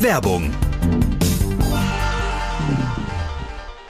Werbung 0.00 0.69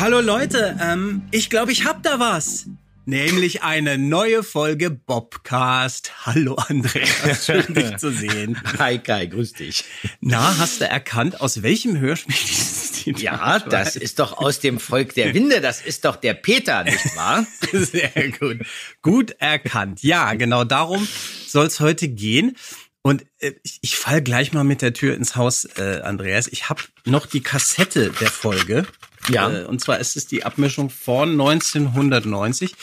Hallo 0.00 0.20
Leute, 0.20 0.76
ähm, 0.80 1.22
ich 1.30 1.50
glaube, 1.50 1.72
ich 1.72 1.84
hab 1.84 2.02
da 2.02 2.18
was. 2.18 2.66
Nämlich 3.06 3.62
eine 3.62 3.96
neue 3.96 4.42
Folge 4.42 4.90
Bobcast. 4.90 6.26
Hallo 6.26 6.54
Andreas, 6.54 7.46
schön 7.46 7.74
dich 7.74 7.96
zu 7.96 8.12
sehen. 8.12 8.60
Hi 8.78 8.98
Kai, 8.98 9.26
grüß 9.26 9.54
dich. 9.54 9.84
Na, 10.20 10.58
hast 10.58 10.80
du 10.80 10.88
erkannt, 10.88 11.40
aus 11.40 11.62
welchem 11.62 11.98
Hörspiel 11.98 12.34
dieses 12.34 12.92
Zitat 12.92 13.22
Ja, 13.22 13.58
das 13.60 13.96
ist 13.96 14.18
doch 14.18 14.36
aus 14.36 14.60
dem 14.60 14.78
Volk 14.78 15.14
der 15.14 15.32
Winde, 15.34 15.60
das 15.60 15.80
ist 15.80 16.04
doch 16.04 16.16
der 16.16 16.34
Peter, 16.34 16.84
nicht 16.84 17.16
wahr? 17.16 17.46
Sehr 17.72 18.30
gut. 18.38 18.58
Gut 19.00 19.30
erkannt. 19.38 20.02
Ja, 20.02 20.34
genau 20.34 20.64
darum 20.64 21.08
soll 21.46 21.66
es 21.66 21.80
heute 21.80 22.06
gehen. 22.08 22.56
Und 23.02 23.24
äh, 23.38 23.52
ich, 23.62 23.78
ich 23.80 23.96
fall 23.96 24.20
gleich 24.20 24.52
mal 24.52 24.64
mit 24.64 24.82
der 24.82 24.92
Tür 24.92 25.14
ins 25.14 25.34
Haus, 25.36 25.64
äh, 25.78 26.00
Andreas. 26.02 26.48
Ich 26.48 26.68
habe 26.68 26.82
noch 27.06 27.24
die 27.24 27.40
Kassette 27.40 28.10
der 28.20 28.30
Folge. 28.30 28.86
Ja. 29.28 29.50
Äh, 29.50 29.64
und 29.64 29.80
zwar 29.80 29.98
ist 29.98 30.16
es 30.16 30.26
die 30.26 30.44
Abmischung 30.44 30.90
von 30.90 31.32
1990. 31.32 32.74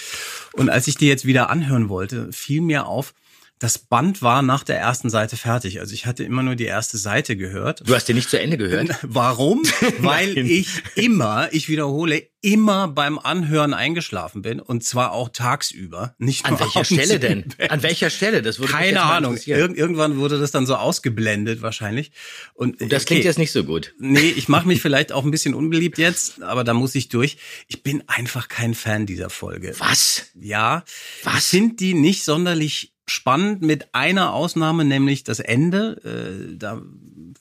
Und 0.53 0.69
als 0.69 0.87
ich 0.87 0.97
die 0.97 1.07
jetzt 1.07 1.25
wieder 1.25 1.49
anhören 1.49 1.89
wollte, 1.89 2.31
fiel 2.31 2.61
mir 2.61 2.85
auf, 2.85 3.13
das 3.59 3.79
Band 3.79 4.21
war 4.21 4.41
nach 4.41 4.63
der 4.63 4.77
ersten 4.77 5.09
Seite 5.09 5.35
fertig. 5.35 5.79
Also 5.79 5.93
ich 5.93 6.05
hatte 6.05 6.23
immer 6.23 6.43
nur 6.43 6.55
die 6.55 6.65
erste 6.65 6.97
Seite 6.97 7.35
gehört. 7.35 7.81
Du 7.87 7.95
hast 7.95 8.07
dir 8.07 8.13
nicht 8.13 8.29
zu 8.29 8.39
Ende 8.39 8.57
gehört? 8.57 8.91
Warum? 9.01 9.63
Weil 9.99 10.37
ich 10.37 10.69
immer, 10.95 11.49
ich 11.51 11.67
wiederhole, 11.67 12.27
immer 12.41 12.87
beim 12.87 13.17
Anhören 13.17 13.73
eingeschlafen 13.73 14.43
bin 14.43 14.59
und 14.59 14.83
zwar 14.83 15.11
auch 15.11 15.29
tagsüber. 15.29 16.13
Nicht 16.19 16.45
An 16.45 16.51
nur 16.51 16.59
welcher 16.59 16.79
abends 16.79 16.93
Stelle 16.93 17.19
denn? 17.19 17.45
An 17.69 17.81
welcher 17.81 18.11
Stelle? 18.11 18.43
Das 18.43 18.59
mich 18.59 18.69
Keine 18.69 19.01
Ahnung. 19.01 19.37
Irg 19.37 19.75
irgendwann 19.75 20.17
wurde 20.17 20.39
das 20.39 20.51
dann 20.51 20.67
so 20.67 20.75
ausgeblendet 20.75 21.63
wahrscheinlich. 21.63 22.11
Und 22.53 22.79
Das 22.79 23.05
klingt 23.05 23.21
okay. 23.21 23.27
jetzt 23.27 23.39
nicht 23.39 23.51
so 23.51 23.63
gut. 23.63 23.95
Nee, 23.99 24.33
ich 24.35 24.47
mache 24.49 24.67
mich 24.67 24.81
vielleicht 24.81 25.11
auch 25.11 25.25
ein 25.25 25.31
bisschen 25.31 25.55
unbeliebt 25.55 25.97
jetzt, 25.97 26.43
aber 26.43 26.63
da 26.63 26.75
muss 26.75 26.93
ich 26.93 27.09
durch. 27.09 27.37
Ich 27.67 27.81
bin 27.81 28.03
einfach 28.07 28.49
kein 28.49 28.75
Fan 28.75 29.07
dieser 29.07 29.31
Folge. 29.31 29.73
Was? 29.79 30.27
Ja, 30.39 30.83
Was? 31.23 31.47
finde 31.49 31.75
die 31.75 31.95
nicht 31.95 32.23
sonderlich 32.23 32.93
spannend 33.09 33.61
mit 33.61 33.93
einer 33.93 34.33
Ausnahme, 34.33 34.85
nämlich 34.85 35.23
das 35.23 35.39
Ende. 35.39 36.01
Äh, 36.03 36.57
da 36.57 36.81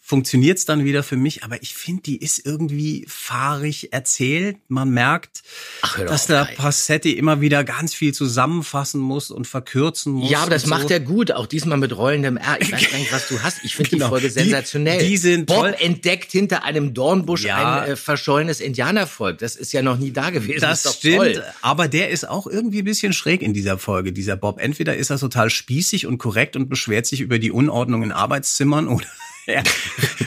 funktioniert's 0.06 0.64
dann 0.66 0.84
wieder 0.84 1.02
für 1.02 1.16
mich, 1.16 1.42
aber 1.42 1.60
ich 1.62 1.74
finde, 1.74 2.02
die 2.02 2.16
ist 2.18 2.46
irgendwie 2.46 3.04
fahrig 3.08 3.92
erzählt. 3.92 4.56
Man 4.68 4.90
merkt, 4.90 5.42
Ach, 5.82 5.98
dass 5.98 6.28
der 6.28 6.44
Kai. 6.44 6.54
Passetti 6.54 7.12
immer 7.14 7.40
wieder 7.40 7.64
ganz 7.64 7.92
viel 7.92 8.14
zusammenfassen 8.14 9.00
muss 9.00 9.32
und 9.32 9.48
verkürzen 9.48 10.12
muss. 10.12 10.30
Ja, 10.30 10.42
aber 10.42 10.50
das 10.50 10.62
und 10.64 10.70
macht 10.70 10.82
so. 10.88 10.94
er 10.94 11.00
gut, 11.00 11.32
auch 11.32 11.46
diesmal 11.46 11.76
mit 11.76 11.96
rollendem 11.96 12.36
R. 12.36 12.56
Ich 12.60 12.70
weiß 12.70 12.88
gar 12.90 12.98
nicht, 12.98 13.12
was 13.12 13.26
du 13.26 13.42
hast. 13.42 13.64
Ich 13.64 13.74
finde 13.74 13.90
Genau. 13.90 14.04
die 14.06 14.10
Folge 14.10 14.28
Die- 14.28 14.32
sensationell. 14.34 15.04
die 15.04 15.16
sind 15.16 15.46
Bob 15.46 15.56
toll. 15.58 15.76
entdeckt 15.80 16.30
hinter 16.30 16.62
einem 16.62 16.94
Dornbusch 16.94 17.42
Ja. 17.44 17.80
ein 17.82 17.90
äh, 17.90 17.96
verschollenes 17.96 18.60
Indianervolk. 18.60 19.38
Das 19.38 19.56
ist 19.56 19.72
ja 19.72 19.82
noch 19.82 19.98
nie 19.98 20.12
da 20.12 20.30
gewesen. 20.30 20.60
Das 20.60 20.78
ist 20.78 20.86
doch 20.86 20.94
stimmt, 20.94 21.16
Toll. 21.16 21.44
aber 21.62 21.88
der 21.88 22.10
ist 22.10 22.28
auch 22.28 22.46
irgendwie 22.46 22.78
ein 22.82 22.84
bisschen 22.84 23.12
schräg 23.12 23.42
in 23.42 23.54
dieser 23.54 23.76
Folge, 23.76 24.12
dieser 24.12 24.36
Bob. 24.36 24.60
Entweder 24.60 24.96
ist 24.96 25.10
er 25.10 25.18
total 25.18 25.50
spießig 25.50 26.06
und 26.06 26.18
korrekt 26.18 26.54
und 26.54 26.68
beschwert 26.68 27.06
sich 27.06 27.20
über 27.20 27.40
die 27.40 27.50
Unordnung 27.50 28.04
in 28.04 28.12
Arbeitszimmern 28.12 28.86
oder 28.86 29.06
er 29.46 29.62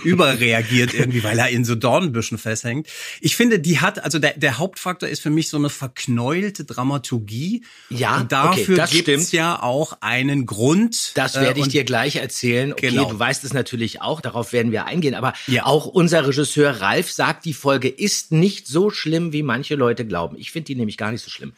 überreagiert 0.03 0.93
irgendwie, 0.93 1.23
weil 1.23 1.37
er 1.39 1.49
in 1.49 1.65
so 1.65 1.75
Dornbüschen 1.75 2.37
festhängt. 2.37 2.87
Ich 3.21 3.35
finde, 3.35 3.59
die 3.59 3.79
hat, 3.79 4.03
also 4.03 4.19
der, 4.19 4.33
der 4.37 4.57
Hauptfaktor 4.57 5.09
ist 5.09 5.21
für 5.21 5.29
mich 5.29 5.49
so 5.49 5.57
eine 5.57 5.69
verknäulte 5.69 6.63
Dramaturgie. 6.65 7.63
Ja, 7.89 8.17
und 8.21 8.31
dafür 8.31 8.83
okay, 8.83 8.91
gibt's 8.95 9.01
stimmt. 9.01 9.31
ja 9.33 9.61
auch 9.61 9.97
einen 10.01 10.45
Grund. 10.45 11.11
Das 11.15 11.35
Äh, 11.35 11.41
werde 11.41 11.59
ich 11.59 11.65
und 11.65 11.73
dir 11.73 11.83
gleich 11.83 12.15
erzählen. 12.17 12.71
Okay, 12.73 12.89
Genau. 12.89 13.09
du 13.11 13.19
weißt 13.19 13.43
es 13.43 13.53
natürlich 13.53 14.01
auch, 14.01 14.21
darauf 14.21 14.53
werden 14.53 14.71
wir 14.71 14.85
eingehen. 14.85 15.15
Aber 15.15 15.33
Ja. 15.47 15.65
auch 15.65 15.85
unser 15.85 16.27
Regisseur 16.27 16.81
Ralf 16.81 17.11
sagt, 17.11 17.45
die 17.45 17.53
Folge 17.53 17.87
ist 17.89 18.31
nicht 18.31 18.67
so 18.67 18.89
schlimm, 18.89 19.33
wie 19.33 19.43
manche 19.43 19.75
Leute 19.75 20.05
glauben. 20.05 20.37
Ich 20.37 20.51
finde 20.51 20.65
die 20.67 20.75
nämlich 20.75 20.97
gar 20.97 21.11
nicht 21.11 21.23
so 21.23 21.29
schlimm. 21.29 21.53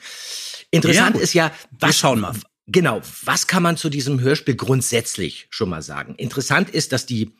Interessant 0.71 1.15
Ja, 1.17 1.21
ist 1.21 1.33
ja, 1.33 1.51
Wir 1.79 1.93
schauen 1.93 2.19
mal. 2.19 2.33
Genau, 2.67 3.01
was 3.25 3.47
kann 3.47 3.63
man 3.63 3.75
zu 3.75 3.89
diesem 3.89 4.21
Hörspiel 4.21 4.55
grundsätzlich 4.55 5.47
schon 5.49 5.67
mal 5.69 5.81
sagen? 5.81 6.15
Interessant 6.15 6.69
ist, 6.69 6.93
dass 6.93 7.05
die 7.05 7.31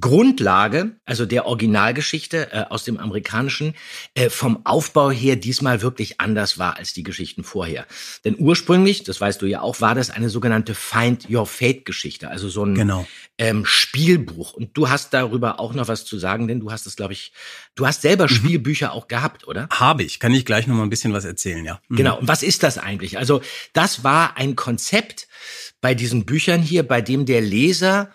Grundlage, 0.00 0.92
also 1.04 1.26
der 1.26 1.46
Originalgeschichte 1.46 2.52
äh, 2.52 2.64
aus 2.70 2.84
dem 2.84 2.98
amerikanischen, 2.98 3.74
äh, 4.14 4.30
vom 4.30 4.64
Aufbau 4.64 5.10
her 5.10 5.34
diesmal 5.36 5.82
wirklich 5.82 6.20
anders 6.20 6.56
war 6.58 6.76
als 6.76 6.92
die 6.92 7.02
Geschichten 7.02 7.42
vorher. 7.42 7.84
Denn 8.24 8.36
ursprünglich, 8.38 9.02
das 9.02 9.20
weißt 9.20 9.42
du 9.42 9.46
ja 9.46 9.60
auch, 9.60 9.80
war 9.80 9.94
das 9.96 10.10
eine 10.10 10.28
sogenannte 10.30 10.74
Find 10.74 11.28
Your 11.28 11.46
Fate 11.46 11.84
Geschichte, 11.84 12.28
also 12.30 12.48
so 12.48 12.64
ein 12.64 12.74
Genau. 12.76 13.06
ähm, 13.38 13.64
Spielbuch. 13.64 14.52
Und 14.52 14.76
du 14.76 14.88
hast 14.88 15.12
darüber 15.14 15.58
auch 15.58 15.74
noch 15.74 15.88
was 15.88 16.04
zu 16.04 16.18
sagen, 16.18 16.46
denn 16.46 16.60
du 16.60 16.70
hast 16.70 16.86
es, 16.86 16.94
glaube 16.94 17.12
ich, 17.12 17.32
du 17.74 17.86
hast 17.86 18.02
selber 18.02 18.24
Mhm. 18.24 18.28
Spielbücher 18.28 18.92
auch 18.92 19.08
gehabt, 19.08 19.48
oder? 19.48 19.68
Habe 19.70 20.04
ich. 20.04 20.20
Kann 20.20 20.32
ich 20.32 20.44
gleich 20.44 20.66
noch 20.68 20.76
mal 20.76 20.84
ein 20.84 20.90
bisschen 20.90 21.12
was 21.12 21.24
erzählen, 21.24 21.64
ja. 21.64 21.80
Mhm. 21.88 21.96
Genau. 21.96 22.18
Und 22.18 22.28
was 22.28 22.42
ist 22.44 22.62
das 22.62 22.78
eigentlich? 22.78 23.18
Also 23.18 23.40
das 23.72 24.04
war 24.04 24.36
ein 24.36 24.54
Konzept 24.54 25.26
bei 25.80 25.94
diesen 25.94 26.24
Büchern 26.24 26.62
hier, 26.62 26.82
bei 26.86 27.00
dem 27.00 27.26
der 27.26 27.40
Leser 27.40 28.10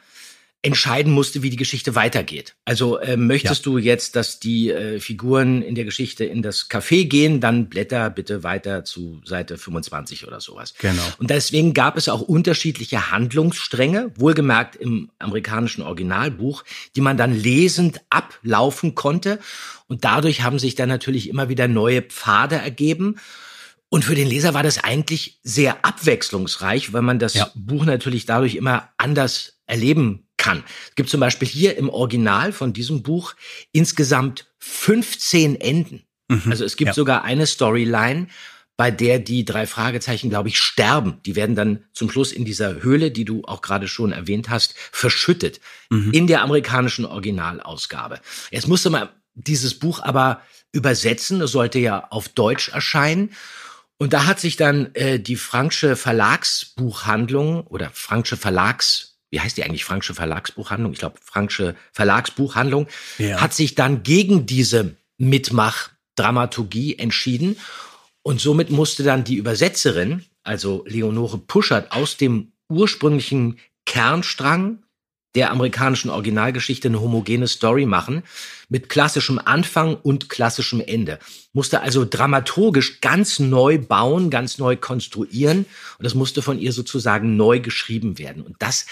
entscheiden 0.65 1.11
musste, 1.11 1.43
wie 1.43 1.49
die 1.49 1.57
Geschichte 1.57 1.93
weitergeht. 1.93 2.55
Also 2.63 2.97
äh, 2.97 3.17
möchtest 3.17 3.65
du 3.65 3.77
jetzt, 3.77 4.15
dass 4.15 4.39
die 4.39 4.69
äh, 4.71 5.01
Figuren 5.01 5.61
in 5.61 5.75
der 5.75 5.83
Geschichte 5.83 6.23
in 6.23 6.41
das 6.41 6.69
Café 6.69 7.05
gehen, 7.05 7.41
dann 7.41 7.67
blätter 7.67 8.09
bitte 8.09 8.43
weiter 8.43 8.85
zu 8.85 9.21
Seite 9.25 9.57
25 9.57 10.25
oder 10.25 10.39
sowas. 10.39 10.73
Genau. 10.79 11.03
Und 11.19 11.29
deswegen 11.29 11.73
gab 11.73 11.97
es 11.97 12.07
auch 12.07 12.21
unterschiedliche 12.21 13.11
Handlungsstränge, 13.11 14.13
wohlgemerkt 14.15 14.77
im 14.77 15.11
amerikanischen 15.19 15.81
Originalbuch, 15.81 16.63
die 16.95 17.01
man 17.01 17.17
dann 17.17 17.37
lesend 17.37 17.99
ablaufen 18.09 18.95
konnte. 18.95 19.39
Und 19.87 20.05
dadurch 20.05 20.43
haben 20.43 20.59
sich 20.59 20.75
dann 20.75 20.87
natürlich 20.87 21.27
immer 21.27 21.49
wieder 21.49 21.67
neue 21.67 22.01
Pfade 22.01 22.55
ergeben. 22.55 23.17
Und 23.89 24.05
für 24.05 24.15
den 24.15 24.29
Leser 24.29 24.53
war 24.53 24.63
das 24.63 24.81
eigentlich 24.81 25.39
sehr 25.43 25.83
abwechslungsreich, 25.83 26.93
weil 26.93 27.01
man 27.01 27.19
das 27.19 27.33
Ja. 27.33 27.51
Buch 27.53 27.83
natürlich 27.83 28.25
dadurch 28.25 28.55
immer 28.55 28.89
anders 28.97 29.59
erleben 29.67 30.22
kann. 30.43 30.63
Es 30.89 30.95
gibt 30.95 31.09
zum 31.09 31.19
Beispiel 31.21 31.47
hier 31.47 31.77
im 31.77 31.89
Original 31.89 32.51
von 32.51 32.73
diesem 32.73 33.01
Buch 33.01 33.33
insgesamt 33.71 34.45
15 34.59 35.59
Enden. 35.59 36.03
Also 36.49 36.65
es 36.65 36.75
gibt 36.77 36.89
Ja. 36.89 36.93
sogar 36.93 37.23
eine 37.23 37.45
Storyline, 37.45 38.27
bei 38.75 38.89
der 38.89 39.19
die 39.19 39.45
drei 39.45 39.67
Fragezeichen, 39.67 40.29
glaube 40.31 40.49
ich, 40.49 40.57
sterben. 40.59 41.19
Die 41.25 41.35
werden 41.35 41.55
dann 41.55 41.83
zum 41.93 42.09
Schluss 42.09 42.31
in 42.31 42.43
dieser 42.43 42.81
Höhle, 42.81 43.11
die 43.11 43.23
du 43.23 43.43
auch 43.45 43.61
gerade 43.61 43.87
schon 43.87 44.11
erwähnt 44.11 44.49
hast, 44.49 44.73
verschüttet. 44.91 45.59
In 45.91 46.25
der 46.27 46.41
amerikanischen 46.41 47.05
Originalausgabe. 47.05 48.19
Jetzt 48.51 48.67
musste 48.67 48.89
man 48.89 49.09
dieses 49.35 49.77
Buch 49.77 50.01
aber 50.01 50.41
übersetzen. 50.71 51.39
Es 51.41 51.51
sollte 51.51 51.77
ja 51.79 52.07
auf 52.09 52.29
Deutsch 52.29 52.69
erscheinen. 52.69 53.29
Und 53.99 54.11
da 54.13 54.25
hat 54.25 54.39
sich 54.39 54.55
dann 54.57 54.93
äh, 54.95 55.19
die 55.19 55.35
Franksche 55.35 55.95
Verlagsbuchhandlung 55.95 57.61
oder 57.67 57.91
Franksche 57.93 58.37
Verlags, 58.37 59.12
wie 59.33 59.41
heißt 59.41 59.57
die 59.57 59.63
eigentlich 59.63 59.83
Franksche 59.83 60.13
Verlagsbuchhandlung? 60.13 60.93
Ich 60.93 60.99
glaube, 60.99 61.15
Franksche 61.19 61.75
Verlagsbuchhandlung 61.91 62.87
Ja. 63.17 63.41
hat 63.41 63.51
sich 63.51 63.73
dann 63.73 64.03
gegen 64.03 64.45
diese 64.45 64.95
Mitmach-Dramaturgie 65.17 66.99
entschieden. 66.99 67.57
Und 68.21 68.39
somit 68.39 68.69
musste 68.69 69.01
dann 69.01 69.23
die 69.23 69.37
Übersetzerin, 69.37 70.23
also 70.43 70.85
Leonore 70.87 71.39
Puschert, 71.39 71.91
aus 71.91 72.15
dem 72.15 72.51
ursprünglichen 72.69 73.57
Kernstrang 73.87 74.82
der 75.35 75.51
amerikanischen 75.51 76.09
Originalgeschichte 76.09 76.87
eine 76.87 77.01
homogene 77.01 77.47
Story 77.47 77.85
machen, 77.85 78.23
mit 78.69 78.89
klassischem 78.89 79.39
Anfang 79.43 79.95
und 79.95 80.29
klassischem 80.29 80.81
Ende. 80.81 81.19
Musste 81.53 81.81
also 81.81 82.05
dramaturgisch 82.05 83.01
ganz 83.01 83.39
neu 83.39 83.77
bauen, 83.77 84.29
ganz 84.29 84.57
neu 84.57 84.75
konstruieren 84.75 85.65
und 85.97 86.03
das 86.03 86.13
musste 86.13 86.41
von 86.41 86.59
ihr 86.59 86.71
sozusagen 86.71 87.35
neu 87.35 87.59
geschrieben 87.59 88.17
werden. 88.19 88.43
Und 88.43 88.55
das 88.59 88.85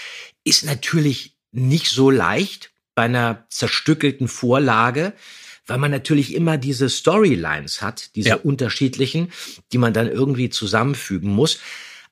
ist 0.44 0.64
natürlich 0.64 1.34
nicht 1.52 1.88
so 1.90 2.10
leicht 2.10 2.70
bei 2.94 3.04
einer 3.04 3.44
zerstückelten 3.48 4.28
Vorlage, 4.28 5.12
weil 5.66 5.78
man 5.78 5.90
natürlich 5.90 6.34
immer 6.34 6.58
diese 6.58 6.88
Storylines 6.90 7.82
hat, 7.82 8.14
diese 8.16 8.30
Ja. 8.30 8.36
unterschiedlichen, 8.36 9.32
die 9.72 9.78
man 9.78 9.92
dann 9.92 10.10
irgendwie 10.10 10.50
zusammenfügen 10.50 11.30
muss. 11.30 11.60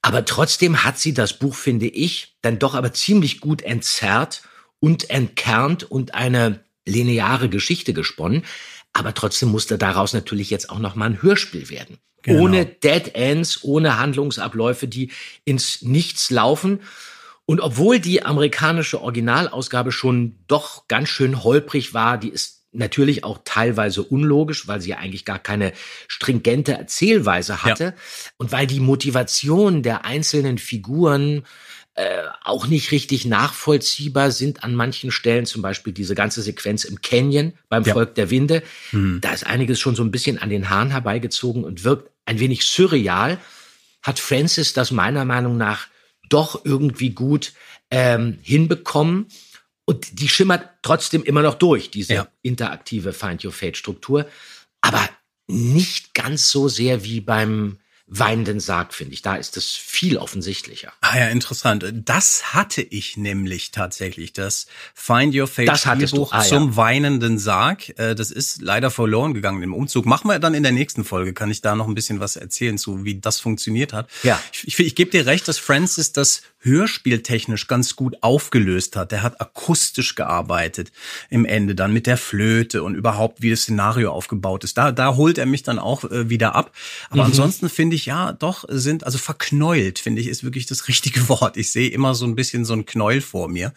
Aber 0.03 0.25
trotzdem 0.25 0.85
hat 0.85 0.99
sie 0.99 1.13
das 1.15 1.39
Buch, 1.39 1.55
finde 1.55 1.87
ich, 1.87 2.37
dann 2.43 2.59
doch 2.59 2.75
aber 2.75 2.93
ziemlich 2.93 3.41
gut 3.41 3.63
entzerrt 3.63 4.43
und 4.81 5.11
entkernt 5.11 5.85
und 5.85 6.15
eine 6.15 6.65
lineare 6.87 7.49
Geschichte 7.49 7.93
gesponnen. 7.93 8.45
Aber 8.93 9.15
trotzdem 9.15 9.51
musste 9.51 9.79
daraus 9.79 10.13
natürlich 10.13 10.51
jetzt 10.51 10.71
auch 10.71 10.79
noch 10.79 10.95
mal 10.95 11.07
ein 11.07 11.23
Hörspiel 11.23 11.69
werden. 11.69 11.99
Genau. 12.23 12.43
Ohne 12.43 12.67
Dead 12.67 13.15
Ends, 13.15 13.63
ohne 13.63 13.99
Handlungsabläufe, 13.99 14.89
die 14.89 15.11
ins 15.45 15.83
Nichts 15.83 16.31
laufen. 16.31 16.81
Und 17.47 17.61
obwohl 17.61 17.99
die 17.99 18.25
amerikanische 18.25 19.01
Originalausgabe 19.01 19.93
schon 19.93 20.39
doch 20.47 20.87
ganz 20.89 21.09
schön 21.09 21.43
holprig 21.43 21.95
war, 21.95 22.19
die 22.19 22.29
ist 22.29 22.60
natürlich 22.73 23.25
auch 23.25 23.39
teilweise 23.45 24.03
unlogisch, 24.03 24.69
weil 24.69 24.81
sie 24.81 24.91
ja 24.91 24.99
eigentlich 24.99 25.25
gar 25.25 25.39
keine 25.39 25.73
stringente 26.09 26.73
Erzählweise 26.73 27.63
hatte 27.65 27.95
und 28.37 28.53
weil 28.53 28.67
die 28.67 28.81
Motivation 28.81 29.83
der 29.83 30.05
einzelnen 30.05 30.59
Figuren 30.59 31.45
äh, 31.95 32.23
auch 32.45 32.69
nicht 32.69 32.93
richtig 32.93 33.25
nachvollziehbar 33.25 34.31
sind 34.31 34.63
an 34.63 34.75
manchen 34.75 35.11
Stellen, 35.11 35.45
zum 35.47 35.61
Beispiel 35.61 35.93
diese 35.93 36.15
ganze 36.15 36.41
Sequenz 36.41 36.85
im 36.85 37.03
Canyon 37.03 37.53
beim 37.69 37.83
Ja. 37.83 37.93
Volk 37.93 38.15
der 38.15 38.31
Winde. 38.31 38.63
Da 39.21 39.33
ist 39.33 39.45
einiges 39.45 39.81
schon 39.81 39.97
so 39.97 40.05
ein 40.05 40.13
bisschen 40.13 40.39
an 40.39 40.51
den 40.51 40.71
Haaren 40.71 40.91
herbeigezogen 40.91 41.65
und 41.65 41.83
wirkt 41.83 42.11
ein 42.27 42.39
wenig 42.39 42.65
surreal. 42.65 43.39
Hat 44.03 44.21
Francis 44.21 44.73
das 44.73 44.93
meiner 44.93 45.25
Meinung 45.25 45.57
nach 45.57 45.89
doch 46.29 46.65
irgendwie 46.65 47.11
gut 47.11 47.53
ähm, 47.91 48.39
hinbekommen. 48.43 49.27
Und 49.91 50.21
die 50.21 50.29
schimmert 50.29 50.69
trotzdem 50.83 51.25
immer 51.25 51.43
noch 51.43 51.55
durch, 51.57 51.91
diese 51.91 52.15
Ja. 52.15 52.29
interaktive 52.43 53.13
Find 53.13 53.45
Your 53.45 53.51
Fate 53.53 53.77
Struktur. 53.77 54.25
Aber 54.81 55.09
nicht 55.49 56.15
ganz 56.15 56.49
so 56.49 56.69
sehr 56.69 57.03
wie 57.03 57.21
beim 57.21 57.79
weinenden 58.13 58.59
Sarg, 58.61 58.93
finde 58.95 59.15
ich. 59.15 59.23
Da 59.23 59.35
ist 59.37 59.57
es 59.57 59.73
viel 59.73 60.17
offensichtlicher. 60.17 60.93
Ah 61.01 61.17
ja, 61.19 61.29
interessant. 61.29 61.85
Das 62.05 62.55
hatte 62.55 62.83
ich 62.83 63.17
nämlich 63.17 63.71
tatsächlich, 63.73 64.33
das 64.33 64.67
Find 64.95 65.35
Your 65.35 65.47
Fate. 65.49 65.77
Spielbuch 65.79 66.33
Ah, 66.33 66.43
ja. 66.43 66.49
zum 66.49 66.77
weinenden 66.77 67.39
Sarg. 67.39 67.89
Äh, 67.99 68.15
Das 68.15 68.31
ist 68.33 68.63
leider 68.63 68.91
verloren 68.93 69.35
gegangen 69.35 69.63
im 69.63 69.75
Umzug. 69.75 70.07
Machen 70.07 70.29
wir 70.29 70.39
dann 70.41 70.55
in 70.55 70.63
der 70.65 70.73
nächsten 70.73 71.05
Folge, 71.05 71.33
kann 71.35 71.51
ich 71.51 71.63
da 71.63 71.75
noch 71.77 71.87
ein 71.89 71.95
bisschen 71.95 72.19
was 72.21 72.37
erzählen 72.37 72.79
zu, 72.79 73.05
wie 73.05 73.21
das 73.21 73.39
funktioniert 73.41 73.93
hat. 73.93 74.09
Ja. 74.25 74.41
Ich, 74.53 74.67
ich, 74.67 74.79
ich 74.87 74.95
gebe 74.97 75.11
dir 75.13 75.27
recht, 75.27 75.47
dass 75.49 75.59
Francis 75.59 76.13
das 76.13 76.43
hörspieltechnisch 76.61 77.67
ganz 77.67 77.97
gut 77.97 78.17
aufgelöst 78.23 78.97
hat. 78.97 79.13
Der 79.13 79.23
hat 79.23 79.41
akustisch 79.41 80.15
gearbeitet 80.15 80.93
im 81.29 81.45
Ende 81.45 81.75
dann 81.75 81.93
mit 81.93 82.07
der 82.07 82.17
Flöte 82.17 82.83
und 82.83 82.95
überhaupt, 82.95 83.43
wie 83.43 83.51
das 83.51 83.63
Szenario 83.63 84.13
aufgebaut 84.13 84.65
ist. 84.65 84.77
Da, 84.79 84.93
da 84.93 85.17
holt 85.17 85.39
er 85.39 85.47
mich 85.47 85.63
dann 85.63 85.79
auch 85.79 86.05
äh, 86.05 86.29
wieder 86.29 86.55
ab. 86.55 86.73
Aber 87.09 87.25
ansonsten 87.25 87.69
finde 87.69 87.97
ich, 87.97 88.07
ja, 88.07 88.33
doch, 88.33 88.65
sind, 88.69 89.05
also 89.05 89.19
verknäult, 89.19 89.99
finde 89.99 90.21
ich, 90.21 90.29
ist 90.29 90.45
wirklich 90.45 90.67
das 90.67 90.89
richtige 90.89 91.29
Wort. 91.29 91.57
Ich 91.57 91.73
sehe 91.73 91.91
immer 91.91 92.15
so 92.15 92.27
ein 92.27 92.37
bisschen 92.37 92.65
so 92.65 92.75
ein 92.75 92.87
Knäuel 92.87 93.21
vor 93.21 93.49
mir 93.49 93.73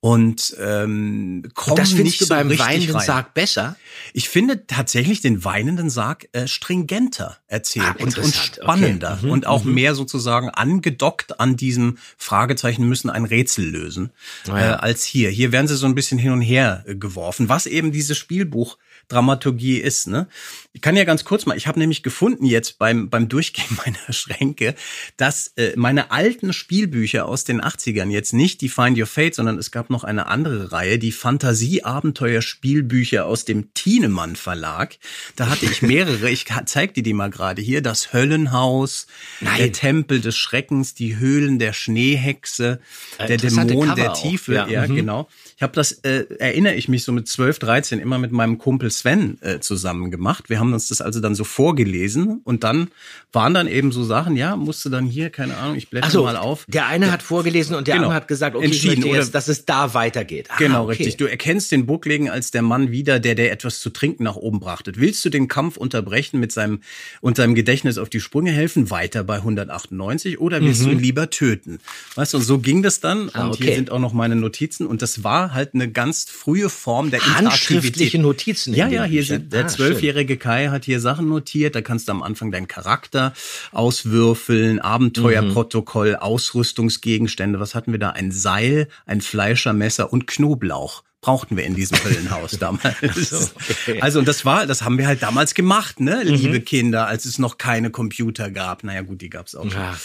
und 0.00 0.56
ähm, 0.60 1.42
komme 1.54 1.72
Und 1.72 1.78
das 1.80 1.92
findest 1.92 2.20
du 2.20 2.26
so 2.26 2.34
beim 2.34 2.56
weinenden 2.58 2.96
rein. 2.96 3.06
Sarg 3.06 3.34
besser? 3.34 3.76
Ich 4.12 4.28
finde 4.28 4.66
tatsächlich 4.66 5.20
den 5.20 5.44
weinenden 5.44 5.90
Sarg 5.90 6.28
äh, 6.32 6.46
stringenter 6.46 7.38
erzählt 7.48 7.86
Ah, 7.86 7.92
und, 7.92 8.00
und 8.02 8.18
interessant. 8.18 8.52
Okay. 8.52 8.62
spannender 8.62 9.18
Mhm, 9.22 9.30
und 9.30 9.46
auch 9.46 9.64
mehr 9.64 9.94
sozusagen 9.94 10.50
angedockt 10.50 11.40
an 11.40 11.56
diesem 11.56 11.98
Fragezeichen 12.16 12.88
müssen 12.88 13.10
ein 13.10 13.24
Rätsel 13.24 13.66
lösen 13.68 14.10
Ah, 14.48 14.58
ja. 14.58 14.72
äh, 14.72 14.76
als 14.78 15.04
hier. 15.04 15.30
Hier 15.30 15.52
werden 15.52 15.68
sie 15.68 15.76
so 15.76 15.86
ein 15.86 15.94
bisschen 15.94 16.18
hin 16.18 16.32
und 16.32 16.40
her 16.40 16.84
äh, 16.86 16.94
geworfen, 16.94 17.48
was 17.48 17.66
eben 17.66 17.92
dieses 17.92 18.16
Spielbuch 18.18 18.78
Dramaturgie 19.08 19.78
ist. 19.78 20.08
Ne? 20.08 20.26
Ich 20.72 20.82
kann 20.82 20.96
ja 20.96 21.04
ganz 21.04 21.24
kurz 21.24 21.46
mal, 21.46 21.56
ich 21.56 21.68
habe 21.68 21.78
nämlich 21.78 22.02
gefunden 22.02 22.44
jetzt 22.44 22.78
beim, 22.78 23.08
beim 23.08 23.28
Durchgehen 23.28 23.78
meiner 23.84 24.12
Schränke, 24.12 24.74
dass 25.16 25.52
äh, 25.56 25.72
meine 25.76 26.10
alten 26.10 26.52
Spielbücher 26.52 27.26
aus 27.26 27.44
den 27.44 27.62
80ern 27.62 28.10
jetzt 28.10 28.32
nicht 28.32 28.60
die 28.60 28.68
Find 28.68 28.98
Your 28.98 29.06
Fate, 29.06 29.34
sondern 29.34 29.58
es 29.58 29.70
gab 29.70 29.90
noch 29.90 30.02
eine 30.04 30.26
andere 30.26 30.72
Reihe, 30.72 30.98
die 30.98 31.12
Fantasie-Abenteuer-Spielbücher 31.12 33.26
aus 33.26 33.44
dem 33.44 33.72
Thienemann 33.74 34.36
Verlag. 34.36 34.96
Da 35.36 35.48
hatte 35.48 35.66
ich 35.66 35.82
mehrere, 35.82 36.30
ich 36.30 36.46
zeig 36.66 36.94
dir 36.94 37.02
die 37.02 37.14
mal 37.14 37.30
gerade 37.30 37.62
hier, 37.62 37.82
das 37.82 38.12
Höllenhaus, 38.12 39.06
Nein. 39.40 39.56
der 39.58 39.72
Tempel 39.72 40.20
des 40.20 40.36
Schreckens, 40.36 40.94
die 40.94 41.16
Höhlen 41.16 41.58
der 41.58 41.72
Schneehexe, 41.72 42.80
der 43.18 43.30
interessante 43.30 43.74
Dämon 43.74 43.94
der 43.94 44.12
auch. 44.12 44.20
Tiefe, 44.20 44.54
Ja, 44.54 44.68
ja, 44.68 44.86
mhm. 44.86 44.96
genau. 44.96 45.28
Ich 45.56 45.62
habe 45.62 45.72
das, 45.72 45.92
äh, 45.92 46.26
erinnere 46.38 46.74
ich 46.74 46.88
mich 46.88 47.04
so 47.04 47.12
mit 47.12 47.28
12, 47.28 47.58
13 47.60 47.98
immer 47.98 48.18
mit 48.18 48.32
meinem 48.32 48.58
Kumpel 48.58 48.90
Sven 48.98 49.38
äh, 49.42 49.60
zusammen 49.60 50.10
gemacht. 50.10 50.48
Wir 50.50 50.58
haben 50.60 50.72
uns 50.72 50.88
das 50.88 51.00
also 51.00 51.20
dann 51.20 51.34
so 51.34 51.44
vorgelesen 51.44 52.40
und 52.44 52.64
dann 52.64 52.88
waren 53.32 53.54
dann 53.54 53.66
eben 53.68 53.92
so 53.92 54.04
Sachen, 54.04 54.36
ja, 54.36 54.56
musste 54.56 54.88
dann 54.90 55.06
hier, 55.06 55.30
keine 55.30 55.56
Ahnung, 55.56 55.76
ich 55.76 55.90
blätter 55.90 56.10
so, 56.10 56.24
mal 56.24 56.36
auf. 56.36 56.64
Der 56.68 56.86
eine 56.86 57.10
hat 57.12 57.22
vorgelesen 57.22 57.74
und 57.76 57.86
der 57.86 57.94
Genau. 57.96 58.06
andere 58.08 58.16
hat 58.16 58.28
gesagt, 58.28 58.56
okay, 58.56 58.64
Entschieden, 58.66 59.04
ich 59.06 59.12
jetzt, 59.12 59.34
dass 59.34 59.48
es 59.48 59.64
da 59.64 59.94
weitergeht. 59.94 60.48
Ah, 60.50 60.56
Genau, 60.58 60.84
okay. 60.84 60.92
richtig. 60.92 61.16
Du 61.18 61.26
erkennst 61.26 61.70
den 61.72 61.86
Buckligen 61.86 62.30
als 62.30 62.50
der 62.50 62.62
Mann 62.62 62.90
wieder, 62.90 63.20
der 63.20 63.34
der 63.34 63.52
etwas 63.52 63.80
zu 63.80 63.90
trinken 63.90 64.24
nach 64.24 64.36
oben 64.36 64.60
brachte. 64.60 64.92
Willst 64.96 65.24
du 65.24 65.28
den 65.30 65.48
Kampf 65.48 65.76
unterbrechen 65.76 66.40
mit 66.40 66.52
seinem 66.52 66.80
und 67.20 67.36
seinem 67.36 67.54
Gedächtnis 67.54 67.98
auf 67.98 68.08
die 68.08 68.20
Sprünge 68.20 68.50
helfen, 68.52 68.90
weiter 68.90 69.24
bei 69.24 69.36
198 69.36 70.40
oder 70.40 70.60
willst 70.60 70.84
du 70.84 70.90
ihn 70.90 70.98
lieber 70.98 71.30
töten? 71.30 71.78
Weißt 72.14 72.32
du, 72.32 72.38
und 72.38 72.44
so 72.44 72.58
ging 72.58 72.82
das 72.82 73.00
dann 73.00 73.24
Mhm. 73.24 73.30
Ah, 73.34 73.44
und 73.46 73.52
okay. 73.54 73.64
hier 73.64 73.74
sind 73.76 73.90
auch 73.90 73.98
noch 73.98 74.12
meine 74.12 74.36
Notizen 74.36 74.86
und 74.86 75.02
das 75.02 75.24
war 75.24 75.52
halt 75.54 75.74
eine 75.74 75.90
ganz 75.90 76.24
frühe 76.24 76.68
Form 76.68 77.10
der 77.10 77.20
Handschriftliche 77.20 78.16
Interaktivität. 78.16 78.20
Notizen. 78.22 78.74
in 78.74 78.85
Ja, 78.90 79.02
ja, 79.02 79.04
hier 79.04 79.24
sind 79.24 79.52
der 79.52 79.64
Ah, 79.64 79.68
zwölfjährige 79.68 80.36
Kai 80.36 80.68
hat 80.68 80.84
hier 80.84 81.00
Sachen 81.00 81.28
notiert. 81.28 81.74
Da 81.74 81.80
kannst 81.82 82.08
du 82.08 82.12
am 82.12 82.22
Anfang 82.22 82.50
deinen 82.50 82.68
Charakter 82.68 83.32
auswürfeln, 83.72 84.80
Abenteuerprotokoll, 84.80 86.10
Mhm. 86.10 86.16
Ausrüstungsgegenstände. 86.16 87.60
Was 87.60 87.74
hatten 87.74 87.92
wir 87.92 87.98
da? 87.98 88.10
Ein 88.10 88.32
Seil, 88.32 88.88
ein 89.06 89.20
Fleischermesser 89.20 90.12
und 90.12 90.26
Knoblauch. 90.26 91.02
Brauchten 91.22 91.56
wir 91.56 91.64
in 91.64 91.74
diesem 91.74 91.98
Höllenhaus 92.04 92.52
damals. 92.60 92.94
so, 93.30 93.36
okay. 93.56 93.94
Mhm. 93.96 94.02
Also, 94.02 94.18
und 94.20 94.28
das 94.28 94.44
war, 94.44 94.66
das 94.66 94.82
haben 94.82 94.96
wir 94.98 95.06
halt 95.06 95.22
damals 95.22 95.54
gemacht, 95.54 95.98
ne, 95.98 96.22
liebe 96.22 96.60
Kinder, 96.60 97.06
als 97.08 97.24
es 97.24 97.38
noch 97.38 97.58
keine 97.58 97.90
Computer 97.90 98.50
gab. 98.50 98.84
Naja, 98.84 99.02
gut, 99.02 99.20
die 99.22 99.30
gab's 99.30 99.54
auch 99.54 99.62
schon. 99.64 99.72
Ja. 99.72 99.96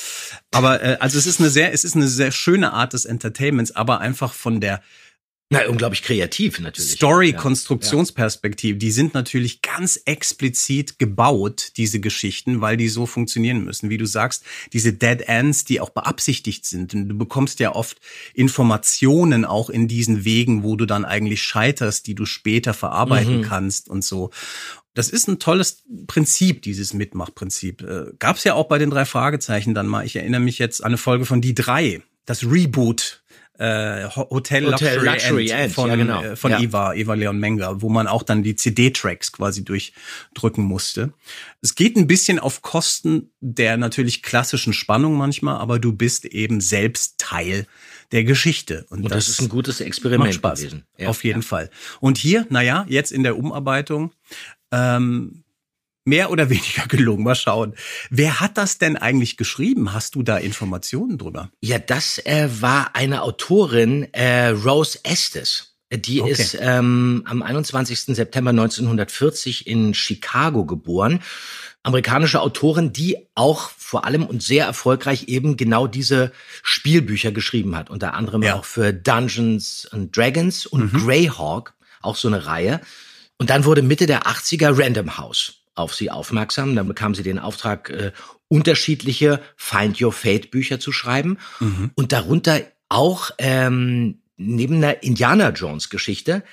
Aber 0.51 0.81
äh, 0.81 0.97
also 1.00 1.17
es 1.19 1.27
ist 1.27 1.39
eine 1.39 1.50
sehr, 1.50 1.73
es 1.73 1.83
ist 1.83 1.95
eine 1.95 2.07
sehr 2.07 2.31
schöne 2.31 2.73
Art 2.73 2.93
des 2.93 3.05
Entertainments, 3.05 3.75
aber 3.75 4.00
einfach 4.00 4.33
von 4.33 4.61
der 4.61 4.81
Na, 5.53 5.67
unglaublich 5.67 6.01
kreativ 6.01 6.62
natürlich. 6.62 6.93
Story-Konstruktionsperspektive, 6.93 8.77
die 8.77 8.91
sind 8.91 9.13
natürlich 9.13 9.62
ganz 9.62 10.01
explizit 10.05 10.98
gebaut, 10.98 11.74
diese 11.75 12.00
Geschichten, 12.00 12.62
weil 12.62 12.77
die 12.77 12.88
so 12.88 13.05
funktionieren 13.05 13.65
müssen. 13.65 13.89
Wie 13.89 13.98
du 13.98 14.05
sagst, 14.05 14.46
diese 14.72 14.93
Dead 14.93 15.20
Ends, 15.27 15.65
die 15.65 15.81
auch 15.81 15.89
beabsichtigt 15.89 16.65
sind. 16.65 16.93
Und 16.93 17.10
du 17.10 17.17
bekommst 17.17 17.60
ja 17.60 17.75
oft 17.75 18.00
Informationen 18.34 19.43
auch 19.43 19.70
in 19.70 19.89
diesen 19.89 20.24
Wegen, 20.24 20.63
wo 20.63 20.77
du 20.77 20.86
dann 20.86 21.03
eigentlich 21.03 21.43
scheiterst, 21.43 22.08
die 22.08 22.15
du 22.15 22.25
später 22.25 22.74
verarbeiten 22.74 23.41
kannst 23.41 23.89
und 23.89 24.05
so. 24.05 24.29
Das 24.93 25.10
ist 25.10 25.27
ein 25.27 25.39
tolles 25.39 25.84
Prinzip, 26.08 26.62
dieses 26.62 26.93
Mitmachprinzip. 26.93 27.81
Äh, 27.81 28.05
Gab 28.20 28.38
es 28.38 28.46
ja 28.46 28.53
auch 28.53 28.70
bei 28.70 28.77
den 28.77 28.89
drei 28.89 29.03
Fragezeichen 29.03 29.74
dann 29.74 29.88
mal. 29.88 30.05
Ich 30.05 30.15
erinnere 30.15 30.39
mich 30.39 30.60
jetzt 30.60 30.81
an 30.81 30.91
eine 30.91 30.98
Folge 30.98 31.25
von 31.25 31.41
Die 31.41 31.53
drei, 31.53 32.01
das 32.25 32.46
Reboot 32.46 33.20
äh, 33.62 34.10
Ho- 34.15 34.27
Hotel, 34.32 34.65
Hotel 34.65 34.96
Luxury, 34.96 35.06
Luxury 35.06 35.50
End, 35.51 35.60
End, 35.62 35.74
von, 35.74 35.89
ja, 35.89 35.96
genau. 35.96 36.24
äh, 36.24 36.36
von 36.36 36.51
Ja. 36.51 36.60
Eva, 36.60 36.94
Eva 36.96 37.13
Leon 37.13 37.38
Menger, 37.39 37.82
wo 37.82 37.89
man 37.89 38.08
auch 38.08 38.24
dann 38.24 38.41
die 38.41 38.56
CD-Tracks 38.56 39.32
quasi 39.32 39.63
durchdrücken 39.63 40.63
musste. 40.65 41.13
Es 41.62 41.75
geht 41.75 41.96
ein 41.96 42.08
bisschen 42.08 42.39
auf 42.39 42.63
Kosten 42.63 43.30
der 43.39 43.77
natürlich 43.77 44.24
klassischen 44.24 44.74
Spannung 44.74 45.13
manchmal, 45.15 45.58
aber 45.58 45.77
du 45.77 45.94
bist 45.94 46.25
eben 46.25 46.60
selbst 46.60 47.20
Teil 47.20 47.68
der 48.12 48.24
Geschichte. 48.24 48.86
Und 48.89 49.10
das, 49.10 49.27
ist 49.30 49.41
ein 49.41 49.50
gutes 49.50 49.80
Experiment 49.80 50.25
macht 50.30 50.34
Spaß. 50.36 50.60
gewesen. 50.60 50.86
Ja. 50.98 51.10
Auf 51.10 51.24
jeden 51.24 51.44
Fall. 51.44 51.70
Und 52.00 52.18
hier, 52.18 52.48
naja, 52.50 52.86
jetzt 52.89 53.12
in 53.12 53.22
der 53.24 53.38
Umarbeitung, 53.38 54.12
ähm, 54.72 55.44
mehr 56.05 56.31
oder 56.31 56.50
weniger 56.50 56.88
gelungen. 56.88 57.24
Mal 57.24 57.36
schauen. 57.36 57.74
Wer 58.10 58.39
hat 58.39 58.58
das 58.58 58.77
denn 58.77 58.98
eigentlich 58.98 59.38
geschrieben? 59.38 59.93
Hast 59.93 60.15
du 60.15 60.24
da 60.24 60.38
Informationen 60.38 61.17
drüber? 61.17 61.50
Ja, 61.62 61.79
das 61.79 62.17
äh, 62.25 62.50
war 62.60 62.96
eine 62.96 63.22
Autorin, 63.22 64.08
äh, 64.13 64.48
Rose 64.50 65.00
Estes. 65.03 65.67
Die 65.93 66.22
Okay. 66.22 66.31
ist 66.31 66.58
ähm, 66.60 67.24
am 67.25 67.41
21. 67.43 68.15
September 68.15 68.51
1940 68.51 69.67
in 69.67 69.93
Chicago 69.93 70.65
geboren. 70.65 71.20
Amerikanische 71.84 72.39
Autorin, 72.41 72.93
die 72.93 73.17
auch 73.36 73.72
vor 73.77 74.05
allem 74.05 74.24
und 74.25 74.41
sehr 74.41 74.65
erfolgreich 74.65 75.27
eben 75.27 75.58
genau 75.58 75.88
diese 75.88 76.31
Spielbücher 76.63 77.31
geschrieben 77.31 77.75
hat. 77.75 77.89
Unter 77.89 78.13
anderem 78.13 78.41
Ja. 78.43 78.55
auch 78.55 78.65
für 78.65 78.93
Dungeons 78.93 79.88
and 79.91 80.15
Dragons 80.15 80.65
und 80.65 80.93
Greyhawk, 80.93 81.74
auch 82.01 82.15
so 82.15 82.27
eine 82.29 82.46
Reihe. 82.46 82.79
Und 83.38 83.50
dann 83.50 83.65
wurde 83.65 83.81
Mitte 83.81 84.05
der 84.05 84.27
80er 84.27 84.77
Random 84.77 85.17
House 85.17 85.61
auf 85.75 85.95
sie 85.95 86.11
aufmerksam. 86.11 86.75
Dann 86.75 86.87
bekam 86.87 87.15
sie 87.15 87.23
den 87.23 87.39
Auftrag, 87.39 87.89
äh, 87.89 88.11
unterschiedliche 88.47 89.41
Find 89.55 90.01
Your 90.01 90.11
Fate 90.11 90.51
Bücher 90.51 90.79
zu 90.79 90.91
schreiben. 90.91 91.37
Und 91.95 92.11
darunter 92.11 92.61
auch 92.89 93.31
ähm, 93.37 94.21
neben 94.35 94.75
einer 94.75 95.03
Indiana 95.03 95.49
Jones 95.49 95.89
Geschichte 95.89 96.43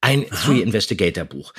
ein 0.00 0.26
Three 0.28 0.60
Investigator 0.60 1.24
Buch. 1.24 1.54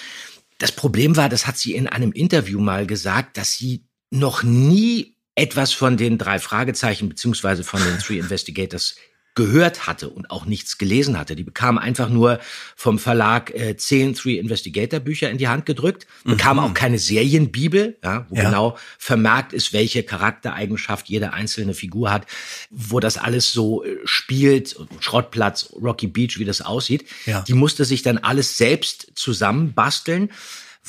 Das 0.57 0.71
Problem 0.71 1.15
war, 1.15 1.29
das 1.29 1.47
hat 1.47 1.57
sie 1.57 1.73
in 1.73 1.87
einem 1.87 2.11
Interview 2.11 2.59
mal 2.59 2.85
gesagt, 2.85 3.37
dass 3.37 3.53
sie 3.53 3.85
noch 4.11 4.43
nie 4.43 5.17
etwas 5.35 5.73
von 5.73 5.97
den 5.97 6.17
drei 6.17 6.39
Fragezeichen 6.39 7.09
beziehungsweise 7.09 7.63
von 7.63 7.81
den 7.81 7.99
Three 8.05 8.19
Investigators 8.19 8.95
gehört 9.35 9.85
hatte 9.85 10.09
und 10.09 10.31
auch 10.31 10.45
nichts 10.45 10.77
gelesen 10.77 11.19
hatte. 11.19 11.35
Die 11.35 11.43
bekam 11.43 11.77
einfach 11.77 12.09
nur 12.09 12.39
vom 12.75 12.97
Verlag 12.99 13.53
äh, 13.53 13.75
zehn 13.75 14.15
Three 14.15 14.37
Investigator 14.37 15.01
Bücher 15.01 15.29
in 15.29 15.37
die 15.37 15.49
Hand 15.49 15.65
gedrückt, 15.65 16.07
bekam 16.23 16.57
auch 16.57 16.73
keine 16.73 16.97
Serienbibel, 16.99 17.97
ja, 18.03 18.25
wo 18.29 18.35
Ja. 18.37 18.45
genau 18.45 18.77
vermerkt 18.97 19.51
ist, 19.51 19.73
welche 19.73 20.03
Charaktereigenschaft 20.03 21.09
jede 21.09 21.33
einzelne 21.33 21.73
Figur 21.73 22.11
hat, 22.11 22.25
wo 22.71 22.99
das 22.99 23.17
alles 23.17 23.51
so 23.51 23.83
äh, 23.83 23.97
spielt, 24.05 24.75
Schrottplatz, 25.01 25.69
Rocky 25.73 26.07
Beach, 26.07 26.39
wie 26.39 26.45
das 26.45 26.61
aussieht. 26.61 27.05
Ja. 27.25 27.41
Die 27.41 27.53
musste 27.53 27.83
sich 27.83 28.01
dann 28.01 28.17
alles 28.17 28.57
selbst 28.57 29.11
zusammenbasteln, 29.15 30.31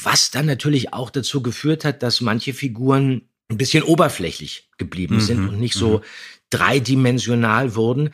was 0.00 0.30
dann 0.30 0.46
natürlich 0.46 0.92
auch 0.92 1.10
dazu 1.10 1.42
geführt 1.42 1.84
hat, 1.84 2.02
dass 2.02 2.20
manche 2.20 2.54
Figuren 2.54 3.22
ein 3.48 3.58
bisschen 3.58 3.82
oberflächlich 3.84 4.68
geblieben 4.76 5.20
sind 5.20 5.48
und 5.48 5.60
nicht 5.60 5.74
so 5.74 6.02
dreidimensional 6.50 7.74
wurden, 7.74 8.10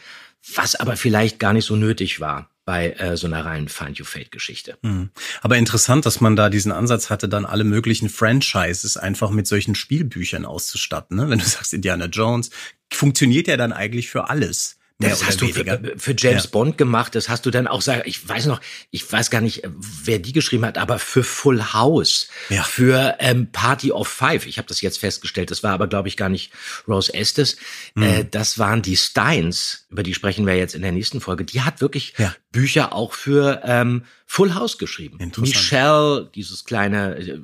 was 0.54 0.74
aber 0.74 0.96
vielleicht 0.96 1.38
gar 1.38 1.52
nicht 1.52 1.66
so 1.66 1.76
nötig 1.76 2.20
war 2.20 2.50
bei 2.64 2.92
äh, 2.92 3.16
so 3.16 3.26
einer 3.26 3.44
reinen 3.44 3.68
Find 3.68 3.98
Your 3.98 4.06
Fate 4.06 4.30
Geschichte. 4.30 4.78
Mhm. 4.82 5.10
Aber 5.40 5.56
interessant, 5.56 6.06
dass 6.06 6.20
man 6.20 6.36
da 6.36 6.48
diesen 6.48 6.72
Ansatz 6.72 7.10
hatte, 7.10 7.28
dann 7.28 7.44
alle 7.44 7.64
möglichen 7.64 8.08
Franchises 8.08 8.96
einfach 8.96 9.30
mit 9.30 9.46
solchen 9.46 9.74
Spielbüchern 9.74 10.44
auszustatten. 10.44 11.16
Ne? 11.16 11.28
Wenn 11.28 11.40
du 11.40 11.44
sagst 11.44 11.74
Indiana 11.74 12.06
Jones, 12.06 12.50
funktioniert 12.92 13.48
ja 13.48 13.56
dann 13.56 13.72
eigentlich 13.72 14.08
für 14.08 14.30
alles. 14.30 14.78
Das 14.98 15.24
hast 15.24 15.40
du 15.40 15.46
weniger. 15.46 15.78
für, 15.80 15.98
für 15.98 16.14
James 16.16 16.44
Ja. 16.44 16.50
Bond 16.50 16.78
gemacht, 16.78 17.14
das 17.14 17.28
hast 17.28 17.44
du 17.44 17.50
dann 17.50 17.66
auch 17.66 17.82
sagen, 17.82 18.02
ich 18.04 18.28
weiß 18.28 18.46
noch, 18.46 18.60
ich 18.90 19.10
weiß 19.10 19.30
gar 19.30 19.40
nicht, 19.40 19.62
wer 20.04 20.18
die 20.20 20.32
geschrieben 20.32 20.64
hat, 20.64 20.78
aber 20.78 20.98
für 21.00 21.24
Full 21.24 21.72
House, 21.72 22.28
Ja. 22.50 22.62
für 22.62 23.16
ähm, 23.18 23.50
Party 23.50 23.90
of 23.90 24.06
Five, 24.06 24.46
ich 24.46 24.58
habe 24.58 24.68
das 24.68 24.80
jetzt 24.80 24.98
festgestellt, 24.98 25.50
das 25.50 25.62
war 25.62 25.72
aber 25.72 25.88
glaube 25.88 26.06
ich 26.08 26.16
gar 26.16 26.28
nicht 26.28 26.52
Rose 26.86 27.12
Estes, 27.12 27.56
Hm. 27.96 28.02
äh, 28.02 28.24
das 28.24 28.58
waren 28.58 28.82
die 28.82 28.96
Steins, 28.96 29.86
über 29.90 30.02
die 30.04 30.14
sprechen 30.14 30.46
wir 30.46 30.56
jetzt 30.56 30.74
in 30.74 30.82
der 30.82 30.92
nächsten 30.92 31.20
Folge, 31.20 31.44
die 31.44 31.62
hat 31.62 31.80
wirklich 31.80 32.14
Ja. 32.18 32.34
Bücher 32.52 32.92
auch 32.92 33.14
für 33.14 33.62
ähm, 33.64 34.04
Full 34.26 34.54
House 34.54 34.78
geschrieben. 34.78 35.18
Michelle, 35.38 36.30
dieses 36.34 36.64
kleine 36.64 37.16
äh, 37.16 37.38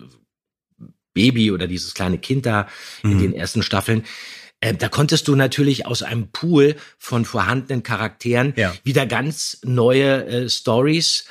Baby 1.15 1.51
oder 1.51 1.67
dieses 1.67 1.95
kleine 1.95 2.19
Kind 2.19 2.47
da 2.47 2.69
in 3.03 3.15
Mhm. 3.15 3.19
den 3.21 3.35
ersten 3.35 3.63
Staffeln. 3.63 4.05
Äh, 4.61 4.75
da 4.75 4.89
konntest 4.89 5.29
du 5.29 5.37
natürlich 5.37 5.87
aus 5.87 6.03
einem 6.03 6.29
Pool 6.31 6.77
von 6.99 7.25
vorhandenen 7.25 7.83
Charakteren 7.83 8.55
Ja. 8.57 8.75
wieder 8.85 9.07
ganz 9.07 9.59
neue 9.63 10.27
äh, 10.27 10.49
Stories 10.49 11.27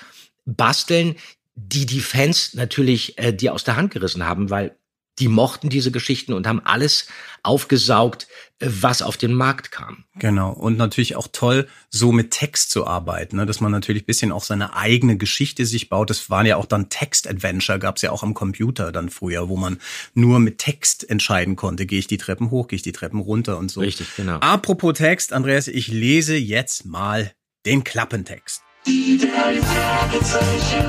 basteln, 0.46 1.16
die 1.56 1.86
die 1.86 2.00
Fans 2.00 2.54
natürlich 2.54 3.18
äh, 3.18 3.34
dir 3.34 3.54
aus 3.54 3.64
der 3.64 3.76
Hand 3.76 3.92
gerissen 3.92 4.26
haben, 4.26 4.50
weil 4.50 4.78
die 5.20 5.28
mochten 5.28 5.70
diese 5.70 5.92
Geschichten 5.92 6.34
und 6.34 6.46
haben 6.48 6.62
alles 6.64 7.08
aufgesaugt, 7.44 8.28
was 8.60 9.02
auf 9.02 9.18
den 9.18 9.34
Markt 9.34 9.72
kam. 9.72 10.06
Genau. 10.16 10.52
Und 10.52 10.78
natürlich 10.78 11.16
auch 11.16 11.28
toll, 11.32 11.68
so 11.90 12.12
mit 12.12 12.32
Text 12.32 12.72
zu 12.72 12.88
arbeiten, 12.88 13.38
ne? 13.38 13.46
dass 13.46 13.62
man 13.62 13.72
natürlich 13.72 14.06
bisschen 14.06 14.32
auch 14.32 14.44
seine 14.44 14.76
eigene 14.76 15.18
Geschichte 15.18 15.66
sich 15.66 15.90
baut. 15.90 16.10
Das 16.10 16.30
waren 16.30 16.46
ja 16.46 16.56
auch 16.58 16.66
dann 16.66 16.90
Text-Adventure, 16.90 17.78
gab's 17.78 18.02
ja 18.02 18.12
auch 18.12 18.24
am 18.24 18.34
Computer 18.34 18.92
dann 18.92 19.10
früher, 19.10 19.48
wo 19.48 19.58
man 19.58 19.80
nur 20.16 20.40
mit 20.40 20.58
Text 20.58 21.08
entscheiden 21.08 21.56
konnte, 21.56 21.86
gehe 21.86 22.00
ich 22.00 22.08
die 22.08 22.18
Treppen 22.18 22.50
hoch, 22.50 22.68
gehe 22.68 22.78
ich 22.78 22.84
die 22.84 22.92
Treppen 22.92 23.20
runter 23.20 23.58
und 23.58 23.70
so. 23.70 23.82
Richtig, 23.82 24.16
genau. 24.16 24.38
Apropos 24.38 24.98
Text, 24.98 25.34
Andreas, 25.34 25.68
ich 25.68 25.88
lese 25.88 26.36
jetzt 26.36 26.86
mal 26.86 27.32
den 27.66 27.84
Klappentext. 27.84 28.64
Die 28.88 29.20
drei 29.20 29.62
Fragezeichen. 29.62 30.86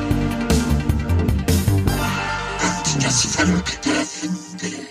Und 2.94 3.04
das 3.04 3.24
Volk 3.24 3.82
der 3.82 3.92
Hunde. 3.92 4.87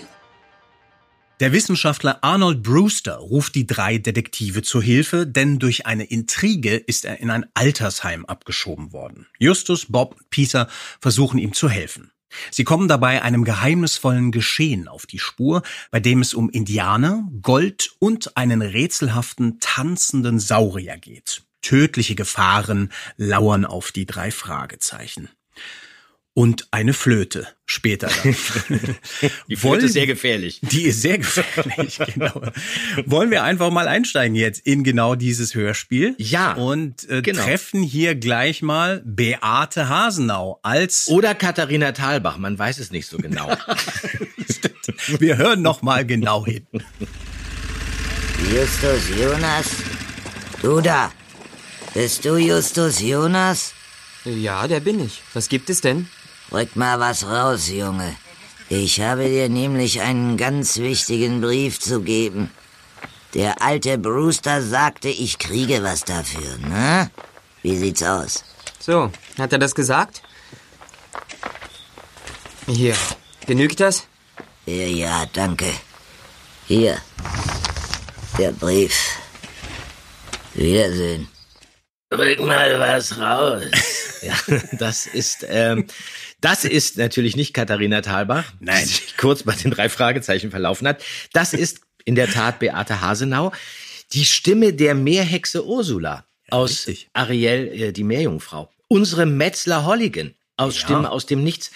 Der 1.40 1.52
Wissenschaftler 1.52 2.18
Arnold 2.24 2.64
Brewster 2.64 3.14
ruft 3.14 3.54
die 3.54 3.64
drei 3.64 3.98
Detektive 3.98 4.62
zu 4.62 4.82
Hilfe, 4.82 5.24
denn 5.24 5.60
durch 5.60 5.86
eine 5.86 6.02
Intrige 6.02 6.74
ist 6.74 7.04
er 7.04 7.20
in 7.20 7.30
ein 7.30 7.46
Altersheim 7.54 8.24
abgeschoben 8.24 8.92
worden. 8.92 9.28
Justus, 9.38 9.86
Bob 9.86 10.16
und 10.16 10.30
Peter 10.30 10.68
versuchen 11.00 11.38
ihm 11.38 11.52
zu 11.52 11.68
helfen. 11.68 12.10
Sie 12.50 12.64
kommen 12.64 12.88
dabei 12.88 13.22
einem 13.22 13.44
geheimnisvollen 13.44 14.32
Geschehen 14.32 14.88
auf 14.88 15.06
die 15.06 15.20
Spur, 15.20 15.62
bei 15.92 16.00
dem 16.00 16.22
es 16.22 16.34
um 16.34 16.50
Indianer, 16.50 17.28
Gold 17.40 17.92
und 18.00 18.36
einen 18.36 18.60
rätselhaften 18.60 19.60
tanzenden 19.60 20.40
Saurier 20.40 20.98
geht. 20.98 21.42
Tödliche 21.62 22.16
Gefahren 22.16 22.92
lauern 23.16 23.64
auf 23.64 23.92
die 23.92 24.06
drei 24.06 24.32
Fragezeichen. 24.32 25.28
Und 26.38 26.68
eine 26.70 26.92
Flöte 26.92 27.48
später 27.66 28.08
dann. 28.22 28.32
Die 29.48 29.56
Flöte 29.56 29.86
ist 29.86 29.94
sehr 29.94 30.06
gefährlich. 30.06 30.60
Die 30.62 30.84
ist 30.84 31.02
sehr 31.02 31.18
gefährlich, 31.18 31.98
genau. 32.14 32.40
Wollen 33.06 33.32
wir 33.32 33.42
einfach 33.42 33.72
mal 33.72 33.88
einsteigen 33.88 34.36
jetzt 34.36 34.64
in 34.64 34.84
genau 34.84 35.16
dieses 35.16 35.56
Hörspiel? 35.56 36.14
Ja, 36.16 36.52
Und 36.52 37.10
äh, 37.10 37.22
genau. 37.22 37.42
treffen 37.42 37.82
hier 37.82 38.14
gleich 38.14 38.62
mal 38.62 39.02
Beate 39.04 39.88
Hasenau 39.88 40.60
als 40.62 41.08
Oder 41.08 41.34
Katharina 41.34 41.90
Thalbach, 41.90 42.38
man 42.38 42.56
weiß 42.56 42.78
es 42.78 42.92
nicht 42.92 43.08
so 43.08 43.18
genau. 43.18 43.50
wir 45.18 45.38
hören 45.38 45.60
noch 45.60 45.82
mal 45.82 46.06
genau 46.06 46.46
hin. 46.46 46.68
Justus 48.54 49.08
Jonas? 49.18 49.66
Du 50.62 50.80
da. 50.80 51.10
Bist 51.94 52.24
du 52.24 52.36
Justus 52.36 53.00
Jonas? 53.00 53.72
Ja, 54.24 54.68
der 54.68 54.78
bin 54.78 55.04
ich. 55.04 55.20
Was 55.34 55.48
gibt 55.48 55.68
es 55.68 55.80
denn? 55.80 56.08
Rück 56.50 56.76
mal 56.76 56.98
was 56.98 57.26
raus, 57.26 57.68
Junge. 57.68 58.16
Ich 58.70 59.00
habe 59.00 59.24
dir 59.24 59.48
nämlich 59.48 60.00
einen 60.00 60.36
ganz 60.36 60.78
wichtigen 60.78 61.40
Brief 61.40 61.80
zu 61.80 62.00
geben. 62.00 62.50
Der 63.34 63.60
alte 63.60 63.98
Brewster 63.98 64.62
sagte, 64.62 65.08
ich 65.08 65.38
kriege 65.38 65.82
was 65.82 66.04
dafür, 66.04 66.56
ne? 66.58 67.10
Wie 67.62 67.76
sieht's 67.76 68.02
aus? 68.02 68.44
So, 68.78 69.10
hat 69.38 69.52
er 69.52 69.58
das 69.58 69.74
gesagt? 69.74 70.22
Hier. 72.66 72.94
Genügt 73.46 73.80
das? 73.80 74.06
Ja, 74.64 74.86
ja, 74.86 75.26
danke. 75.32 75.72
Hier. 76.66 76.98
Der 78.38 78.52
Brief. 78.52 79.18
Wiedersehen. 80.54 81.28
Rück 82.12 82.40
mal 82.40 82.80
was 82.80 83.18
raus. 83.18 83.64
ja, 84.22 84.34
das 84.72 85.06
ist, 85.06 85.46
ähm, 85.48 85.86
das 86.40 86.64
ist 86.64 86.96
natürlich 86.98 87.36
nicht 87.36 87.52
Katharina 87.52 88.00
Thalbach, 88.00 88.52
Nein. 88.60 88.78
die 88.82 88.88
sich 88.88 89.16
kurz 89.16 89.42
bei 89.42 89.54
den 89.54 89.70
drei 89.70 89.88
Fragezeichen 89.88 90.50
verlaufen 90.50 90.86
hat. 90.86 91.02
Das 91.32 91.52
ist 91.52 91.80
in 92.04 92.14
der 92.14 92.28
Tat 92.30 92.58
Beate 92.58 93.00
Hasenau, 93.00 93.52
die 94.12 94.24
Stimme 94.24 94.72
der 94.72 94.94
Meerhexe 94.94 95.66
Ursula 95.66 96.26
aus 96.50 96.86
richtig. 96.86 97.10
Ariel, 97.12 97.68
äh, 97.72 97.92
die 97.92 98.04
Meerjungfrau. 98.04 98.70
Unsere 98.88 99.26
Metzler 99.26 99.84
Holligan 99.84 100.34
aus 100.56 100.76
Stimme 100.76 101.10
aus 101.10 101.26
dem 101.26 101.44
Nichts. 101.44 101.70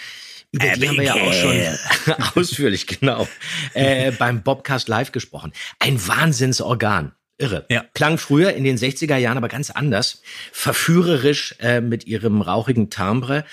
Über 0.50 0.66
die 0.66 0.88
haben 0.88 0.96
wir 0.96 1.04
ja 1.04 1.14
auch 1.14 1.32
schon 1.32 2.24
ausführlich, 2.34 2.86
genau, 2.86 3.26
äh, 3.72 4.12
beim 4.12 4.42
Bobcast 4.42 4.88
Live 4.88 5.12
gesprochen. 5.12 5.52
Ein 5.78 6.06
Wahnsinnsorgan. 6.06 7.12
Irre. 7.42 7.66
Ja. 7.70 7.84
Klang 7.94 8.18
früher 8.18 8.52
in 8.52 8.64
den 8.64 8.78
60er 8.78 9.16
Jahren 9.16 9.36
aber 9.36 9.48
ganz 9.48 9.70
anders. 9.70 10.22
Verführerisch 10.52 11.56
äh, 11.60 11.80
mit 11.80 12.06
ihrem 12.06 12.40
rauchigen 12.40 12.88
Timbre. 12.88 13.44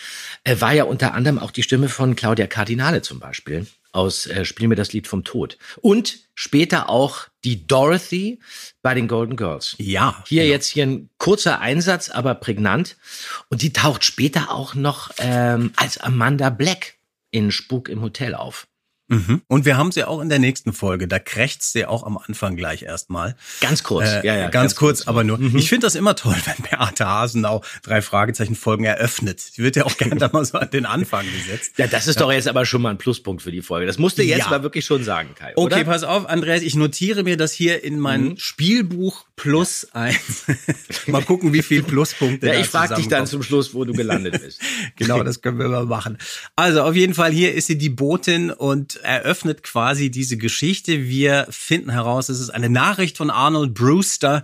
Äh, 0.43 0.55
war 0.60 0.74
ja 0.74 0.84
unter 0.84 1.13
anderem 1.13 1.39
auch 1.39 1.51
die 1.51 1.63
Stimme 1.63 1.89
von 1.89 2.15
Claudia 2.15 2.48
Cardinale 2.48 3.01
zum 3.01 3.19
Beispiel 3.19 3.67
aus 3.91 4.27
äh, 4.27 4.46
Spiel 4.46 4.67
mir 4.67 4.75
das 4.75 4.93
Lied 4.93 5.08
vom 5.08 5.24
Tod. 5.24 5.58
Und 5.81 6.19
später 6.36 6.89
auch 6.89 7.27
die 7.43 7.65
Dorothy 7.65 8.39
bei 8.81 8.93
den 8.93 9.08
Golden 9.08 9.36
Girls. 9.36 9.75
Ja, 9.77 10.24
Hier 10.27 10.43
genau. 10.43 10.53
jetzt 10.53 10.67
hier 10.67 10.86
ein 10.86 11.10
kurzer 11.17 11.60
Einsatz, 11.60 12.10
aber 12.10 12.36
prägnant. 12.36 12.98
Und 13.50 13.62
die 13.62 13.74
taucht 13.74 14.03
später 14.03 14.51
auch 14.51 14.75
noch 14.75 15.12
ähm, 15.17 15.74
als 15.75 15.98
Amanda 15.98 16.50
Black 16.50 16.96
in 17.31 17.51
Spuk 17.51 17.89
im 17.89 18.01
Hotel 18.01 18.36
auf. 18.36 18.67
Mhm. 19.10 19.42
Und 19.48 19.66
wir 19.66 19.75
haben 19.78 19.92
sie 19.92 20.04
auch 20.06 20.22
in 20.22 20.30
der 20.30 20.39
nächsten 20.39 20.72
Folge. 20.74 21.08
Da 21.08 21.20
krächzt 21.20 21.74
sie 21.74 21.86
auch 21.86 22.04
am 22.06 22.18
Anfang 22.18 22.56
gleich 22.56 22.84
erstmal. 22.84 23.36
Ganz 23.60 23.84
kurz. 23.84 24.08
Äh, 24.08 24.25
ja, 24.25 24.36
ja, 24.38 24.50
ganz, 24.50 24.75
kurz, 24.75 25.08
aber 25.08 25.24
nur. 25.24 25.38
Mhm. 25.38 25.58
Ich 25.58 25.68
finde 25.70 25.88
das 25.88 25.96
immer 25.96 26.16
toll, 26.16 26.36
wenn 26.46 26.63
Beate 26.70 27.06
Hasenau 27.08 27.63
drei 27.84 28.01
Fragezeichen 28.01 28.56
Folgen 28.56 28.84
eröffnet. 28.86 29.39
Sie 29.39 29.63
wird 29.63 29.75
ja 29.75 29.86
auch 29.86 29.98
gerne 29.98 30.16
da 30.16 30.30
mal 30.32 30.46
so 30.46 30.58
an 30.58 30.70
den 30.72 30.86
Anfang 30.86 31.25
gesetzt. 31.25 31.74
Ja, 31.78 31.88
das 31.88 32.08
ist 32.08 32.22
doch 32.22 32.32
jetzt 32.32 32.48
aber 32.48 32.66
schon 32.66 32.82
mal 32.82 32.92
ein 32.92 32.98
Pluspunkt 32.98 33.42
für 33.42 33.51
die 33.51 33.62
Folge. 33.62 33.86
Das 33.86 33.98
musst 33.98 34.18
du 34.18 34.24
jetzt 34.24 34.39
Ja. 34.46 34.50
mal 34.50 34.63
wirklich 34.63 34.86
schon 34.86 35.04
sagen, 35.04 35.30
Kai. 35.36 35.54
Okay, 35.56 35.75
oder? 35.75 35.84
pass 35.84 36.04
auf, 36.04 36.28
Andreas, 36.30 36.62
ich 36.62 36.75
notiere 36.75 37.24
mir 37.24 37.36
das 37.38 37.51
hier 37.51 37.84
in 37.84 38.00
mein 38.00 38.20
Mhm. 38.20 38.38
Spielbuch 38.38 39.25
plus 39.36 39.88
eins. 39.94 40.46
mal 41.08 41.24
gucken, 41.24 41.54
wie 41.54 41.62
viel 41.63 41.82
Pluspunkte 41.84 42.48
Ja, 42.48 42.60
ich 42.60 42.68
frage 42.68 42.96
dich 42.96 43.08
dann 43.08 43.25
zum 43.25 43.42
Schluss, 43.42 43.74
wo 43.74 43.86
du 43.86 43.94
gelandet 43.94 44.42
bist. 44.42 44.62
Genau, 44.98 45.24
das 45.24 45.42
können 45.42 45.58
wir 45.60 45.68
mal 45.70 45.86
machen. 45.86 46.18
Also 46.56 46.84
auf 46.84 46.96
jeden 46.96 47.13
Fall, 47.13 47.32
hier 47.32 47.54
ist 47.54 47.68
sie 47.68 47.78
die 47.78 47.89
Botin 47.89 48.51
und 48.51 48.99
eröffnet 49.03 49.63
quasi 49.63 50.12
diese 50.12 50.38
Geschichte. 50.38 51.08
Wir 51.08 51.48
finden 51.50 51.89
heraus, 51.91 52.29
es 52.29 52.39
ist 52.39 52.50
eine 52.50 52.70
Nachricht 52.70 53.18
von 53.18 53.29
Arnold 53.29 53.74
Brewster, 53.74 54.44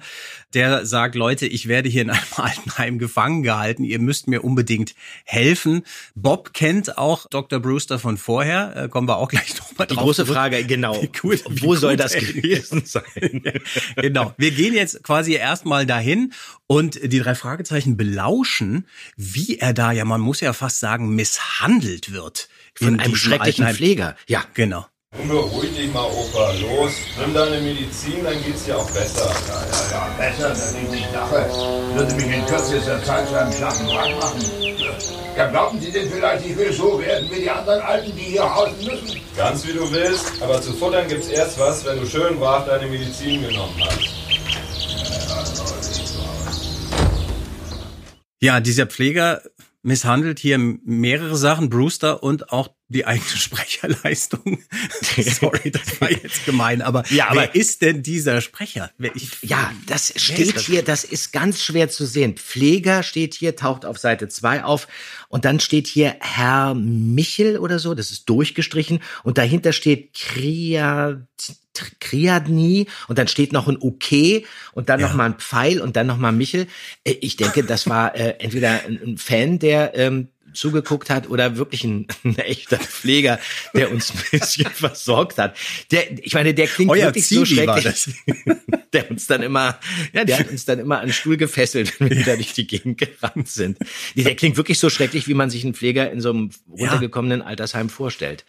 der 0.54 0.86
sagt, 0.86 1.16
Leute, 1.16 1.46
ich 1.48 1.68
werde 1.68 1.90
hier 1.90 2.04
in 2.04 2.10
einem 2.10 2.24
Altenheim 2.38 2.98
gefangen 2.98 3.44
gehalten. 3.44 3.84
Ihr 3.84 4.00
müsst 4.00 4.28
mir 4.28 4.44
unbedingt 4.44 4.96
helfen. 5.26 5.84
Bob 6.16 6.54
kennt 6.54 6.98
auch 6.98 7.28
Dr. 7.30 7.60
Brewster 7.60 8.00
von 8.00 8.18
vorher. 8.18 8.76
Äh, 8.76 8.88
kommen 8.90 9.08
wir 9.08 9.18
auch 9.18 9.28
gleich 9.30 9.58
nochmal 9.58 9.88
Die 9.88 9.96
drauf 9.96 10.04
große 10.06 10.24
zurück. 10.24 10.36
Frage, 10.38 10.64
genau. 10.64 11.02
Wie 11.02 11.08
gut- 11.08 11.44
wie 11.50 11.62
wo 11.62 11.76
soll 11.76 11.92
gut 11.98 12.00
das 12.06 12.14
gewesen 12.14 12.84
sein? 12.86 13.04
genau. 13.98 14.34
Wir 14.38 14.52
gehen 14.52 14.74
jetzt 14.74 15.04
quasi 15.04 15.34
erstmal 15.34 15.86
dahin 15.86 16.32
und 16.68 17.00
die 17.04 17.20
drei 17.20 17.36
Fragezeichen 17.36 17.98
belauschen, 17.98 18.88
wie 19.18 19.58
er 19.60 19.74
da 19.74 19.92
ja, 19.92 20.06
man 20.06 20.22
muss 20.22 20.40
ja 20.42 20.54
fast 20.54 20.80
sagen, 20.80 21.14
misshandelt 21.16 22.12
wird. 22.14 22.48
Von 22.78 22.96
in 22.96 23.00
einem 23.00 23.16
schrecklichen 23.16 23.66
Altenheim. 23.66 23.76
Pfleger. 23.76 24.16
Ja. 24.28 24.44
Genau. 24.54 24.86
Beruhig 25.28 25.74
dich 25.74 25.92
mal, 25.94 26.04
Opa. 26.04 26.52
Los, 26.60 26.92
nimm 27.20 27.34
deine 27.34 27.62
Medizin, 27.62 28.22
dann 28.24 28.44
geht's 28.44 28.66
dir 28.66 28.78
auch 28.78 28.90
besser. 28.92 29.34
Ja, 29.48 29.64
ja, 29.64 29.92
ja, 29.92 30.16
besser, 30.18 30.50
das 30.50 30.72
ist 30.72 30.78
die 30.92 31.14
Sache. 31.14 31.50
Würde 31.96 32.16
mich 32.16 32.26
in 32.26 32.46
kürzester 32.46 33.02
Zeit 33.04 33.30
zu 33.30 33.40
einem 33.40 33.54
schlaffen 33.54 33.88
Wrack 33.88 34.20
machen. 34.20 34.42
Ja, 35.38 35.48
glauben 35.48 35.80
Sie 35.80 35.92
denn 35.92 36.10
vielleicht, 36.10 36.46
ich 36.46 36.58
will 36.58 36.72
so 36.72 37.00
werden 37.00 37.30
wie 37.32 37.42
die 37.42 37.50
anderen 37.50 37.82
Alten, 37.82 38.16
die 38.16 38.24
hier 38.24 38.56
hausen 38.56 38.86
müssen? 38.86 39.22
Ganz 39.38 39.66
wie 39.66 39.74
du 39.74 39.90
willst, 39.92 40.42
aber 40.42 40.62
zu 40.62 40.74
futtern 40.74 41.08
gibt's 41.08 41.30
erst 41.30 41.58
was, 41.60 41.86
wenn 41.86 42.00
du 42.00 42.06
schön 42.06 42.38
brav 42.38 42.66
deine 42.66 42.86
Medizin 42.86 43.42
genommen 43.42 43.76
hast. 43.86 44.00
Ja, 48.42 48.60
dieser 48.60 48.86
Pfleger 48.86 49.42
misshandelt 49.86 50.40
hier 50.40 50.58
mehrere 50.58 51.38
Sachen, 51.38 51.70
Brewster 51.70 52.24
und 52.24 52.52
auch 52.52 52.70
die 52.88 53.06
eigene 53.06 53.30
Sprecherleistung. 53.38 54.60
Sorry, 55.40 55.72
das 55.72 56.02
war 56.02 56.12
jetzt 56.24 56.46
gemein, 56.46 56.82
aber, 56.82 57.04
Ja, 57.10 57.30
aber- 57.30 57.42
wer 57.42 57.56
ist 57.56 57.82
denn 57.82 58.02
dieser 58.04 58.42
Sprecher? 58.42 58.92
Ich, 59.14 59.30
Ja, 59.44 59.72
das 59.86 60.14
steht 60.16 60.56
das? 60.56 60.66
hier, 60.66 60.82
das 60.84 61.04
ist 61.04 61.32
ganz 61.32 61.64
schwer 61.64 61.88
zu 61.90 62.06
sehen. 62.06 62.36
Pfleger 62.36 63.04
steht 63.04 63.36
hier, 63.36 63.56
taucht 63.56 63.86
auf 63.86 63.98
Seite 64.00 64.28
2 64.28 64.64
auf 64.64 64.88
und 65.30 65.46
dann 65.46 65.60
steht 65.60 65.88
hier 65.88 66.16
Herr 66.20 66.74
Michel 66.74 67.58
oder 67.60 67.78
so, 67.80 67.94
das 67.94 68.12
ist 68.12 68.26
durchgestrichen 68.30 69.00
und 69.24 69.38
dahinter 69.38 69.72
steht 69.72 70.14
Kriad, 70.14 71.20
Kriadni 72.00 72.88
und 73.08 73.18
dann 73.18 73.28
steht 73.28 73.54
noch 73.54 73.68
ein 73.68 73.78
OK 73.78 74.44
und 74.74 74.90
dann 74.90 75.00
Ja. 75.00 75.08
noch 75.08 75.16
mal 75.16 75.26
ein 75.26 75.36
Pfeil 75.36 75.82
und 75.82 75.96
dann 75.96 76.08
noch 76.08 76.18
mal 76.18 76.32
Michel. 76.32 76.68
Äh, 77.04 77.14
Ich 77.22 77.38
denke, 77.38 77.64
das 77.64 77.88
war 77.90 78.16
äh, 78.16 78.36
entweder 78.40 78.82
ein, 78.86 79.18
Fan, 79.18 79.60
der 79.60 79.96
ähm, 79.96 80.28
zugeguckt 80.54 81.10
hat 81.10 81.30
oder 81.30 81.58
wirklich 81.58 81.84
ein, 81.84 82.08
ein 82.24 82.38
echter 82.38 82.78
Pfleger, 82.78 83.40
der 83.74 83.92
uns 83.92 84.12
ein 84.12 84.22
bisschen 84.32 84.70
versorgt 84.74 85.38
hat. 85.38 85.58
Der, 85.92 86.18
ich 86.26 86.34
meine, 86.34 86.54
der 86.54 86.68
klingt 86.68 86.90
Euer 86.92 87.08
wirklich 87.08 87.28
so 87.28 87.44
Zivi 87.44 87.68
war 87.68 87.82
schrecklich. 87.82 88.16
Der 88.94 89.12
uns 89.12 89.28
dann 89.28 89.44
immer, 89.44 89.78
ja, 90.14 90.24
der 90.24 90.40
hat 90.40 90.50
uns 90.50 90.64
dann 90.64 90.80
immer 90.80 91.00
an 91.02 91.08
den 91.08 91.14
Stuhl 91.14 91.36
gefesselt, 91.36 92.00
wenn 92.00 92.10
wir 92.12 92.24
da 92.24 92.36
durch 92.38 92.54
die 92.54 92.66
Gegend 92.66 92.98
gerannt 92.98 93.50
sind. 93.50 93.78
Der 94.16 94.34
klingt 94.38 94.56
wirklich 94.56 94.80
so 94.80 94.90
schrecklich, 94.90 95.28
wie 95.28 95.34
man 95.34 95.50
sich 95.50 95.66
einen 95.66 95.74
Pfleger 95.74 96.10
in 96.10 96.22
so 96.22 96.30
einem 96.30 96.52
runtergekommenen 96.70 97.42
Altersheim 97.42 97.90
vorstellt. 97.90 98.46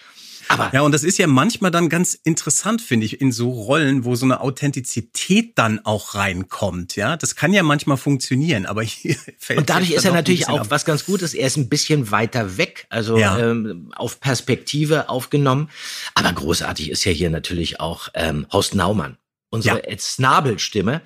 Aber 0.48 0.70
Ja, 0.72 0.82
und 0.82 0.92
das 0.92 1.02
ist 1.02 1.18
ja 1.18 1.26
manchmal 1.26 1.70
dann 1.70 1.88
ganz 1.88 2.14
interessant, 2.14 2.80
finde 2.82 3.06
ich, 3.06 3.20
in 3.20 3.32
so 3.32 3.50
Rollen, 3.50 4.04
wo 4.04 4.14
so 4.14 4.24
eine 4.26 4.40
Authentizität 4.40 5.58
dann 5.58 5.84
auch 5.84 6.14
reinkommt. 6.14 6.96
Ja, 6.96 7.16
das 7.16 7.34
kann 7.36 7.52
ja 7.52 7.62
manchmal 7.62 7.96
funktionieren, 7.96 8.66
aber 8.66 8.82
hier 8.82 9.16
fällt 9.38 9.58
Und 9.58 9.70
dadurch 9.70 9.90
ist 9.92 10.04
er 10.04 10.12
natürlich 10.12 10.48
auch 10.48 10.60
ab. 10.60 10.66
was 10.70 10.84
ganz 10.84 11.04
Gutes. 11.04 11.34
Er 11.34 11.46
ist 11.46 11.56
ein 11.56 11.68
bisschen 11.68 12.10
weiter 12.10 12.56
weg, 12.58 12.86
also 12.90 13.16
Ja. 13.18 13.38
ähm, 13.38 13.92
auf 13.96 14.20
Perspektive 14.20 15.08
aufgenommen. 15.08 15.68
Aber 16.14 16.32
großartig 16.32 16.90
ist 16.90 17.04
ja 17.04 17.12
hier 17.12 17.30
natürlich 17.30 17.80
auch 17.80 18.08
ähm, 18.14 18.46
Horst 18.52 18.74
Naumann, 18.74 19.16
unsere 19.50 19.78
Ja. 19.78 19.84
Ed 19.84 20.00
Snabel-Stimme. 20.00 21.00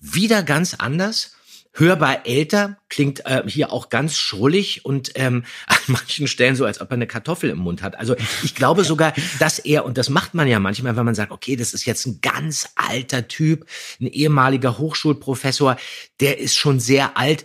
Wieder 0.00 0.42
ganz 0.42 0.74
anders. 0.74 1.32
Hörbar 1.78 2.26
älter, 2.26 2.78
klingt 2.88 3.26
äh, 3.26 3.42
hier 3.46 3.72
auch 3.72 3.90
ganz 3.90 4.16
schrullig 4.16 4.84
und 4.84 5.12
ähm, 5.14 5.44
an 5.66 5.76
manchen 5.88 6.26
Stellen 6.26 6.56
so, 6.56 6.64
als 6.64 6.80
ob 6.80 6.90
er 6.90 6.94
eine 6.94 7.06
Kartoffel 7.06 7.50
im 7.50 7.58
Mund 7.58 7.82
hat. 7.82 7.98
Also 7.98 8.16
ich 8.42 8.54
glaube 8.54 8.84
sogar, 8.84 9.12
dass 9.38 9.58
er, 9.58 9.84
und 9.84 9.98
das 9.98 10.08
macht 10.08 10.34
man 10.34 10.48
ja 10.48 10.58
manchmal, 10.58 10.96
wenn 10.96 11.04
man 11.04 11.14
sagt, 11.14 11.32
okay, 11.32 11.56
das 11.56 11.74
ist 11.74 11.84
jetzt 11.84 12.06
ein 12.06 12.20
ganz 12.22 12.68
alter 12.76 13.28
Typ, 13.28 13.66
ein 14.00 14.06
ehemaliger 14.06 14.78
Hochschulprofessor, 14.78 15.76
der 16.20 16.38
ist 16.38 16.56
schon 16.56 16.80
sehr 16.80 17.16
alt, 17.16 17.44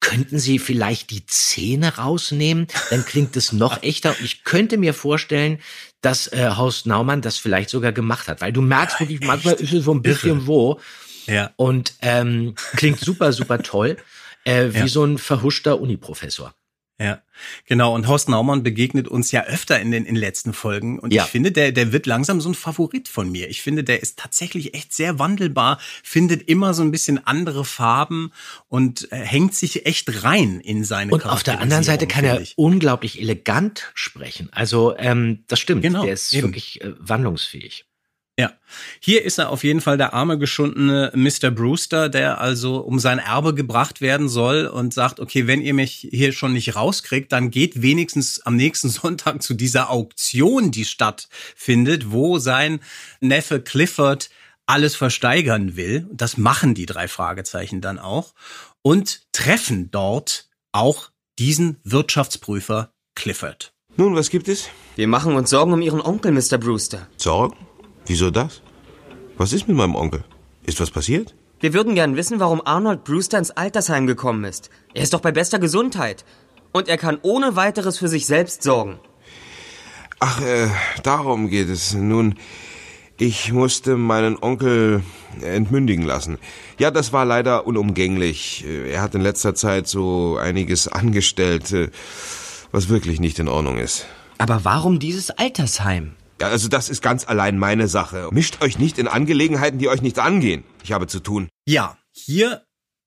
könnten 0.00 0.38
Sie 0.38 0.58
vielleicht 0.58 1.10
die 1.10 1.26
Zähne 1.26 1.96
rausnehmen? 1.96 2.66
Dann 2.88 3.04
klingt 3.04 3.36
es 3.36 3.52
noch 3.52 3.82
echter. 3.82 4.10
Und 4.10 4.24
ich 4.24 4.44
könnte 4.44 4.78
mir 4.78 4.94
vorstellen, 4.94 5.58
dass 6.00 6.26
äh, 6.28 6.50
Horst 6.56 6.86
Naumann 6.86 7.20
das 7.20 7.36
vielleicht 7.36 7.68
sogar 7.68 7.92
gemacht 7.92 8.26
hat, 8.26 8.40
weil 8.40 8.52
du 8.52 8.62
merkst 8.62 8.98
wirklich, 9.00 9.20
manchmal 9.20 9.54
ist 9.54 9.72
es 9.72 9.84
so 9.84 9.92
ein 9.92 10.02
bisschen 10.02 10.46
wo 10.46 10.80
Ja. 11.30 11.52
und 11.56 11.94
ähm, 12.02 12.54
klingt 12.76 13.00
super, 13.00 13.32
super 13.32 13.62
toll, 13.62 13.96
äh, 14.44 14.68
wie 14.72 14.78
Ja. 14.80 14.88
so 14.88 15.04
ein 15.04 15.18
verhuschter 15.18 15.80
Uniprofessor. 15.80 16.54
Ja, 17.02 17.22
genau. 17.64 17.94
Und 17.94 18.06
Horst 18.08 18.28
Naumann 18.28 18.62
begegnet 18.62 19.08
uns 19.08 19.32
ja 19.32 19.44
öfter 19.46 19.80
in 19.80 19.90
den, 19.90 20.04
in 20.04 20.16
letzten 20.16 20.52
Folgen. 20.52 20.98
Und 20.98 21.14
Ja. 21.14 21.24
ich 21.24 21.30
finde, 21.30 21.50
der, 21.50 21.72
der 21.72 21.92
wird 21.92 22.04
langsam 22.04 22.42
so 22.42 22.50
ein 22.50 22.54
Favorit 22.54 23.08
von 23.08 23.32
mir. 23.32 23.48
Ich 23.48 23.62
finde, 23.62 23.82
der 23.84 24.02
ist 24.02 24.18
tatsächlich 24.18 24.74
echt 24.74 24.92
sehr 24.92 25.18
wandelbar, 25.18 25.80
findet 26.02 26.46
immer 26.46 26.74
so 26.74 26.82
ein 26.82 26.90
bisschen 26.90 27.26
andere 27.26 27.64
Farben 27.64 28.32
und 28.68 29.10
äh, 29.12 29.16
hängt 29.16 29.54
sich 29.54 29.86
echt 29.86 30.24
rein 30.24 30.60
in 30.60 30.84
seine 30.84 31.10
Und 31.12 31.24
auf 31.24 31.42
der 31.42 31.60
anderen 31.60 31.84
Seite 31.84 32.06
kann 32.06 32.26
er 32.26 32.42
unglaublich 32.56 33.18
elegant 33.18 33.90
sprechen. 33.94 34.50
Also 34.52 34.94
ähm, 34.98 35.44
das 35.48 35.58
stimmt. 35.58 35.80
Genau, 35.80 36.04
Der 36.04 36.12
ist 36.12 36.34
eben. 36.34 36.48
wirklich 36.48 36.82
äh, 36.82 36.92
wandlungsfähig. 36.98 37.86
Ja, 38.40 38.54
hier 39.00 39.22
ist 39.22 39.36
er 39.36 39.50
auf 39.50 39.64
jeden 39.64 39.82
Fall 39.82 39.98
der 39.98 40.14
arme 40.14 40.38
geschundene 40.38 41.12
Mr. 41.14 41.50
Brewster, 41.50 42.08
der 42.08 42.40
also 42.40 42.78
um 42.78 42.98
sein 42.98 43.18
Erbe 43.18 43.52
gebracht 43.52 44.00
werden 44.00 44.30
soll 44.30 44.64
und 44.66 44.94
sagt, 44.94 45.20
okay, 45.20 45.46
wenn 45.46 45.60
ihr 45.60 45.74
mich 45.74 46.08
hier 46.10 46.32
schon 46.32 46.54
nicht 46.54 46.74
rauskriegt, 46.74 47.32
dann 47.32 47.50
geht 47.50 47.82
wenigstens 47.82 48.40
am 48.40 48.56
nächsten 48.56 48.88
Sonntag 48.88 49.42
zu 49.42 49.52
dieser 49.52 49.90
Auktion, 49.90 50.70
die 50.70 50.86
stattfindet, 50.86 52.12
wo 52.12 52.38
sein 52.38 52.80
Neffe 53.20 53.60
Clifford 53.60 54.30
alles 54.64 54.96
versteigern 54.96 55.76
will. 55.76 56.08
Das 56.10 56.38
machen 56.38 56.72
die 56.72 56.86
drei 56.86 57.08
Fragezeichen 57.08 57.82
dann 57.82 57.98
auch 57.98 58.32
und 58.80 59.20
treffen 59.32 59.90
dort 59.90 60.48
auch 60.72 61.10
diesen 61.38 61.76
Wirtschaftsprüfer 61.84 62.94
Clifford. 63.14 63.74
Nun, 63.98 64.14
was 64.14 64.30
gibt 64.30 64.48
es? 64.48 64.70
Wir 64.96 65.08
machen 65.08 65.34
uns 65.34 65.50
Sorgen 65.50 65.74
um 65.74 65.82
Ihren 65.82 66.00
Onkel, 66.00 66.32
Mr. 66.32 66.56
Brewster. 66.56 67.06
Sorgen? 67.18 67.54
Wieso 68.10 68.32
das? 68.32 68.60
Was 69.38 69.52
ist 69.52 69.68
mit 69.68 69.76
meinem 69.76 69.94
Onkel? 69.94 70.24
Ist 70.66 70.80
was 70.80 70.90
passiert? 70.90 71.32
Wir 71.60 71.72
würden 71.74 71.94
gern 71.94 72.16
wissen, 72.16 72.40
warum 72.40 72.60
Arnold 72.64 73.04
Brewster 73.04 73.38
ins 73.38 73.52
Altersheim 73.52 74.08
gekommen 74.08 74.42
ist. 74.42 74.68
Er 74.94 75.04
ist 75.04 75.12
doch 75.14 75.20
bei 75.20 75.30
bester 75.30 75.60
Gesundheit. 75.60 76.24
Und 76.72 76.88
er 76.88 76.98
kann 76.98 77.18
ohne 77.22 77.54
weiteres 77.54 77.98
für 77.98 78.08
sich 78.08 78.26
selbst 78.26 78.64
sorgen. 78.64 78.98
Ach, 80.18 80.40
äh, 80.42 80.66
darum 81.04 81.48
geht 81.50 81.68
es. 81.68 81.94
Nun, 81.94 82.34
ich 83.16 83.52
musste 83.52 83.96
meinen 83.96 84.36
Onkel 84.42 85.04
entmündigen 85.40 86.04
lassen. 86.04 86.38
Ja, 86.80 86.90
das 86.90 87.12
war 87.12 87.24
leider 87.24 87.64
unumgänglich. 87.64 88.64
Äh, 88.66 88.90
Er 88.90 89.02
hat 89.02 89.14
in 89.14 89.20
letzter 89.20 89.54
Zeit 89.54 89.86
so 89.86 90.36
einiges 90.36 90.88
angestellt, 90.88 91.70
äh, 91.70 91.90
was 92.72 92.88
wirklich 92.88 93.20
nicht 93.20 93.38
in 93.38 93.46
Ordnung 93.46 93.78
ist. 93.78 94.06
Aber 94.38 94.64
warum 94.64 94.98
dieses 94.98 95.30
Altersheim? 95.30 96.16
Ja, 96.40 96.48
also 96.48 96.68
das 96.68 96.88
ist 96.88 97.02
ganz 97.02 97.28
allein 97.28 97.58
meine 97.58 97.86
Sache. 97.86 98.28
Mischt 98.32 98.62
euch 98.62 98.78
nicht 98.78 98.98
in 98.98 99.08
Angelegenheiten, 99.08 99.78
die 99.78 99.88
euch 99.88 100.00
nichts 100.00 100.18
angehen. 100.18 100.64
Ich 100.82 100.92
habe 100.92 101.06
zu 101.06 101.20
tun. 101.20 101.50
Ja, 101.66 101.98
hier 102.12 102.64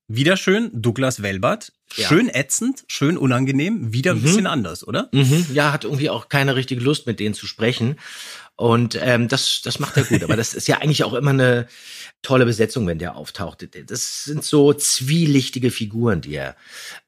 wieder 0.08 0.38
schön 0.38 0.70
Douglas 0.72 1.24
Welbert. 1.24 1.74
Schön 1.92 2.28
ätzend, 2.28 2.86
schön 2.88 3.18
unangenehm, 3.18 3.94
wieder 3.94 4.12
ein 4.12 4.22
bisschen 4.22 4.48
anders, 4.48 4.88
oder? 4.88 5.10
Mhm. 5.12 5.46
Ja, 5.54 5.72
hat 5.72 5.84
irgendwie 5.84 6.10
auch 6.10 6.28
keine 6.28 6.56
richtige 6.56 6.82
Lust, 6.82 7.06
mit 7.06 7.20
denen 7.20 7.36
zu 7.36 7.46
sprechen. 7.46 7.98
Und 8.56 8.98
ähm, 9.02 9.28
das, 9.28 9.62
das 9.64 9.80
macht 9.80 9.98
er 9.98 10.04
gut. 10.04 10.24
Aber 10.24 10.36
das 10.36 10.54
ist 10.54 10.68
ja 10.68 10.78
eigentlich 10.78 11.04
auch 11.04 11.14
immer 11.14 11.32
eine 11.32 11.68
tolle 12.22 12.46
Besetzung, 12.46 12.86
wenn 12.88 13.00
der 13.00 13.16
auftaucht. 13.16 13.68
Das 13.88 14.24
sind 14.24 14.44
so 14.44 14.74
zwielichtige 14.74 15.72
Figuren, 15.72 16.22
die 16.22 16.36
er 16.36 16.56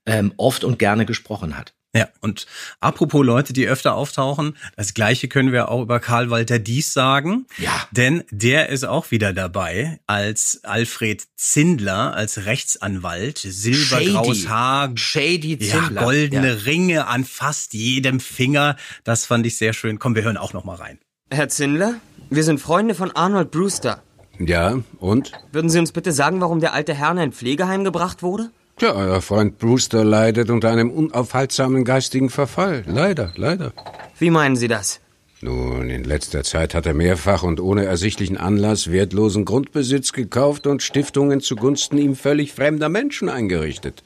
ähm, 0.05 0.33
oft 0.38 0.63
und 0.63 0.79
gerne 0.79 1.05
gesprochen 1.05 1.55
hat. 1.55 1.74
Ja, 1.95 2.10
und 2.19 2.45
apropos 2.81 3.25
Leute, 3.25 3.53
die 3.53 3.67
öfter 3.67 3.95
auftauchen, 3.95 4.58
das 4.75 4.93
gleiche 4.93 5.29
können 5.29 5.53
wir 5.53 5.69
auch 5.69 5.81
über 5.81 6.01
Karl 6.01 6.29
Walter 6.29 6.60
Dies 6.60 6.91
sagen. 6.91 7.45
Ja. 7.58 7.88
Denn 7.91 8.25
der 8.31 8.67
ist 8.67 8.84
auch 8.84 9.12
wieder 9.12 9.31
dabei 9.31 10.01
als 10.05 10.60
Alfred 10.63 11.25
Zindler, 11.38 12.13
als 12.13 12.45
Rechtsanwalt, 12.45 13.38
silbergraues 13.38 14.39
Shady. 14.39 14.49
Haar, 14.49 14.91
Shady 14.95 15.58
ja, 15.62 15.79
Zindler. 15.79 16.03
goldene 16.03 16.49
Ja. 16.49 16.63
Ringe 16.65 17.08
an 17.08 17.23
fast 17.23 17.73
jedem 17.73 18.19
Finger. 18.19 18.75
Das 19.05 19.25
fand 19.25 19.45
ich 19.45 19.58
sehr 19.58 19.71
schön. 19.71 19.97
Komm, 19.97 20.15
wir 20.15 20.23
hören 20.23 20.38
auch 20.38 20.51
noch 20.51 20.65
mal 20.65 20.75
rein. 20.75 20.99
Herr 21.31 21.47
Zindler, 21.47 21.95
wir 22.29 22.43
sind 22.43 22.60
Freunde 22.60 22.93
von 22.93 23.12
Arnold 23.12 23.51
Brewster. 23.51 24.03
Ja, 24.38 24.79
und? 24.99 25.31
Würden 25.53 25.69
Sie 25.69 25.79
uns 25.79 25.93
bitte 25.93 26.12
sagen, 26.12 26.41
warum 26.41 26.60
der 26.60 26.73
alte 26.73 26.93
Herr 26.93 27.12
in 27.12 27.19
ein 27.19 27.31
Pflegeheim 27.31 27.86
gebracht 27.86 28.21
wurde? 28.21 28.51
Tja, 28.77 28.93
euer 28.93 29.21
Freund 29.21 29.57
Brewster 29.57 30.03
leidet 30.03 30.49
unter 30.49 30.69
einem 30.69 30.91
unaufhaltsamen 30.91 31.85
geistigen 31.85 32.29
Verfall. 32.29 32.83
Leider, 32.85 33.31
leider. 33.38 33.71
Wie 34.19 34.29
meinen 34.29 34.57
Sie 34.57 34.67
das? 34.67 34.99
Nun, 35.39 35.89
in 35.89 36.03
letzter 36.03 36.43
Zeit 36.43 36.75
hat 36.75 36.85
er 36.85 36.93
mehrfach 36.93 37.43
und 37.43 37.61
ohne 37.61 37.85
ersichtlichen 37.85 38.35
Anlass 38.35 38.91
wertlosen 38.91 39.45
Grundbesitz 39.45 40.11
gekauft 40.11 40.67
und 40.67 40.83
Stiftungen 40.83 41.39
zugunsten 41.39 41.97
ihm 41.97 42.17
völlig 42.17 42.51
fremder 42.51 42.89
Menschen 42.89 43.29
eingerichtet. 43.29 44.03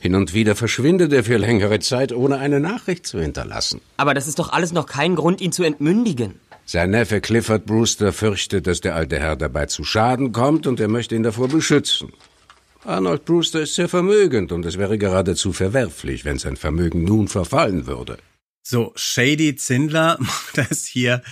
Hin 0.00 0.16
und 0.16 0.34
wieder 0.34 0.56
verschwindet 0.56 1.12
er 1.12 1.22
für 1.22 1.36
längere 1.36 1.78
Zeit, 1.78 2.12
ohne 2.12 2.38
eine 2.38 2.58
Nachricht 2.58 3.06
zu 3.06 3.20
hinterlassen. 3.20 3.80
Aber 3.96 4.12
das 4.12 4.26
ist 4.26 4.40
doch 4.40 4.52
alles 4.52 4.72
noch 4.72 4.86
kein 4.86 5.14
Grund, 5.14 5.40
ihn 5.40 5.52
zu 5.52 5.62
entmündigen. 5.62 6.40
Sein 6.66 6.90
Neffe 6.90 7.20
Clifford 7.20 7.64
Brewster 7.64 8.12
fürchtet, 8.12 8.66
dass 8.66 8.80
der 8.80 8.96
alte 8.96 9.20
Herr 9.20 9.36
dabei 9.36 9.66
zu 9.66 9.84
Schaden 9.84 10.32
kommt 10.32 10.66
und 10.66 10.80
er 10.80 10.88
möchte 10.88 11.14
ihn 11.14 11.22
davor 11.22 11.46
beschützen. 11.46 12.12
Arnold 12.84 13.24
Brewster 13.24 13.60
ist 13.62 13.74
sehr 13.74 13.88
vermögend 13.88 14.52
und 14.52 14.64
es 14.66 14.76
wäre 14.78 14.98
geradezu 14.98 15.52
verwerflich, 15.52 16.24
wenn 16.24 16.38
sein 16.38 16.56
Vermögen 16.56 17.04
nun 17.04 17.28
verfallen 17.28 17.86
würde. 17.86 18.18
So, 18.66 18.92
Shady 18.96 19.56
Zindler 19.56 20.16
macht 20.20 20.56
das 20.56 20.86
hier 20.86 21.22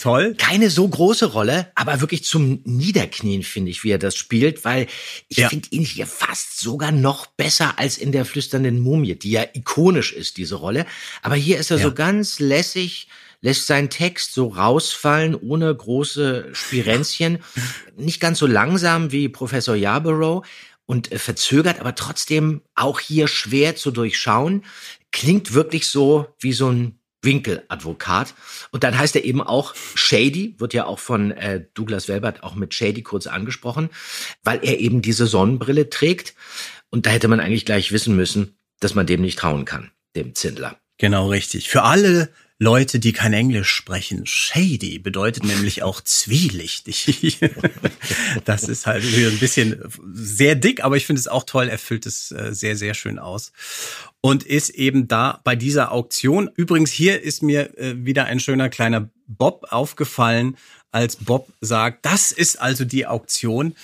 toll. 0.00 0.34
Keine 0.36 0.68
so 0.70 0.86
große 0.86 1.26
Rolle, 1.26 1.70
aber 1.74 2.00
wirklich 2.00 2.24
zum 2.24 2.60
Niederknien 2.64 3.42
finde 3.42 3.70
ich, 3.70 3.82
wie 3.84 3.90
er 3.90 3.98
das 3.98 4.16
spielt, 4.16 4.64
weil 4.64 4.86
ich 5.28 5.38
Ja. 5.38 5.48
finde 5.48 5.68
ihn 5.70 5.84
hier 5.84 6.06
fast 6.06 6.60
sogar 6.60 6.92
noch 6.92 7.26
besser 7.26 7.78
als 7.78 7.96
in 7.98 8.12
der 8.12 8.24
flüsternden 8.26 8.78
Mumie, 8.80 9.14
die 9.14 9.30
ja 9.32 9.44
ikonisch 9.54 10.12
ist, 10.12 10.36
diese 10.36 10.56
Rolle. 10.56 10.84
Aber 11.22 11.34
hier 11.34 11.58
ist 11.58 11.70
er 11.70 11.78
Ja. 11.78 11.84
so 11.84 11.94
ganz 11.94 12.40
lässig, 12.40 13.08
lässt 13.40 13.66
seinen 13.66 13.88
Text 13.90 14.34
so 14.34 14.48
rausfallen, 14.48 15.34
ohne 15.34 15.74
große 15.74 16.48
Spirenzchen. 16.52 17.38
Nicht 17.96 18.20
ganz 18.20 18.38
so 18.38 18.46
langsam 18.46 19.12
wie 19.12 19.28
Professor 19.30 19.74
Yarborough 19.74 20.44
und 20.92 21.10
äh, 21.10 21.18
verzögert, 21.18 21.80
aber 21.80 21.94
trotzdem 21.94 22.60
auch 22.74 23.00
hier 23.00 23.26
schwer 23.26 23.76
zu 23.76 23.90
durchschauen. 23.90 24.62
Klingt 25.10 25.54
wirklich 25.54 25.88
so 25.88 26.26
wie 26.38 26.52
so 26.52 26.68
ein 26.68 26.98
Winkeladvokat. 27.22 28.34
Und 28.72 28.84
dann 28.84 28.98
heißt 28.98 29.16
er 29.16 29.24
eben 29.24 29.40
auch 29.40 29.74
Shady, 29.74 30.54
wird 30.58 30.74
ja 30.74 30.84
auch 30.84 30.98
von 30.98 31.30
äh, 31.30 31.64
Douglas 31.72 32.08
Welbert 32.08 32.42
auch 32.42 32.56
mit 32.56 32.74
Shady 32.74 33.02
kurz 33.02 33.26
angesprochen, 33.26 33.88
weil 34.44 34.60
er 34.62 34.80
eben 34.80 35.00
diese 35.00 35.26
Sonnenbrille 35.26 35.88
trägt. 35.88 36.34
Und 36.90 37.06
da 37.06 37.10
hätte 37.10 37.28
man 37.28 37.40
eigentlich 37.40 37.64
gleich 37.64 37.90
wissen 37.90 38.14
müssen, 38.14 38.58
dass 38.80 38.94
man 38.94 39.06
dem 39.06 39.22
nicht 39.22 39.38
trauen 39.38 39.64
kann, 39.64 39.92
dem 40.14 40.34
Zindler. 40.34 40.81
Genau 40.98 41.28
richtig. 41.28 41.68
Für 41.68 41.82
alle 41.82 42.28
Leute, 42.62 43.00
die 43.00 43.12
kein 43.12 43.32
Englisch 43.32 43.70
sprechen, 43.70 44.24
shady 44.24 45.00
bedeutet 45.00 45.42
nämlich 45.42 45.82
auch 45.82 46.00
zwielichtig. 46.00 47.40
das 48.44 48.62
ist 48.62 48.86
halt 48.86 49.02
ein 49.02 49.38
bisschen 49.40 49.82
sehr 50.12 50.54
dick, 50.54 50.84
aber 50.84 50.96
ich 50.96 51.04
finde 51.04 51.18
es 51.18 51.26
auch 51.26 51.42
toll. 51.42 51.68
Er 51.68 51.78
füllt 51.78 52.06
es 52.06 52.30
äh, 52.30 52.54
sehr, 52.54 52.76
sehr 52.76 52.94
schön 52.94 53.18
aus. 53.18 53.50
Und 54.20 54.44
ist 54.44 54.70
eben 54.70 55.08
da 55.08 55.40
bei 55.42 55.56
dieser 55.56 55.90
Auktion. 55.90 56.48
Übrigens, 56.54 56.92
hier 56.92 57.20
ist 57.20 57.42
mir 57.42 57.76
äh, 57.78 57.94
wieder 57.96 58.26
ein 58.26 58.38
schöner 58.38 58.68
kleiner 58.68 59.10
Bob 59.26 59.66
aufgefallen, 59.70 60.56
als 60.92 61.16
Bob 61.16 61.52
sagt, 61.60 62.06
das 62.06 62.30
ist 62.30 62.60
also 62.60 62.84
die 62.84 63.08
Auktion. 63.08 63.74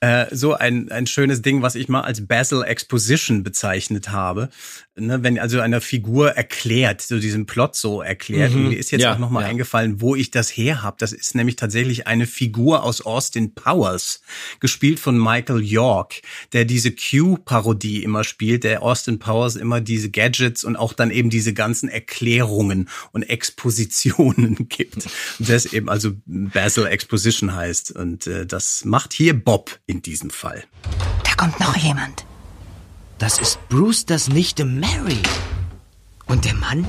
Äh, 0.00 0.26
so 0.30 0.52
ein, 0.52 0.92
ein 0.92 1.06
schönes 1.06 1.40
Ding, 1.40 1.62
was 1.62 1.74
ich 1.74 1.88
mal 1.88 2.02
als 2.02 2.26
Basil 2.26 2.62
Exposition 2.62 3.42
bezeichnet 3.42 4.10
habe. 4.10 4.50
Ne, 4.98 5.22
wenn 5.22 5.38
also 5.38 5.60
eine 5.60 5.82
Figur 5.82 6.30
erklärt, 6.30 7.02
so 7.02 7.18
diesen 7.18 7.44
Plot 7.44 7.76
so 7.76 8.00
erklärt. 8.00 8.54
Mhm. 8.54 8.70
Mir 8.70 8.78
ist 8.78 8.90
jetzt 8.92 9.02
Ja, 9.02 9.12
auch 9.12 9.18
nochmal 9.18 9.42
ja. 9.42 9.50
eingefallen, 9.50 10.00
wo 10.00 10.16
ich 10.16 10.30
das 10.30 10.48
her 10.48 10.82
habe. 10.82 10.96
Das 10.98 11.12
ist 11.12 11.34
nämlich 11.34 11.56
tatsächlich 11.56 12.06
eine 12.06 12.26
Figur 12.26 12.82
aus 12.82 13.02
Austin 13.02 13.54
Powers, 13.54 14.22
gespielt 14.58 14.98
von 14.98 15.18
Michael 15.18 15.62
York, 15.62 16.22
der 16.54 16.64
diese 16.64 16.92
Q-Parodie 16.92 18.02
immer 18.02 18.24
spielt, 18.24 18.64
der 18.64 18.82
Austin 18.82 19.18
Powers 19.18 19.56
immer 19.56 19.82
diese 19.82 20.10
Gadgets 20.10 20.64
und 20.64 20.76
auch 20.76 20.94
dann 20.94 21.10
eben 21.10 21.28
diese 21.28 21.52
ganzen 21.52 21.90
Erklärungen 21.90 22.88
und 23.12 23.22
Expositionen 23.22 24.56
gibt. 24.70 25.06
Und 25.38 25.50
das 25.50 25.66
eben 25.66 25.90
also 25.90 26.12
Basil 26.24 26.86
Exposition 26.86 27.54
heißt. 27.54 27.90
Und 27.90 28.26
äh, 28.26 28.46
das 28.46 28.86
macht 28.86 29.12
hier 29.12 29.34
Bob 29.34 29.78
in 29.86 30.00
diesem 30.00 30.30
Fall. 30.30 30.64
Da 31.22 31.34
kommt 31.34 31.60
noch 31.60 31.76
jemand. 31.76 32.24
Das 33.18 33.38
ist 33.38 33.58
Brewsters 33.70 34.28
Nichte 34.28 34.66
Mary. 34.66 35.22
Und 36.26 36.44
der 36.44 36.54
Mann? 36.54 36.86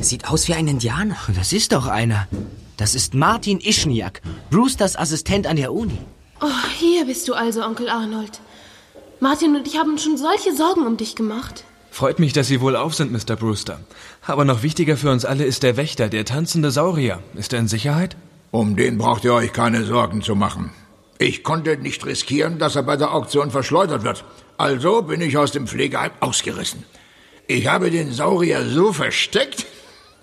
Sieht 0.00 0.28
aus 0.28 0.48
wie 0.48 0.54
ein 0.54 0.66
Indianer. 0.66 1.16
Das 1.36 1.52
ist 1.52 1.70
doch 1.72 1.86
einer. 1.86 2.26
Das 2.76 2.96
ist 2.96 3.14
Martin 3.14 3.60
Ischniak, 3.60 4.20
Brewsters 4.50 4.96
Assistent 4.96 5.46
an 5.46 5.56
der 5.56 5.72
Uni. 5.72 5.98
Oh, 6.40 6.68
hier 6.76 7.04
bist 7.06 7.28
du 7.28 7.34
also, 7.34 7.62
Onkel 7.64 7.88
Arnold. 7.88 8.40
Martin 9.20 9.54
und 9.54 9.68
ich 9.68 9.78
haben 9.78 9.90
uns 9.90 10.02
schon 10.02 10.16
solche 10.16 10.56
Sorgen 10.56 10.86
um 10.86 10.96
dich 10.96 11.14
gemacht. 11.14 11.62
Freut 11.92 12.18
mich, 12.18 12.32
dass 12.32 12.48
Sie 12.48 12.60
wohl 12.60 12.74
auf 12.74 12.94
sind, 12.94 13.12
Mr. 13.12 13.36
Brewster. 13.36 13.78
Aber 14.26 14.44
noch 14.44 14.64
wichtiger 14.64 14.96
für 14.96 15.10
uns 15.10 15.24
alle 15.24 15.44
ist 15.44 15.62
der 15.62 15.76
Wächter, 15.76 16.08
der 16.08 16.24
tanzende 16.24 16.72
Saurier. 16.72 17.22
Ist 17.34 17.52
er 17.52 17.60
in 17.60 17.68
Sicherheit? 17.68 18.16
Um 18.50 18.74
den 18.74 18.98
braucht 18.98 19.24
ihr 19.24 19.34
euch 19.34 19.52
keine 19.52 19.84
Sorgen 19.84 20.22
zu 20.22 20.34
machen. 20.34 20.72
Ich 21.18 21.44
konnte 21.44 21.76
nicht 21.76 22.06
riskieren, 22.06 22.58
dass 22.58 22.76
er 22.76 22.82
bei 22.82 22.96
der 22.96 23.12
Auktion 23.12 23.50
verschleudert 23.50 24.02
wird. 24.02 24.24
Also 24.60 25.00
bin 25.00 25.22
ich 25.22 25.38
aus 25.38 25.52
dem 25.52 25.66
Pflegeheim 25.66 26.10
ausgerissen. 26.20 26.84
Ich 27.46 27.66
habe 27.66 27.90
den 27.90 28.12
Saurier 28.12 28.62
so 28.68 28.92
versteckt, 28.92 29.64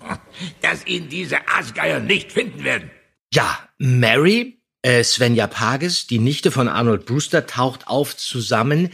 dass 0.62 0.86
ihn 0.86 1.08
diese 1.08 1.48
Aasgeier 1.48 1.98
nicht 1.98 2.30
finden 2.30 2.62
werden. 2.62 2.88
Ja, 3.34 3.58
Mary, 3.78 4.62
äh, 4.82 5.02
Svenja 5.02 5.48
Pages, 5.48 6.06
die 6.06 6.20
Nichte 6.20 6.52
von 6.52 6.68
Arnold 6.68 7.04
Brewster, 7.04 7.48
taucht 7.48 7.88
auf 7.88 8.16
zusammen 8.16 8.90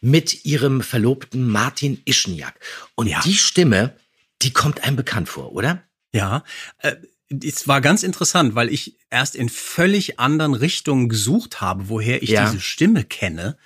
mit 0.00 0.44
ihrem 0.44 0.80
Verlobten 0.80 1.46
Martin 1.46 2.02
Ischniak. 2.04 2.58
Und 2.96 3.06
ja. 3.06 3.20
die 3.20 3.34
Stimme, 3.34 3.94
die 4.42 4.52
kommt 4.52 4.82
einem 4.82 4.96
bekannt 4.96 5.28
vor, 5.28 5.52
oder? 5.52 5.84
Ja, 6.12 6.42
äh, 6.78 6.96
es 7.30 7.68
war 7.68 7.80
ganz 7.80 8.02
interessant, 8.02 8.54
weil 8.54 8.68
ich 8.68 8.96
erst 9.08 9.36
in 9.36 9.48
völlig 9.48 10.18
anderen 10.18 10.54
Richtungen 10.54 11.08
gesucht 11.08 11.60
habe, 11.60 11.88
woher 11.88 12.22
ich 12.22 12.30
ja. 12.30 12.46
diese 12.46 12.60
Stimme 12.60 13.04
kenne. 13.04 13.56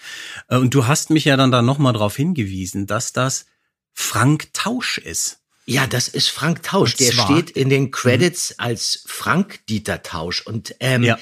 Äh, 0.49 0.57
und 0.57 0.75
du 0.75 0.87
hast 0.87 1.11
mich 1.11 1.25
ja 1.25 1.37
dann 1.37 1.51
da 1.51 1.63
nochmal 1.63 1.95
darauf 1.95 2.17
hingewiesen, 2.17 2.87
dass 2.87 3.13
das 3.13 3.47
Frank 3.93 4.53
Tausch 4.53 4.99
ist. 4.99 5.41
Ja, 5.67 5.87
das 5.87 6.09
ist 6.09 6.29
Frank 6.29 6.63
Tausch. 6.63 6.97
Der 6.97 7.13
steht 7.13 7.51
in 7.51 7.71
den 7.71 7.91
Credits 7.91 8.51
mhm. 8.51 8.65
als 8.65 9.03
Frank 9.07 9.65
Dieter 9.67 10.03
Tausch. 10.03 10.43
Und 10.43 10.75
ähm, 10.81 11.03
ja. 11.03 11.19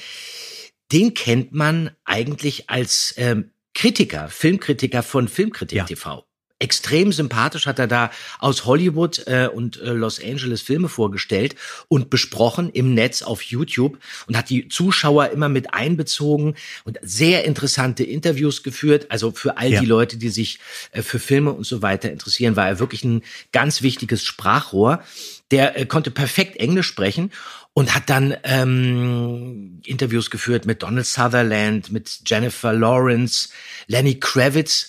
den 0.91 1.13
kennt 1.13 1.53
man 1.53 1.91
eigentlich 2.03 2.69
als 2.69 3.13
ähm, 3.15 3.51
Kritiker, 3.73 4.27
Filmkritiker 4.27 5.01
von 5.01 5.29
Filmkritik 5.29 5.77
ja. 5.77 5.85
TV 5.85 6.25
extrem 6.63 7.11
sympathisch, 7.11 7.65
hat 7.65 7.77
er 7.77 7.87
da 7.87 8.09
aus 8.39 8.65
Hollywood 8.65 9.27
äh, 9.27 9.49
und 9.53 9.81
äh, 9.81 9.91
Los 9.91 10.23
Angeles 10.23 10.61
Filme 10.61 10.87
vorgestellt 10.87 11.55
und 11.89 12.09
besprochen 12.09 12.69
im 12.69 12.93
Netz 12.93 13.21
auf 13.21 13.41
YouTube 13.43 13.99
und 14.27 14.37
hat 14.37 14.49
die 14.49 14.69
Zuschauer 14.69 15.29
immer 15.29 15.49
mit 15.49 15.73
einbezogen 15.73 16.55
und 16.85 16.97
sehr 17.01 17.43
interessante 17.43 18.03
Interviews 18.03 18.63
geführt. 18.63 19.07
Also 19.09 19.31
für 19.31 19.57
all 19.57 19.73
ja. 19.73 19.81
die 19.81 19.85
Leute, 19.85 20.17
die 20.17 20.29
sich 20.29 20.59
äh, 20.91 21.01
für 21.01 21.19
Filme 21.19 21.51
und 21.51 21.65
so 21.65 21.81
weiter 21.81 22.09
interessieren, 22.09 22.55
war 22.55 22.67
er 22.67 22.79
wirklich 22.79 23.03
ein 23.03 23.23
ganz 23.51 23.81
wichtiges 23.81 24.23
Sprachrohr. 24.23 25.03
Der 25.51 25.77
äh, 25.77 25.85
konnte 25.85 26.11
perfekt 26.11 26.55
Englisch 26.55 26.87
sprechen 26.87 27.29
und 27.73 27.93
hat 27.93 28.09
dann 28.09 28.37
ähm, 28.43 29.81
Interviews 29.85 30.29
geführt 30.29 30.65
mit 30.65 30.81
Donald 30.81 31.05
Sutherland, 31.05 31.91
mit 31.91 32.21
Jennifer 32.25 32.71
Lawrence, 32.71 33.49
Lenny 33.87 34.17
Kravitz 34.17 34.87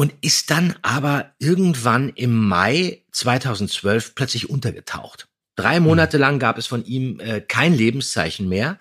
und 0.00 0.14
ist 0.22 0.50
dann 0.50 0.76
aber 0.80 1.34
irgendwann 1.38 2.08
im 2.08 2.34
Mai 2.34 3.02
2012 3.12 4.14
plötzlich 4.14 4.48
untergetaucht. 4.48 5.28
Drei 5.56 5.78
mhm. 5.78 5.88
Monate 5.88 6.16
lang 6.16 6.38
gab 6.38 6.56
es 6.56 6.66
von 6.66 6.86
ihm 6.86 7.20
äh, 7.20 7.42
kein 7.42 7.74
Lebenszeichen 7.74 8.48
mehr. 8.48 8.78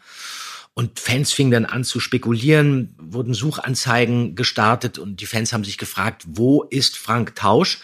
Und 0.75 0.97
Fans 0.97 1.33
fingen 1.33 1.51
dann 1.51 1.65
an 1.65 1.83
zu 1.83 1.99
spekulieren, 1.99 2.95
wurden 2.97 3.33
Suchanzeigen 3.33 4.35
gestartet 4.35 4.97
und 4.97 5.19
die 5.19 5.25
Fans 5.25 5.51
haben 5.51 5.65
sich 5.65 5.77
gefragt, 5.77 6.23
wo 6.25 6.63
ist 6.63 6.97
Frank 6.97 7.35
Tausch? 7.35 7.79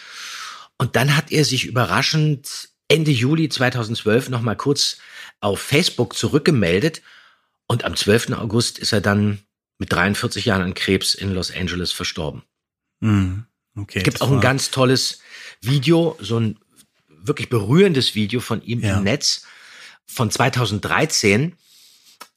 Und 0.78 0.96
dann 0.96 1.18
hat 1.18 1.30
er 1.30 1.44
sich 1.44 1.66
überraschend 1.66 2.70
Ende 2.88 3.12
Juli 3.12 3.50
2012 3.50 4.30
nochmal 4.30 4.56
kurz 4.56 5.00
auf 5.42 5.60
Facebook 5.60 6.16
zurückgemeldet 6.16 7.02
und 7.68 7.84
am 7.84 7.98
12. 7.98 8.32
August 8.32 8.80
ist 8.80 8.94
er 8.94 9.02
dann 9.02 9.40
mit 9.78 9.92
43 9.92 10.46
Jahren 10.46 10.62
an 10.62 10.74
Krebs 10.74 11.16
in 11.16 11.34
Los 11.34 11.54
Angeles 11.54 11.92
verstorben. 11.92 12.44
Mhm. 13.00 13.46
Okay, 13.78 14.00
es 14.00 14.04
gibt 14.04 14.22
auch 14.22 14.32
ein 14.32 14.42
ganz 14.42 14.72
tolles 14.72 15.20
Video, 15.62 16.18
so 16.22 16.40
ein 16.40 16.60
wirklich 17.10 17.50
berührendes 17.50 18.16
Video 18.16 18.40
von 18.40 18.62
ihm 18.62 18.80
ja. 18.80 18.98
im 18.98 19.04
Netz 19.04 19.46
von 20.06 20.32
2013, 20.32 21.56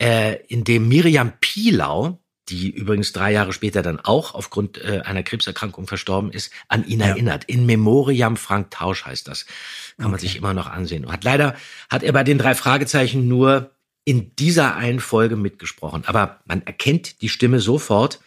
äh, 0.00 0.36
in 0.48 0.64
dem 0.64 0.88
Miriam 0.88 1.32
Pilau, 1.40 2.20
die 2.48 2.70
übrigens 2.70 3.12
drei 3.12 3.32
Jahre 3.32 3.52
später 3.52 3.82
dann 3.82 4.00
auch 4.00 4.34
aufgrund 4.34 4.78
äh, 4.78 5.02
einer 5.04 5.22
Krebserkrankung 5.22 5.86
verstorben 5.86 6.32
ist, 6.32 6.50
an 6.68 6.86
ihn 6.86 7.00
ja. 7.00 7.08
erinnert. 7.08 7.44
In 7.44 7.66
Memoriam 7.66 8.36
Frank 8.36 8.70
Tausch 8.70 9.04
heißt 9.04 9.28
das. 9.28 9.44
Kann 9.44 10.06
okay. 10.06 10.10
man 10.10 10.20
sich 10.20 10.36
immer 10.36 10.54
noch 10.54 10.66
ansehen. 10.66 11.10
Hat 11.10 11.24
leider 11.24 11.54
hat 11.90 12.02
er 12.02 12.12
bei 12.12 12.24
den 12.24 12.38
drei 12.38 12.54
Fragezeichen 12.54 13.28
nur 13.28 13.72
in 14.04 14.34
dieser 14.36 14.74
einen 14.76 15.00
Folge 15.00 15.36
mitgesprochen. 15.36 16.04
Aber 16.06 16.40
man 16.46 16.62
erkennt 16.62 17.20
die 17.20 17.28
Stimme 17.28 17.60
sofort 17.60 18.20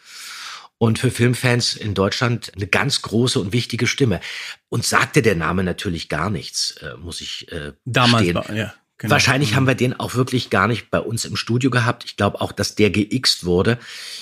und 0.81 0.97
für 0.97 1.11
Filmfans 1.11 1.75
in 1.75 1.93
Deutschland 1.93 2.53
eine 2.55 2.65
ganz 2.65 3.03
große 3.03 3.39
und 3.39 3.53
wichtige 3.53 3.85
Stimme. 3.85 4.19
Und 4.67 4.83
sagte 4.83 5.21
der 5.21 5.35
Name 5.35 5.63
natürlich 5.63 6.09
gar 6.09 6.31
nichts, 6.31 6.71
äh, 6.81 6.95
muss 6.97 7.21
ich 7.21 7.51
äh, 7.51 7.73
Damals 7.85 8.23
stehen. 8.23 8.35
War, 8.35 8.51
ja. 8.51 8.73
Genau. 8.97 9.11
Wahrscheinlich 9.11 9.53
haben 9.53 9.67
wir 9.67 9.75
den 9.75 9.99
auch 9.99 10.15
wirklich 10.15 10.49
gar 10.49 10.67
nicht 10.67 10.89
bei 10.89 10.99
uns 10.99 11.23
im 11.23 11.35
Studio 11.35 11.69
gehabt. 11.69 12.03
Ich 12.05 12.17
glaube 12.17 12.41
auch, 12.41 12.51
dass 12.51 12.73
der 12.73 12.89
geixt 12.89 13.45
wurde. 13.45 13.77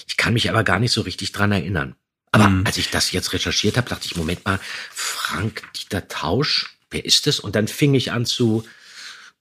Ich 0.06 0.18
kann 0.18 0.34
mich 0.34 0.50
aber 0.50 0.66
gar 0.66 0.80
nicht 0.80 0.92
so 0.92 1.00
richtig 1.00 1.32
dran 1.32 1.54
erinnern. 1.54 1.96
Aber 2.34 2.50
mhm. 2.50 2.66
als 2.66 2.76
ich 2.76 2.90
das 2.90 3.14
jetzt 3.14 3.32
recherchiert 3.32 3.78
habe, 3.78 3.88
dachte 3.88 4.08
ich, 4.08 4.18
Moment 4.18 4.44
mal, 4.44 4.60
Frank 4.92 5.64
Dieter 5.78 6.10
Tausch, 6.10 6.78
wer 6.90 7.06
ist 7.06 7.26
es? 7.28 7.40
Und 7.40 7.56
dann 7.56 7.70
fing 7.70 7.94
ich 7.94 8.12
an 8.12 8.26
zu 8.26 8.66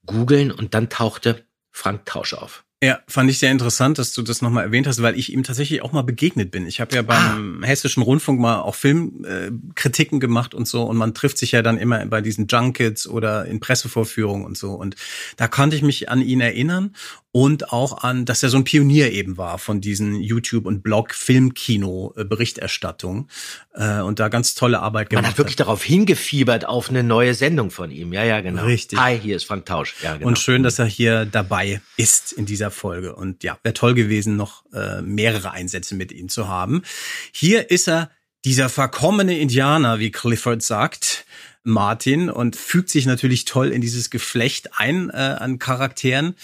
googeln 0.06 0.52
und 0.52 0.72
dann 0.72 0.88
tauchte 0.88 1.44
Frank 1.72 2.06
Tausch 2.06 2.34
auf. 2.34 2.62
Ja, 2.80 3.00
fand 3.08 3.28
ich 3.28 3.40
sehr 3.40 3.50
interessant, 3.50 3.98
dass 3.98 4.12
du 4.12 4.22
das 4.22 4.40
nochmal 4.40 4.62
erwähnt 4.62 4.86
hast, 4.86 5.02
weil 5.02 5.18
ich 5.18 5.32
ihm 5.32 5.42
tatsächlich 5.42 5.82
auch 5.82 5.90
mal 5.90 6.02
begegnet 6.02 6.52
bin. 6.52 6.64
Ich 6.64 6.80
habe 6.80 6.94
ja 6.94 7.02
beim 7.02 7.60
ah. 7.64 7.66
Hessischen 7.66 8.04
Rundfunk 8.04 8.38
mal 8.38 8.60
auch 8.60 8.76
Filmkritiken 8.76 10.18
äh, 10.18 10.20
gemacht 10.20 10.54
und 10.54 10.68
so 10.68 10.84
und 10.84 10.96
man 10.96 11.12
trifft 11.12 11.38
sich 11.38 11.50
ja 11.50 11.62
dann 11.62 11.76
immer 11.76 12.06
bei 12.06 12.20
diesen 12.20 12.46
Junkets 12.46 13.08
oder 13.08 13.46
in 13.46 13.58
Pressevorführungen 13.58 14.46
und 14.46 14.56
so 14.56 14.74
und 14.74 14.94
da 15.36 15.48
konnte 15.48 15.74
ich 15.74 15.82
mich 15.82 16.08
an 16.08 16.22
ihn 16.22 16.40
erinnern 16.40 16.94
und 17.38 17.72
auch 17.72 18.02
an, 18.02 18.24
dass 18.24 18.42
er 18.42 18.48
so 18.48 18.56
ein 18.56 18.64
Pionier 18.64 19.12
eben 19.12 19.36
war 19.36 19.60
von 19.60 19.80
diesen 19.80 20.20
YouTube- 20.20 20.66
und 20.66 20.82
Blog-Filmkino-Berichterstattung 20.82 23.28
äh, 23.74 24.00
und 24.00 24.18
da 24.18 24.28
ganz 24.28 24.56
tolle 24.56 24.80
Arbeit 24.80 25.10
gemacht 25.10 25.22
Man 25.22 25.30
hat 25.30 25.38
wirklich 25.38 25.54
hat. 25.54 25.60
darauf 25.60 25.84
hingefiebert 25.84 26.64
auf 26.64 26.90
eine 26.90 27.04
neue 27.04 27.34
Sendung 27.34 27.70
von 27.70 27.92
ihm. 27.92 28.12
Ja, 28.12 28.24
ja, 28.24 28.40
genau. 28.40 28.64
Richtig. 28.64 28.98
Hi, 28.98 29.16
hier 29.16 29.36
ist 29.36 29.44
Frank 29.44 29.66
Tausch. 29.66 29.94
Ja, 30.02 30.16
genau. 30.16 30.26
Und 30.26 30.40
schön, 30.40 30.64
dass 30.64 30.80
er 30.80 30.86
hier 30.86 31.26
dabei 31.26 31.80
ist 31.96 32.32
in 32.32 32.44
dieser 32.44 32.72
Folge. 32.72 33.14
Und 33.14 33.44
ja, 33.44 33.56
wäre 33.62 33.72
toll 33.72 33.94
gewesen, 33.94 34.34
noch 34.34 34.64
äh, 34.72 35.00
mehrere 35.02 35.52
Einsätze 35.52 35.94
mit 35.94 36.10
ihm 36.10 36.28
zu 36.28 36.48
haben. 36.48 36.82
Hier 37.30 37.70
ist 37.70 37.86
er 37.86 38.10
dieser 38.44 38.68
verkommene 38.68 39.38
Indianer, 39.38 40.00
wie 40.00 40.10
Clifford 40.10 40.64
sagt, 40.64 41.24
Martin 41.64 42.30
und 42.30 42.56
fügt 42.56 42.90
sich 42.90 43.06
natürlich 43.06 43.44
toll 43.44 43.68
in 43.68 43.80
dieses 43.80 44.10
Geflecht 44.10 44.70
ein 44.76 45.10
äh, 45.10 45.16
an 45.16 45.58
Charakteren. 45.58 46.34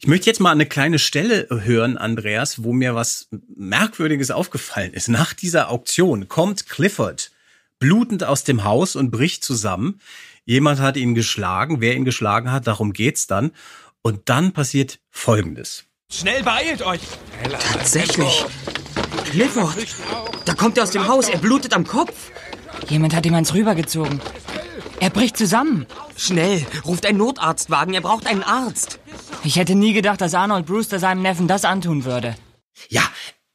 Ich 0.00 0.06
möchte 0.06 0.26
jetzt 0.26 0.40
mal 0.40 0.52
eine 0.52 0.66
kleine 0.66 0.98
Stelle 0.98 1.48
hören, 1.50 1.98
Andreas, 1.98 2.62
wo 2.62 2.72
mir 2.72 2.94
was 2.94 3.28
Merkwürdiges 3.56 4.30
aufgefallen 4.30 4.92
ist. 4.92 5.08
Nach 5.08 5.32
dieser 5.32 5.70
Auktion 5.70 6.28
kommt 6.28 6.68
Clifford 6.68 7.30
blutend 7.78 8.24
aus 8.24 8.44
dem 8.44 8.64
Haus 8.64 8.96
und 8.96 9.10
bricht 9.10 9.44
zusammen. 9.44 10.00
Jemand 10.44 10.80
hat 10.80 10.96
ihn 10.96 11.14
geschlagen. 11.14 11.80
Wer 11.80 11.94
ihn 11.94 12.04
geschlagen 12.04 12.50
hat, 12.50 12.66
darum 12.66 12.92
geht's 12.92 13.26
dann. 13.26 13.52
Und 14.02 14.28
dann 14.28 14.52
passiert 14.52 14.98
Folgendes. 15.10 15.84
Schnell 16.10 16.42
beeilt 16.42 16.82
euch! 16.82 17.00
Tatsächlich. 17.72 18.46
Clifford, 19.26 19.76
da 20.46 20.54
kommt 20.54 20.78
er 20.78 20.84
aus 20.84 20.90
dem 20.90 21.06
Haus. 21.06 21.28
Er 21.28 21.38
blutet 21.38 21.74
am 21.74 21.86
Kopf. 21.86 22.30
Jemand 22.88 23.14
hat 23.14 23.26
ihm 23.26 23.34
ans 23.34 23.52
rübergezogen. 23.52 24.20
Er 25.00 25.10
bricht 25.10 25.36
zusammen. 25.36 25.86
Schnell, 26.16 26.66
ruft 26.84 27.06
ein 27.06 27.16
Notarztwagen, 27.16 27.94
er 27.94 28.00
braucht 28.00 28.26
einen 28.26 28.42
Arzt. 28.42 28.98
Ich 29.44 29.56
hätte 29.56 29.74
nie 29.74 29.92
gedacht, 29.92 30.20
dass 30.20 30.34
Arnold 30.34 30.66
Brewster 30.66 30.98
seinem 30.98 31.22
Neffen 31.22 31.46
das 31.46 31.64
antun 31.64 32.04
würde. 32.04 32.36
Ja, 32.88 33.02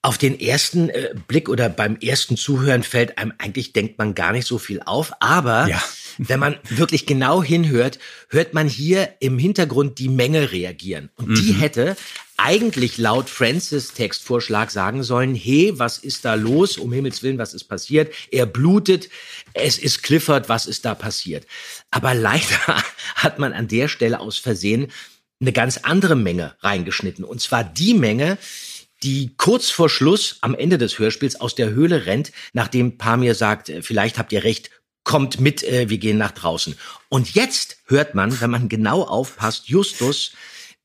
auf 0.02 0.18
den 0.18 0.40
ersten 0.40 0.90
äh, 0.90 1.14
Blick 1.28 1.50
oder 1.50 1.70
beim 1.70 1.98
ersten 1.98 2.38
Zuhören 2.38 2.84
fällt 2.84 3.18
einem 3.18 3.34
eigentlich, 3.38 3.74
denkt 3.74 3.98
man 3.98 4.16
gar 4.16 4.32
nicht 4.32 4.48
so 4.48 4.58
viel 4.58 4.82
auf, 4.86 5.14
aber 5.20 5.68
ja. 5.68 5.82
Wenn 6.18 6.40
man 6.40 6.58
wirklich 6.70 7.06
genau 7.06 7.44
hinhört, 7.44 8.00
hört 8.30 8.54
man 8.54 8.68
hier 8.68 9.10
im 9.20 9.38
Hintergrund 9.38 10.00
die 10.00 10.10
Menge 10.10 10.52
reagieren. 10.52 11.10
Und 11.16 11.30
mhm. 11.30 11.36
die 11.36 11.54
hätte 11.54 11.96
eigentlich 12.38 12.98
laut 12.98 13.30
Francis 13.30 13.94
Textvorschlag 13.94 14.72
sagen 14.72 15.04
sollen, 15.04 15.36
hey, 15.36 15.74
was 15.78 15.98
ist 15.98 16.26
da 16.26 16.34
los? 16.34 16.78
Um 16.78 16.92
Himmels 16.92 17.24
Willen, 17.24 17.38
was 17.38 17.54
ist 17.54 17.66
passiert? 17.66 18.14
Er 18.32 18.46
blutet, 18.46 19.10
es 19.54 19.78
ist 19.78 20.04
Clifford, 20.04 20.50
was 20.50 20.66
ist 20.66 20.86
da 20.86 20.96
passiert? 20.96 21.46
Aber 21.92 22.14
leider 22.14 22.84
hat 23.16 23.40
man 23.40 23.54
an 23.54 23.68
der 23.68 23.88
Stelle 23.88 24.20
aus 24.20 24.38
Versehen 24.38 24.92
eine 25.40 25.54
ganz 25.54 25.78
andere 25.78 26.16
Menge 26.16 26.56
reingeschnitten. 26.60 27.24
Und 27.24 27.42
zwar 27.42 27.64
die 27.64 27.94
Menge, 27.94 28.38
die 29.04 29.34
kurz 29.38 29.70
vor 29.70 29.90
Schluss 29.90 30.38
am 30.42 30.56
Ende 30.56 30.78
des 30.78 30.98
Hörspiels 30.98 31.40
aus 31.40 31.56
der 31.56 31.72
Höhle 31.72 32.06
rennt, 32.06 32.32
nachdem 32.54 32.98
Pamir 32.98 33.36
sagt, 33.36 33.70
äh, 33.70 33.82
vielleicht 33.82 34.18
habt 34.18 34.32
ihr 34.32 34.44
recht, 34.44 34.72
kommt 35.04 35.40
mit, 35.40 35.64
äh, 35.64 35.90
wir 35.90 35.98
gehen 35.98 36.18
nach 36.18 36.32
draußen. 36.32 36.78
Und 37.10 37.34
jetzt 37.34 37.78
hört 37.86 38.16
man, 38.16 38.40
wenn 38.42 38.50
man 38.50 38.70
genau 38.70 39.04
aufpasst, 39.04 39.68
Justus 39.68 40.34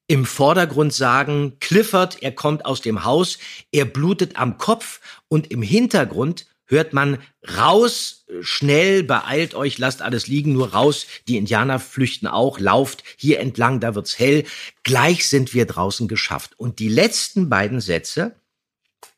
im 0.07 0.25
Vordergrund 0.25 0.93
sagen, 0.93 1.59
Clifford, 1.61 2.23
er 2.23 2.33
kommt 2.33 2.65
aus 2.65 2.81
dem 2.81 3.05
Haus, 3.05 3.39
er 3.73 3.85
blutet 3.85 4.37
am 4.37 4.57
Kopf 4.57 5.01
und 5.29 5.51
im 5.51 5.63
Hintergrund 5.63 6.47
hört 6.69 6.93
man 6.93 7.19
raus, 7.57 8.27
schnell, 8.41 9.03
beeilt 9.03 9.55
euch, 9.55 9.79
lasst 9.79 10.03
alles 10.03 10.27
liegen, 10.27 10.53
nur 10.53 10.73
raus, 10.73 11.07
die 11.27 11.37
Indianer 11.37 11.79
flüchten 11.79 12.27
auch, 12.27 12.59
lauft 12.59 13.03
hier 13.17 13.41
entlang, 13.41 13.81
da 13.81 13.95
wird's 13.95 14.19
hell, 14.19 14.45
gleich 14.83 15.29
sind 15.29 15.55
wir 15.55 15.67
draußen 15.67 16.09
geschafft. 16.09 16.53
Und 16.59 16.79
die 16.79 16.91
letzten 16.91 17.49
beiden 17.49 17.81
Sätze, 17.81 18.37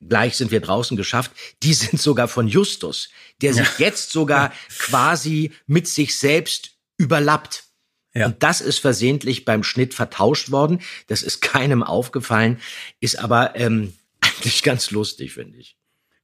gleich 0.01 0.37
sind 0.37 0.51
wir 0.51 0.61
draußen 0.61 0.97
geschafft, 0.97 1.33
die 1.63 1.75
sind 1.75 2.01
sogar 2.01 2.29
von 2.29 2.49
Justus, 2.49 3.11
der 3.43 3.55
sich 3.55 3.79
jetzt 3.79 4.11
sogar 4.11 4.53
quasi 4.79 5.53
mit 5.67 5.89
sich 5.89 6.19
selbst 6.19 6.73
überlappt. 6.97 7.65
Ja. 8.13 8.27
Und 8.27 8.43
das 8.43 8.61
ist 8.61 8.79
versehentlich 8.79 9.45
beim 9.45 9.63
Schnitt 9.63 9.95
vertauscht 9.95 10.51
worden. 10.51 10.81
Das 11.07 11.23
ist 11.23 11.41
keinem 11.41 11.83
aufgefallen, 11.83 12.61
ist 13.01 13.19
aber 13.19 13.57
ähm, 13.57 13.95
eigentlich 14.21 14.63
ganz 14.63 14.91
lustig, 14.91 15.33
finde 15.33 15.59
ich. 15.59 15.77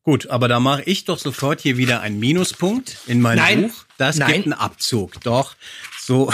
Gut, 0.03 0.29
aber 0.29 0.47
da 0.47 0.61
mache 0.61 0.83
ich 0.85 1.05
doch 1.05 1.19
sofort 1.19 1.61
hier 1.61 1.77
wieder 1.77 2.01
einen 2.01 2.21
Minuspunkt 2.21 2.97
in 3.07 3.21
mein 3.21 3.39
Nein. 3.39 3.63
Buch. 3.63 3.86
Das 3.99 4.17
Nein. 4.17 4.33
gibt 4.33 4.45
einen 4.47 4.53
Abzug. 4.53 5.21
Doch, 5.23 5.55
so. 6.07 6.33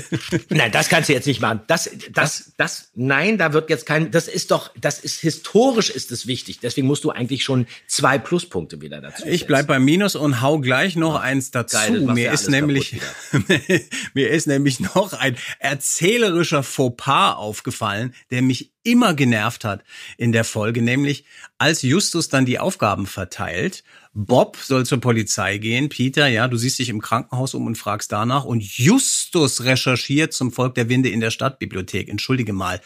Nein, 0.48 0.70
das 0.70 0.88
kannst 0.88 1.08
du 1.08 1.12
jetzt 1.12 1.26
nicht 1.26 1.40
machen. 1.40 1.60
Das, 1.66 1.90
das, 2.12 2.52
das, 2.56 2.90
nein, 2.94 3.36
da 3.36 3.52
wird 3.52 3.68
jetzt 3.68 3.84
kein, 3.84 4.12
das 4.12 4.28
ist 4.28 4.52
doch, 4.52 4.70
das 4.80 5.00
ist 5.00 5.20
historisch 5.20 5.90
ist 5.90 6.12
es 6.12 6.28
wichtig. 6.28 6.60
Deswegen 6.60 6.86
musst 6.86 7.02
du 7.02 7.10
eigentlich 7.10 7.42
schon 7.42 7.66
zwei 7.88 8.18
Pluspunkte 8.18 8.80
wieder 8.80 9.00
dazu. 9.00 9.26
Ich 9.26 9.48
bleib 9.48 9.66
beim 9.66 9.84
Minus 9.84 10.14
und 10.14 10.40
hau 10.40 10.60
gleich 10.60 10.94
noch 10.94 11.16
eins 11.16 11.50
dazu. 11.50 11.76
geil, 11.76 12.00
mir 12.02 12.26
ja 12.26 12.32
ist 12.32 12.48
nämlich 12.48 13.00
mir 14.14 14.30
ist 14.30 14.46
nämlich 14.46 14.78
noch 14.78 15.12
ein 15.14 15.36
erzählerischer 15.58 16.62
Fauxpas 16.62 17.34
aufgefallen, 17.34 18.14
der 18.30 18.42
mich 18.42 18.70
immer 18.84 19.14
genervt 19.14 19.64
hat 19.64 19.82
in 20.16 20.30
der 20.30 20.44
Folge, 20.44 20.80
nämlich 20.80 21.24
als 21.58 21.82
Justus 21.82 22.28
dann 22.28 22.46
die 22.46 22.60
Aufgaben 22.60 23.06
verteilt. 23.06 23.82
Bob 24.14 24.56
soll 24.56 24.86
zur 24.86 25.00
Polizei 25.00 25.58
gehen, 25.58 25.88
Peter, 25.88 26.26
ja, 26.26 26.48
du 26.48 26.56
siehst 26.56 26.78
dich 26.78 26.88
im 26.88 27.00
Krankenhaus 27.00 27.54
um 27.54 27.66
und 27.66 27.76
fragst 27.76 28.12
danach 28.12 28.44
und 28.44 28.62
Justus 28.62 29.64
recherchiert 29.64 30.32
zum 30.32 30.52
Volk 30.52 30.74
der 30.74 30.88
Winde 30.88 31.08
in 31.08 31.20
der 31.20 31.30
Stadtbibliothek. 31.30 32.08
Entschuldige 32.08 32.52
mal, 32.52 32.80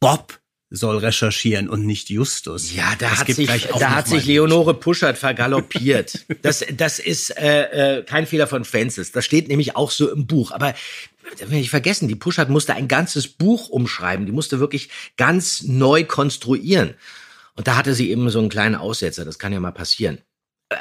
Bob 0.00 0.38
soll 0.70 0.98
recherchieren 0.98 1.68
und 1.68 1.86
nicht 1.86 2.10
Justus. 2.10 2.74
Ja, 2.74 2.94
da 2.98 3.10
Das 3.10 3.20
hat 3.20 3.26
gibt 3.26 3.36
sich, 3.36 3.68
da 3.78 3.90
hat 3.94 4.08
sich 4.08 4.26
Leonore 4.26 4.74
Puschert 4.74 5.16
vergaloppiert. 5.16 6.26
das, 6.42 6.64
das 6.74 6.98
ist 6.98 7.30
äh, 7.38 7.98
äh, 7.98 8.02
kein 8.02 8.26
Fehler 8.26 8.46
von 8.46 8.64
Francis. 8.64 9.12
Das 9.12 9.24
steht 9.24 9.48
nämlich 9.48 9.76
auch 9.76 9.90
so 9.90 10.10
im 10.10 10.26
Buch. 10.26 10.52
Aber 10.52 10.74
ich 11.50 11.70
vergessen, 11.70 12.08
die 12.08 12.16
Puschert 12.16 12.50
musste 12.50 12.74
ein 12.74 12.88
ganzes 12.88 13.28
Buch 13.28 13.70
umschreiben. 13.70 14.26
Die 14.26 14.32
musste 14.32 14.60
wirklich 14.60 14.90
ganz 15.16 15.62
neu 15.62 16.04
konstruieren. 16.04 16.94
Und 17.56 17.66
da 17.66 17.76
hatte 17.76 17.94
sie 17.94 18.10
eben 18.10 18.28
so 18.30 18.38
einen 18.38 18.50
kleinen 18.50 18.74
Aussetzer. 18.74 19.24
Das 19.24 19.38
kann 19.38 19.52
ja 19.52 19.60
mal 19.60 19.72
passieren. 19.72 20.18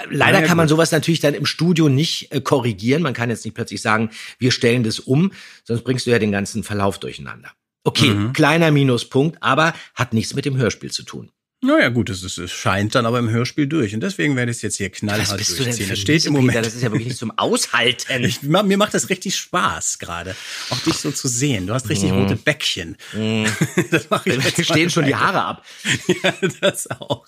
Leider 0.09 0.41
kann 0.41 0.57
man 0.57 0.67
sowas 0.67 0.91
natürlich 0.91 1.21
dann 1.21 1.33
im 1.33 1.45
Studio 1.45 1.87
nicht 1.87 2.31
äh, 2.33 2.41
korrigieren. 2.41 3.01
Man 3.01 3.13
kann 3.13 3.29
jetzt 3.29 3.45
nicht 3.45 3.53
plötzlich 3.53 3.81
sagen, 3.81 4.09
wir 4.37 4.51
stellen 4.51 4.83
das 4.83 4.99
um, 4.99 5.31
sonst 5.63 5.83
bringst 5.83 6.05
du 6.05 6.11
ja 6.11 6.19
den 6.19 6.31
ganzen 6.31 6.63
Verlauf 6.63 6.99
durcheinander. 6.99 7.51
Okay, 7.85 8.09
Mhm. 8.09 8.33
kleiner 8.33 8.71
Minuspunkt, 8.71 9.41
aber 9.41 9.73
hat 9.95 10.13
nichts 10.13 10.33
mit 10.33 10.43
dem 10.43 10.57
Hörspiel 10.57 10.91
zu 10.91 11.03
tun. 11.03 11.31
Naja, 11.67 11.89
gut, 11.89 12.09
es, 12.09 12.23
ist, 12.23 12.37
es 12.37 12.51
scheint 12.51 12.95
dann 12.95 13.05
aber 13.05 13.19
im 13.19 13.29
Hörspiel 13.29 13.67
durch. 13.67 13.93
Und 13.93 13.99
deswegen 14.01 14.35
werde 14.37 14.51
ich 14.51 14.57
es 14.57 14.61
jetzt 14.63 14.77
hier 14.77 14.89
knallhart 14.89 15.31
durchziehen. 15.39 15.89
ein 15.89 15.95
steht 15.97 16.25
im? 16.25 16.33
Moment. 16.33 16.65
Das 16.65 16.73
ist 16.73 16.81
ja 16.81 16.89
wirklich 16.91 17.09
nicht 17.09 17.17
zum 17.19 17.37
Aushalten. 17.37 18.23
Ich, 18.23 18.41
mir 18.41 18.77
macht 18.77 18.93
das 18.93 19.09
richtig 19.09 19.35
Spaß 19.35 19.99
gerade, 19.99 20.35
auch 20.69 20.79
dich 20.79 20.95
so 20.95 21.11
zu 21.11 21.27
sehen. 21.27 21.67
Du 21.67 21.73
hast 21.73 21.89
richtig 21.89 22.11
Mhm. 22.11 22.19
rote 22.19 22.35
Bäckchen. 22.37 22.95
das 23.91 24.09
mache 24.09 24.29
ich 24.29 24.43
jetzt 24.43 24.65
stehen 24.65 24.89
schon 24.89 25.05
die. 25.05 25.15
Haare 25.15 25.43
ab. 25.43 25.65
Ja, 26.23 26.33
das 26.61 26.89
auch. 26.89 27.25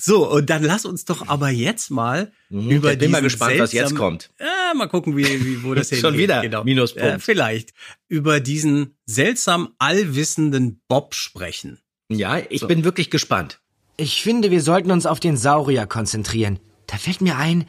So, 0.00 0.28
und 0.30 0.50
dann 0.50 0.62
lass 0.64 0.84
uns 0.84 1.04
doch 1.04 1.28
aber 1.28 1.50
jetzt 1.50 1.90
mal 1.90 2.32
über 2.50 2.92
ich 2.92 2.98
bin 2.98 3.10
mal 3.10 3.22
gespannt, 3.22 3.58
was 3.58 3.72
jetzt 3.72 3.90
seltsamen- 3.90 3.96
kommt. 3.98 4.30
Ja, 4.40 4.74
mal 4.74 4.88
gucken, 4.88 5.16
wie, 5.16 5.24
wie 5.44 5.62
wo 5.62 5.74
das 5.74 5.88
Schon 5.90 5.98
hingeht. 6.14 6.18
wieder 6.20 6.42
genau. 6.42 6.64
Minuspunkt. 6.64 7.06
Ja, 7.08 7.18
vielleicht 7.18 7.72
über 8.08 8.40
diesen 8.40 8.96
seltsam 9.06 9.74
allwissenden 9.78 10.80
Bob 10.88 11.14
sprechen. 11.14 11.78
Ja, 12.10 12.40
ich 12.48 12.66
bin 12.66 12.84
wirklich 12.84 13.10
gespannt. 13.10 13.60
Ich 14.00 14.22
finde, 14.22 14.52
wir 14.52 14.62
sollten 14.62 14.92
uns 14.92 15.06
auf 15.06 15.18
den 15.18 15.36
Saurier 15.36 15.84
konzentrieren. 15.88 16.60
Da 16.86 16.96
fällt 16.98 17.20
mir 17.20 17.36
ein, 17.36 17.66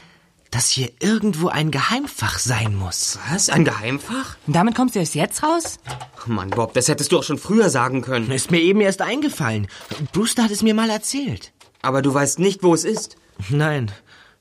dass 0.52 0.70
hier 0.70 0.92
irgendwo 1.00 1.48
ein 1.48 1.72
Geheimfach 1.72 2.38
sein 2.38 2.76
muss. 2.76 3.18
Was? 3.32 3.50
Ein 3.50 3.66
Geheimfach? 3.66 4.38
Und 4.46 4.56
damit 4.56 4.76
kommst 4.76 4.94
du 4.94 5.00
erst 5.00 5.16
jetzt 5.16 5.42
raus? 5.42 5.80
Oh 6.24 6.32
Mann, 6.32 6.52
Bob, 6.52 6.76
das 6.76 6.88
hättest 6.88 7.12
du 7.12 7.18
auch 7.18 7.24
schon 7.24 7.40
früher 7.40 7.72
sagen 7.72 8.04
können. 8.04 8.30
Ist 8.30 8.52
mir 8.52 8.62
eben 8.62 8.80
erst 8.80 9.02
eingefallen. 9.02 9.68
Brewster 10.12 10.44
hat 10.44 10.52
es 10.52 10.62
mir 10.62 10.76
mal 10.76 10.92
erzählt. 10.92 11.52
Aber 11.82 12.04
du 12.04 12.14
weißt 12.14 12.38
nicht, 12.38 12.62
wo 12.62 12.76
es 12.76 12.84
ist. 12.84 13.16
Nein, 13.50 13.92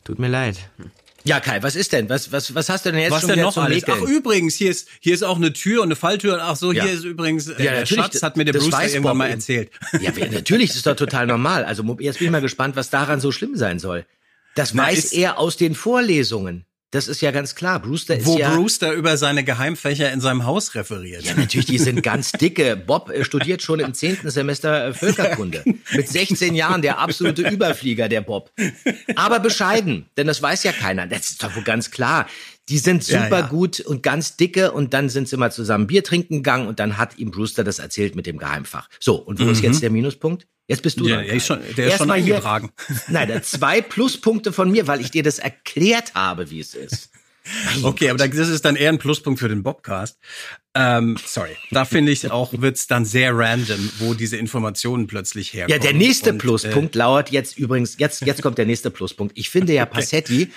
tut 0.04 0.18
mir 0.18 0.28
leid. 0.28 0.58
Ja, 1.24 1.40
Kai, 1.40 1.62
was 1.62 1.76
ist 1.76 1.92
denn? 1.92 2.08
Was, 2.08 2.32
was, 2.32 2.54
was 2.54 2.68
hast 2.68 2.86
du 2.86 2.92
denn 2.92 3.00
jetzt 3.00 3.10
Was 3.12 3.20
schon 3.22 3.30
denn 3.30 3.40
noch 3.40 3.56
alles? 3.56 3.84
Ach, 3.88 4.00
übrigens, 4.02 4.54
hier 4.54 4.70
ist, 4.70 4.88
hier 5.00 5.14
ist 5.14 5.22
auch 5.24 5.36
eine 5.36 5.52
Tür 5.52 5.82
und 5.82 5.88
eine 5.88 5.96
Falltür. 5.96 6.38
Ach 6.42 6.56
so, 6.56 6.72
Ja. 6.72 6.84
hier 6.84 6.92
ist 6.92 7.04
übrigens, 7.04 7.48
äh, 7.48 7.62
Ja, 7.62 7.72
der 7.72 7.86
Schatz 7.86 8.22
hat 8.22 8.36
mir 8.36 8.44
der 8.44 8.54
weiß 8.54 8.94
irgendwann 8.94 9.12
Bob 9.12 9.18
mal 9.18 9.30
erzählt. 9.30 9.70
Ja, 10.00 10.12
natürlich, 10.30 10.68
das 10.70 10.76
ist 10.78 10.86
doch 10.86 10.96
total 10.96 11.26
normal. 11.26 11.64
Also 11.64 11.82
jetzt 12.00 12.18
bin 12.18 12.26
ich 12.26 12.32
mal 12.32 12.40
gespannt, 12.40 12.76
was 12.76 12.90
daran 12.90 13.20
so 13.20 13.32
schlimm 13.32 13.56
sein 13.56 13.78
soll. 13.78 14.06
Das 14.54 14.74
Na, 14.74 14.84
weiß 14.84 15.12
er 15.12 15.38
aus 15.38 15.56
den 15.56 15.74
Vorlesungen. 15.74 16.64
Das 16.90 17.06
ist 17.06 17.20
ja 17.20 17.32
ganz 17.32 17.54
klar. 17.54 17.80
Brewster 17.80 18.16
ist 18.16 18.24
Wo 18.24 18.38
ja... 18.38 18.54
Brewster 18.54 18.92
über 18.92 19.18
seine 19.18 19.44
Geheimfächer 19.44 20.10
in 20.10 20.22
seinem 20.22 20.46
Haus 20.46 20.74
referiert. 20.74 21.22
Ja, 21.24 21.34
natürlich, 21.34 21.66
die 21.66 21.78
sind 21.78 22.02
ganz 22.02 22.32
dicke. 22.32 22.76
Bob 22.76 23.10
äh, 23.10 23.24
studiert 23.24 23.60
schon 23.60 23.80
im 23.80 23.92
zehnten 23.92 24.30
Semester 24.30 24.88
äh, 24.88 24.94
Völkerkunde. 24.94 25.64
Mit 25.92 26.08
16 26.08 26.54
Jahren 26.54 26.80
der 26.80 26.98
absolute 26.98 27.42
Überflieger, 27.42 28.08
der 28.08 28.22
Bob. 28.22 28.52
Aber 29.16 29.38
bescheiden, 29.38 30.06
denn 30.16 30.26
das 30.26 30.40
weiß 30.40 30.62
ja 30.62 30.72
keiner. 30.72 31.06
Das 31.06 31.28
ist 31.28 31.42
doch 31.42 31.54
wohl 31.54 31.62
ganz 31.62 31.90
klar. 31.90 32.26
Die 32.68 32.78
sind 32.78 33.06
Ja, 33.08 33.24
super 33.24 33.40
ja. 33.40 33.46
gut 33.46 33.80
und 33.80 34.02
ganz 34.02 34.36
dicke 34.36 34.72
und 34.72 34.92
dann 34.94 35.08
sind 35.08 35.28
sie 35.28 35.36
mal 35.36 35.50
zusammen 35.52 35.86
Bier 35.86 36.04
trinken 36.04 36.36
gegangen 36.36 36.68
und 36.68 36.78
dann 36.80 36.98
hat 36.98 37.18
ihm 37.18 37.30
Brewster 37.30 37.64
das 37.64 37.78
erzählt 37.78 38.14
mit 38.14 38.26
dem 38.26 38.38
Geheimfach. 38.38 38.88
So, 39.00 39.16
und 39.16 39.40
wo 39.40 39.50
ist 39.50 39.58
Mhm. 39.58 39.64
jetzt 39.64 39.82
der 39.82 39.90
Minuspunkt? 39.90 40.46
Jetzt 40.66 40.82
bist 40.82 41.00
du 41.00 41.08
Ja, 41.08 41.22
der 41.22 41.32
ist 41.32 41.46
schon- 41.46 41.60
der 41.60 41.86
ist 41.86 41.90
Erst 41.92 41.98
schon 41.98 42.08
mal 42.08 42.20
hier- 42.20 42.34
eingetragen. 42.34 42.70
Nein, 43.08 43.42
zwei 43.42 43.80
Pluspunkte 43.80 44.52
von 44.52 44.70
mir, 44.70 44.86
weil 44.86 45.00
ich 45.00 45.10
dir 45.10 45.22
das 45.22 45.38
erklärt 45.38 46.14
habe, 46.14 46.50
wie 46.50 46.60
es 46.60 46.74
ist. 46.74 47.10
Okay, 47.82 48.10
aber 48.10 48.18
das 48.28 48.48
ist 48.50 48.66
dann 48.66 48.76
eher 48.76 48.90
ein 48.90 48.98
Pluspunkt 48.98 49.40
für 49.40 49.48
den 49.48 49.62
Bobcast. 49.62 50.18
Ähm, 50.74 51.16
sorry, 51.24 51.56
da 51.70 51.86
finde 51.86 52.12
ich 52.12 52.30
auch, 52.30 52.52
wird's 52.60 52.86
dann 52.86 53.06
sehr 53.06 53.34
random, 53.34 53.90
wo 54.00 54.12
diese 54.12 54.36
Informationen 54.36 55.06
plötzlich 55.06 55.54
herkommen. 55.54 55.80
Ja, 55.80 55.82
der 55.82 55.94
nächste 55.96 56.30
Und, 56.30 56.36
äh, 56.36 56.38
Pluspunkt 56.40 56.94
lauert 56.94 57.30
jetzt 57.30 57.56
übrigens, 57.58 57.96
jetzt, 57.98 58.20
jetzt 58.20 58.42
kommt 58.42 58.58
der 58.58 58.66
nächste 58.66 58.90
Pluspunkt. 58.90 59.38
Ich 59.38 59.48
finde 59.48 59.72
ja 59.72 59.86
Passetti, 59.86 60.50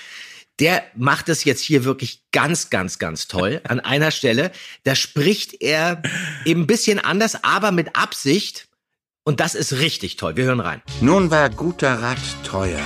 der 0.62 0.84
macht 0.96 1.28
es 1.28 1.44
jetzt 1.44 1.62
hier 1.62 1.84
wirklich 1.84 2.24
ganz, 2.32 2.70
ganz, 2.70 3.00
ganz 3.00 3.28
toll. 3.28 3.62
An 3.64 3.80
einer 3.80 4.12
Stelle, 4.12 4.52
da 4.84 4.94
spricht 4.96 5.62
er 5.62 6.02
eben 6.46 6.62
ein 6.62 6.68
bisschen 6.68 7.00
anders, 7.00 7.44
aber 7.44 7.72
mit 7.72 7.96
Absicht. 7.96 8.68
Und 9.24 9.40
das 9.40 9.56
ist 9.56 9.74
richtig 9.80 10.18
toll. 10.18 10.38
Wir 10.38 10.46
hören 10.46 10.60
rein. 10.60 10.82
Nun 11.02 11.32
war 11.32 11.50
guter 11.50 12.02
Rat 12.02 12.20
teuer. 12.44 12.80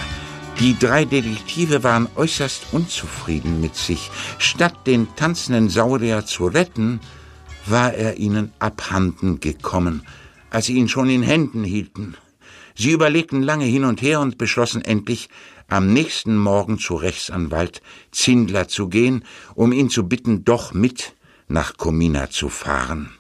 Die 0.60 0.80
drei 0.80 1.04
Detektive 1.04 1.84
waren 1.84 2.08
äußerst 2.16 2.68
unzufrieden 2.72 3.60
mit 3.60 3.76
sich. 3.76 4.10
Statt 4.38 4.88
den 4.88 5.14
tanzenden 5.18 5.70
Saurier 5.70 6.26
zu 6.26 6.48
retten, 6.48 7.02
war 7.66 7.94
er 7.94 8.18
ihnen 8.18 8.54
abhanden 8.60 9.42
gekommen, 9.42 10.06
als 10.50 10.68
sie 10.68 10.76
ihn 10.76 10.88
schon 10.88 11.10
in 11.10 11.24
Händen 11.24 11.66
hielten. 11.66 12.16
Sie 12.78 12.92
überlegten 12.92 13.42
lange 13.42 13.66
hin 13.66 13.84
und 13.84 14.02
her 14.02 14.20
und 14.20 14.38
beschlossen 14.38 14.82
endlich, 14.84 15.30
am 15.67 15.93
nächsten 15.93 16.38
Morgen 16.38 16.78
zu 16.80 16.95
Rechtsanwalt 16.95 17.82
Zindler 18.12 18.67
zu 18.67 18.88
gehen, 18.88 19.23
um 19.56 19.71
ihn 19.71 19.89
zu 19.89 20.08
bitten, 20.08 20.43
doch 20.43 20.73
mit 20.73 21.13
nach 21.47 21.78
Comina 21.78 22.30
zu 22.30 22.49
fahren. 22.49 23.12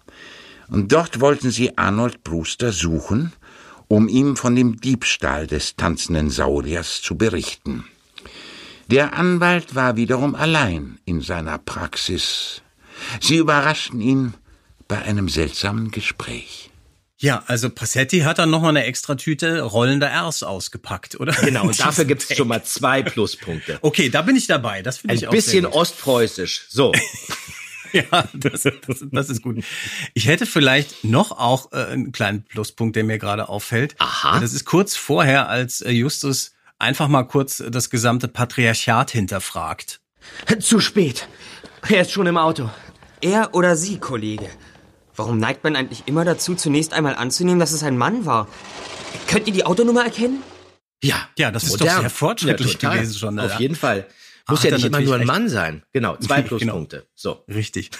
Und 0.67 0.91
dort 0.91 1.19
wollten 1.19 1.51
sie 1.51 1.77
Arnold 1.77 2.23
Brewster 2.23 2.71
suchen, 2.71 3.33
um 3.87 4.07
ihm 4.07 4.35
von 4.35 4.55
dem 4.55 4.79
Diebstahl 4.81 5.47
des 5.47 5.75
tanzenden 5.75 6.29
Sauriers 6.29 7.01
zu 7.01 7.17
berichten. 7.17 7.85
Der 8.87 9.13
Anwalt 9.13 9.75
war 9.75 9.95
wiederum 9.95 10.35
allein 10.35 10.99
in 11.05 11.21
seiner 11.21 11.57
Praxis. 11.57 12.61
Sie 13.19 13.37
überraschten 13.37 14.01
ihn 14.01 14.33
bei 14.87 15.01
einem 15.01 15.29
seltsamen 15.29 15.91
Gespräch. 15.91 16.69
Ja, 17.25 17.41
also 17.47 17.71
Passetti 17.71 18.19
hat 18.19 18.37
dann 18.37 18.51
nochmal 18.51 18.69
eine 18.69 18.83
extra 18.83 19.15
Tüte 19.15 19.63
rollender 19.63 20.11
Rs 20.11 20.43
ausgepackt, 20.43 21.19
oder? 21.19 21.33
Genau, 21.33 21.63
und 21.63 21.79
dafür 21.79 22.05
gibt 22.05 22.29
es 22.29 22.37
schon 22.37 22.47
mal 22.47 22.63
zwei 22.63 23.01
Pluspunkte. 23.01 23.79
Okay, 23.81 24.09
da 24.09 24.21
bin 24.21 24.35
ich 24.35 24.45
dabei. 24.45 24.83
Das 24.83 24.99
finde 24.99 25.13
Ein 25.13 25.17
ich 25.17 25.27
auch 25.27 25.31
bisschen 25.31 25.51
sehr 25.51 25.61
gut. 25.63 25.73
ostpreußisch. 25.73 26.67
So. 26.69 26.93
Ja, 27.93 28.27
das, 28.33 28.63
das, 28.63 29.05
das 29.09 29.29
ist 29.29 29.41
gut. 29.41 29.63
Ich 30.13 30.27
hätte 30.27 30.45
vielleicht 30.45 31.05
noch 31.05 31.31
auch 31.31 31.71
äh, 31.71 31.85
einen 31.85 32.11
kleinen 32.11 32.43
Pluspunkt, 32.43 32.97
der 32.97 33.05
mir 33.05 33.17
gerade 33.19 33.47
auffällt. 33.47 33.95
Aha. 33.99 34.41
Das 34.41 34.51
ist 34.51 34.65
kurz 34.65 34.97
vorher, 34.97 35.47
als 35.47 35.79
äh, 35.79 35.91
Justus 35.91 36.51
einfach 36.77 37.07
mal 37.07 37.23
kurz 37.23 37.63
das 37.65 37.89
gesamte 37.89 38.27
Patriarchat 38.27 39.11
hinterfragt. 39.11 40.01
Zu 40.59 40.81
spät. 40.81 41.29
Er 41.87 42.01
ist 42.01 42.11
schon 42.11 42.27
im 42.27 42.35
Auto. 42.37 42.69
Er 43.21 43.55
oder 43.55 43.77
sie, 43.77 43.97
Kollege? 43.97 44.49
Warum 45.15 45.37
neigt 45.37 45.63
man 45.63 45.75
eigentlich 45.75 46.03
immer 46.07 46.25
dazu, 46.25 46.55
zunächst 46.55 46.93
einmal 46.93 47.15
anzunehmen, 47.15 47.59
dass 47.59 47.71
es 47.71 47.83
ein 47.83 47.97
Mann 47.97 48.25
war? 48.25 48.47
Könnt 49.27 49.47
ihr 49.47 49.53
die 49.53 49.65
Autonummer 49.65 50.03
erkennen? 50.05 50.41
Ja, 51.03 51.27
Ja, 51.37 51.51
das 51.51 51.63
ist 51.63 51.71
modern. 51.71 51.87
doch 51.87 51.99
sehr 52.01 52.09
fortschrittlich 52.09 52.77
Ja, 52.81 52.93
gewesen 52.93 53.17
schon. 53.17 53.39
Auf 53.39 53.53
Ja. 53.53 53.59
jeden 53.59 53.75
Fall. 53.75 54.07
Muss 54.47 54.59
Hat 54.59 54.65
ja 54.71 54.75
nicht 54.77 54.85
immer 54.85 55.01
nur 55.01 55.15
ein 55.15 55.21
recht. 55.21 55.27
Mann 55.27 55.49
sein. 55.49 55.83
Genau, 55.91 56.17
zwei 56.17 56.41
Genau. 56.43 56.57
Pluspunkte. 56.57 57.07
So. 57.15 57.43
Richtig. 57.47 57.89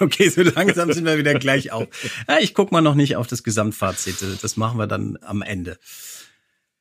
Okay, 0.00 0.28
so 0.28 0.42
langsam 0.42 0.92
sind 0.92 1.06
wir 1.06 1.16
wieder 1.16 1.32
gleich 1.34 1.72
auf. 1.72 1.86
Ja, 2.28 2.36
ich 2.38 2.52
guck 2.52 2.70
mal 2.70 2.82
noch 2.82 2.94
nicht 2.94 3.16
auf 3.16 3.26
das 3.26 3.42
Gesamtfazit. 3.42 4.16
Das 4.42 4.58
machen 4.58 4.78
wir 4.78 4.86
dann 4.86 5.18
am 5.22 5.40
Ende. 5.40 5.78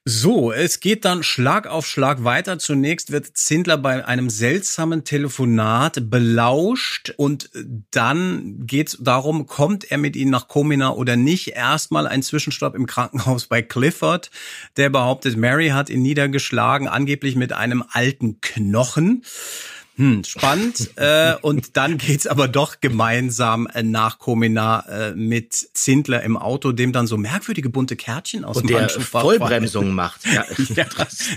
So, 0.06 0.51
es 0.51 0.82
geht 0.82 1.06
dann 1.06 1.24
Schlag 1.24 1.66
auf 1.66 1.88
Schlag 1.88 2.26
weiter. 2.26 2.60
Zunächst 2.60 3.14
wird 3.14 3.38
Zindler 3.38 3.78
bei 3.78 4.06
einem 4.06 4.30
seltsamen 4.30 5.06
Telefonat 5.06 6.10
belauscht 6.10 7.14
und 7.16 7.49
dann 7.91 8.68
geht 8.68 8.89
es 8.89 8.97
darum, 8.99 9.45
kommt 9.45 9.89
er 9.89 9.97
mit 9.97 10.18
ihnen 10.18 10.32
nach 10.32 10.49
Komina 10.49 10.91
oder 10.91 11.16
nicht. 11.16 11.56
Erstmal 11.56 12.06
ein 12.06 12.22
Zwischenstopp 12.22 12.76
im 12.76 12.86
Krankenhaus 12.86 13.47
bei 13.47 13.62
Clifford, 13.62 14.30
der 14.76 14.89
behauptet, 14.89 15.38
Mary 15.38 15.70
hat 15.70 15.89
ihn 15.89 16.01
niedergeschlagen, 16.01 16.89
angeblich 16.89 17.38
mit 17.38 17.54
einem 17.54 17.82
alten 17.89 18.41
Knochen. 18.41 19.24
Hm, 19.95 20.23
spannend. 20.23 20.89
äh, 20.95 21.35
und 21.41 21.77
dann 21.77 21.99
geht's 21.99 22.25
aber 22.25 22.47
doch 22.47 22.81
gemeinsam 22.81 23.67
äh, 23.67 23.83
nach 23.83 24.17
Komina 24.17 24.85
äh, 24.89 25.15
mit 25.15 25.53
Zindler 25.53 26.23
im 26.23 26.35
Auto, 26.35 26.71
dem 26.71 26.91
dann 26.91 27.05
so 27.05 27.17
merkwürdige 27.17 27.69
bunte 27.69 27.95
Kärtchen 27.95 28.43
aus 28.43 28.57
Und 28.57 28.69
dem 28.69 28.77
der 28.77 28.89
Vollbremsung 28.89 29.93
macht. 29.93 30.21
Ja, 30.33 30.45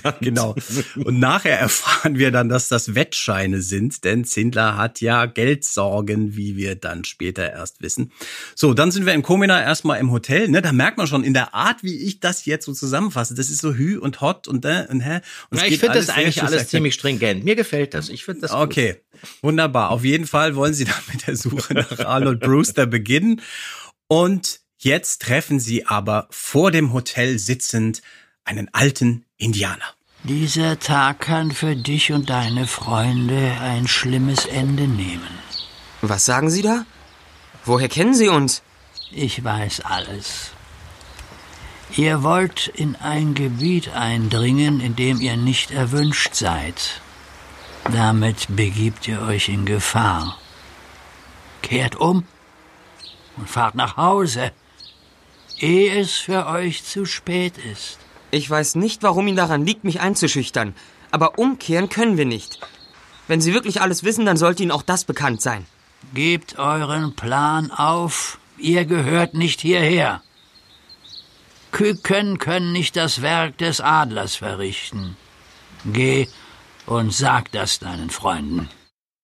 ja, 0.04 0.14
genau. 0.20 0.54
Und 0.96 1.18
nachher 1.18 1.58
erfahren 1.58 2.18
wir 2.18 2.30
dann, 2.30 2.48
dass 2.48 2.68
das 2.68 2.94
Wettscheine 2.94 3.60
sind, 3.60 4.04
denn 4.04 4.24
Zindler 4.24 4.76
hat 4.76 5.00
ja 5.00 5.26
Geldsorgen, 5.26 6.36
wie 6.36 6.56
wir 6.56 6.76
dann 6.76 7.04
später 7.04 7.50
erst 7.50 7.82
wissen. 7.82 8.12
So, 8.54 8.72
dann 8.72 8.90
sind 8.90 9.04
wir 9.04 9.12
in 9.12 9.22
Komina 9.22 9.60
erstmal 9.60 10.00
im 10.00 10.12
Hotel. 10.12 10.48
Ne, 10.48 10.62
da 10.62 10.72
merkt 10.72 10.96
man 10.96 11.06
schon 11.06 11.24
in 11.24 11.34
der 11.34 11.54
Art, 11.54 11.82
wie 11.82 11.96
ich 11.96 12.20
das 12.20 12.46
jetzt 12.46 12.64
so 12.64 12.72
zusammenfasse. 12.72 13.34
Das 13.34 13.50
ist 13.50 13.60
so 13.60 13.74
hü 13.74 13.98
und 13.98 14.20
hot 14.20 14.48
und 14.48 14.64
äh, 14.64 14.86
und 14.88 15.00
hä. 15.00 15.20
Und 15.50 15.60
Ja, 15.60 15.66
ich 15.66 15.78
finde 15.78 15.98
das 15.98 16.08
eigentlich 16.08 16.42
alles 16.42 16.68
ziemlich 16.68 16.94
stringent. 16.94 17.44
Mir 17.44 17.56
gefällt 17.56 17.92
das. 17.92 18.08
Ich 18.08 18.24
finde 18.24 18.45
das 18.48 18.58
gut. 18.58 18.60
Okay, 18.60 19.00
wunderbar. 19.42 19.90
Auf 19.90 20.04
jeden 20.04 20.26
Fall 20.26 20.56
wollen 20.56 20.74
sie 20.74 20.84
dann 20.86 21.02
mit 21.12 21.26
der 21.26 21.36
Suche 21.36 21.74
nach 21.74 21.98
Arnold 22.00 22.40
Brewster 22.40 22.86
beginnen. 22.86 23.40
Und 24.08 24.60
jetzt 24.78 25.22
treffen 25.22 25.60
sie 25.60 25.86
aber 25.86 26.28
vor 26.30 26.70
dem 26.70 26.92
Hotel 26.92 27.38
sitzend 27.38 28.02
einen 28.44 28.72
alten 28.72 29.24
Indianer. 29.36 29.84
Dieser 30.22 30.78
Tag 30.78 31.20
kann 31.20 31.52
für 31.52 31.76
dich 31.76 32.12
und 32.12 32.30
deine 32.30 32.66
Freunde 32.66 33.52
ein 33.60 33.86
schlimmes 33.86 34.46
Ende 34.46 34.88
nehmen. 34.88 35.28
Was 36.02 36.24
sagen 36.24 36.50
Sie 36.50 36.62
da? 36.62 36.84
Woher 37.64 37.88
kennen 37.88 38.14
Sie 38.14 38.28
uns? 38.28 38.62
Ich 39.12 39.42
weiß 39.44 39.82
alles. 39.82 40.50
Ihr 41.96 42.22
wollt 42.22 42.66
in 42.68 42.96
ein 42.96 43.34
Gebiet 43.34 43.90
eindringen, 43.94 44.80
in 44.80 44.96
dem 44.96 45.20
ihr 45.20 45.36
nicht 45.36 45.70
erwünscht 45.70 46.34
seid. 46.34 47.00
Damit 47.92 48.46
begibt 48.48 49.06
ihr 49.06 49.22
euch 49.22 49.48
in 49.48 49.64
Gefahr. 49.64 50.38
Kehrt 51.62 51.96
um 51.96 52.24
und 53.36 53.48
fahrt 53.48 53.74
nach 53.74 53.96
Hause, 53.96 54.52
ehe 55.58 56.00
es 56.00 56.12
für 56.12 56.46
euch 56.46 56.84
zu 56.84 57.04
spät 57.04 57.58
ist. 57.58 57.98
Ich 58.30 58.48
weiß 58.48 58.74
nicht, 58.74 59.02
warum 59.02 59.28
Ihnen 59.28 59.36
daran 59.36 59.64
liegt, 59.64 59.84
mich 59.84 60.00
einzuschüchtern. 60.00 60.74
Aber 61.10 61.38
umkehren 61.38 61.88
können 61.88 62.16
wir 62.16 62.26
nicht. 62.26 62.58
Wenn 63.28 63.40
Sie 63.40 63.54
wirklich 63.54 63.80
alles 63.80 64.04
wissen, 64.04 64.26
dann 64.26 64.36
sollte 64.36 64.62
Ihnen 64.62 64.72
auch 64.72 64.82
das 64.82 65.04
bekannt 65.04 65.40
sein. 65.40 65.66
Gebt 66.12 66.58
euren 66.58 67.14
Plan 67.14 67.70
auf. 67.70 68.38
Ihr 68.58 68.84
gehört 68.84 69.34
nicht 69.34 69.60
hierher. 69.60 70.22
Küken 71.70 72.38
können 72.38 72.72
nicht 72.72 72.96
das 72.96 73.22
Werk 73.22 73.58
des 73.58 73.80
Adlers 73.80 74.36
verrichten. 74.36 75.16
Geh 75.84 76.28
und 76.86 77.12
sag 77.12 77.52
das 77.52 77.78
deinen 77.78 78.10
Freunden. 78.10 78.68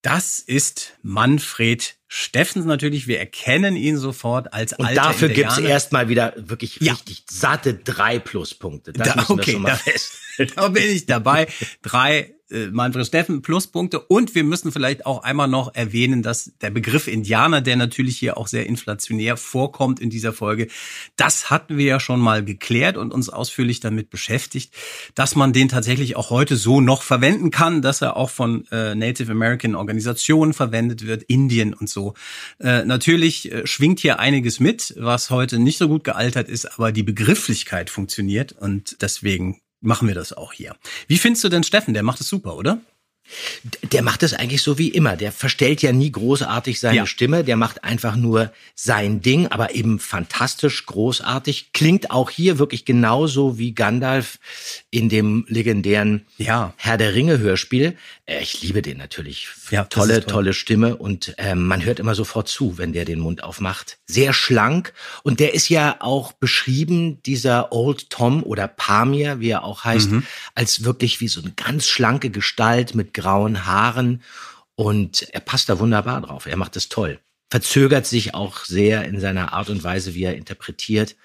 Das 0.02 0.40
ist 0.40 0.94
Manfred 1.02 1.96
Steffens 2.08 2.64
natürlich. 2.64 3.06
Wir 3.06 3.20
erkennen 3.20 3.76
ihn 3.76 3.96
sofort 3.98 4.52
als 4.52 4.72
Und 4.72 4.84
alter 4.86 5.00
dafür 5.02 5.28
gibt's 5.28 5.54
Indianer. 5.56 5.74
erstmal 5.74 6.08
wieder 6.08 6.34
wirklich 6.36 6.80
richtig 6.80 7.24
satte 7.30 7.74
drei 7.74 8.18
Pluspunkte. 8.18 8.92
Das 8.92 9.06
Da- 9.08 9.14
müssen 9.14 9.28
wir 9.36 9.42
okay, 9.42 9.52
schon 9.52 9.62
mal 9.62 9.68
da- 9.70 9.76
fest. 9.76 10.12
Da 10.56 10.68
bin 10.68 10.90
ich 10.90 11.06
dabei. 11.06 11.46
Drei 11.82 12.34
äh, 12.53 12.70
Manfred 12.70 13.07
Steffen 13.07 13.42
Pluspunkte. 13.42 14.00
Und 14.00 14.34
wir 14.34 14.44
müssen 14.44 14.72
vielleicht 14.72 15.07
auch 15.07 15.22
einmal 15.22 15.48
noch 15.48 15.74
erwähnen, 15.74 16.22
dass 16.22 16.53
der 16.61 16.70
Begriff 16.70 17.09
Indianer, 17.09 17.61
der 17.61 17.76
natürlich 17.76 18.18
hier 18.18 18.36
auch 18.36 18.46
sehr 18.46 18.66
inflationär 18.66 19.36
vorkommt 19.36 20.00
in 20.00 20.11
dieser 20.11 20.32
Folge, 20.32 20.68
das 21.16 21.50
hatten 21.50 21.78
wir 21.78 21.86
ja 21.86 22.00
schon 22.00 22.20
mal 22.20 22.44
geklärt 22.44 22.96
und 22.96 23.12
uns 23.12 23.28
ausführlich 23.28 23.80
damit 23.80 24.11
beschäftigt, 24.11 24.74
dass 25.14 25.34
man 25.34 25.53
den 25.53 25.68
tatsächlich 25.68 26.16
auch 26.16 26.30
heute 26.30 26.57
so 26.57 26.80
noch 26.80 27.03
verwenden 27.03 27.50
kann, 27.50 27.82
dass 27.82 28.03
er 28.03 28.16
auch 28.16 28.30
von 28.30 28.66
äh, 28.70 28.94
Native 28.94 29.32
American 29.32 29.74
Organisationen 29.74 30.53
verwendet 30.53 31.07
wird, 31.07 31.22
Indien 31.22 31.74
und 31.74 31.88
so. 31.88 32.14
Äh, 32.61 32.84
natürlich 32.84 33.50
äh, 33.50 33.66
schwingt 33.66 34.00
hier 34.00 34.18
einiges 34.18 34.61
mit, 34.61 34.94
was 34.98 35.30
heute 35.30 35.59
nicht 35.59 35.78
so 35.78 35.88
gut 35.88 36.05
gealtert 36.05 36.48
ist, 36.48 36.66
aber 36.66 36.92
die 36.92 37.03
Begrifflichkeit 37.03 37.90
funktioniert 37.90 38.53
und 38.53 38.98
deswegen 39.00 39.61
machen 39.82 40.08
wir 40.08 40.14
das 40.14 40.32
auch 40.32 40.52
hier. 40.52 40.76
Wie 41.08 41.18
findest 41.18 41.44
du 41.44 41.48
denn 41.48 41.62
Steffen? 41.62 41.94
Der 41.94 42.02
macht 42.02 42.20
es 42.20 42.28
super, 42.28 42.56
oder? 42.56 42.80
Der 43.92 44.02
macht 44.02 44.22
es 44.22 44.34
eigentlich 44.34 44.62
so 44.62 44.78
wie 44.78 44.88
immer. 44.88 45.16
Der 45.16 45.32
verstellt 45.32 45.82
ja 45.82 45.92
nie 45.92 46.10
großartig 46.12 46.80
seine 46.80 46.96
Ja. 46.98 47.06
Stimme. 47.06 47.44
Der 47.44 47.56
macht 47.56 47.84
einfach 47.84 48.16
nur 48.16 48.52
sein 48.74 49.20
Ding, 49.20 49.46
aber 49.48 49.74
eben 49.74 49.98
fantastisch 49.98 50.86
großartig. 50.86 51.72
Klingt 51.72 52.10
auch 52.10 52.30
hier 52.30 52.58
wirklich 52.58 52.84
genauso 52.84 53.58
wie 53.58 53.74
Gandalf 53.74 54.38
in 54.90 55.08
dem 55.08 55.44
legendären 55.48 56.26
ja. 56.38 56.74
Herr 56.76 56.96
der 56.98 57.14
Ringe 57.14 57.38
Hörspiel. 57.38 57.96
Äh, 58.26 58.42
Ich 58.42 58.62
liebe 58.62 58.82
den 58.82 58.98
natürlich. 58.98 59.48
Ja, 59.70 59.84
tolle, 59.84 60.20
toll. 60.20 60.32
tolle 60.32 60.52
Stimme 60.54 60.96
und 60.96 61.34
ähm, 61.38 61.66
man 61.66 61.84
hört 61.84 61.98
immer 62.00 62.14
sofort 62.14 62.48
zu, 62.48 62.78
wenn 62.78 62.92
der 62.92 63.04
den 63.04 63.18
Mund 63.20 63.42
aufmacht. 63.42 63.98
Sehr 64.06 64.32
schlank 64.32 64.92
und 65.22 65.40
der 65.40 65.54
ist 65.54 65.68
ja 65.68 65.96
auch 66.00 66.32
beschrieben, 66.32 67.22
dieser 67.24 67.72
Old 67.72 68.10
Tom 68.10 68.42
oder 68.42 68.68
Pamir, 68.68 69.40
wie 69.40 69.50
er 69.50 69.64
auch 69.64 69.84
heißt, 69.84 70.10
Mhm. 70.10 70.24
als 70.54 70.84
wirklich 70.84 71.20
wie 71.20 71.28
so 71.28 71.40
eine 71.40 71.52
ganz 71.52 71.86
schlanke 71.88 72.30
Gestalt 72.30 72.94
mit 72.94 73.14
grauen 73.22 73.66
Haaren 73.66 74.22
und 74.74 75.22
er 75.32 75.40
passt 75.40 75.68
da 75.68 75.78
wunderbar 75.78 76.20
drauf. 76.20 76.46
Er 76.46 76.56
macht 76.56 76.76
es 76.76 76.88
toll. 76.88 77.20
Verzögert 77.50 78.06
sich 78.06 78.34
auch 78.34 78.64
sehr 78.64 79.04
in 79.04 79.20
seiner 79.20 79.52
Art 79.52 79.68
und 79.68 79.84
Weise, 79.84 80.14
wie 80.14 80.24
er 80.24 80.36
interpretiert. 80.36 81.16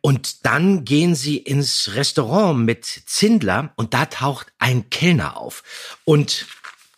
Und 0.00 0.44
dann 0.44 0.84
gehen 0.84 1.14
sie 1.14 1.36
ins 1.36 1.94
Restaurant 1.94 2.64
mit 2.64 2.84
Zindler 3.06 3.72
und 3.76 3.94
da 3.94 4.06
taucht 4.06 4.52
ein 4.58 4.90
Kellner 4.90 5.36
auf. 5.36 5.62
Und 6.04 6.46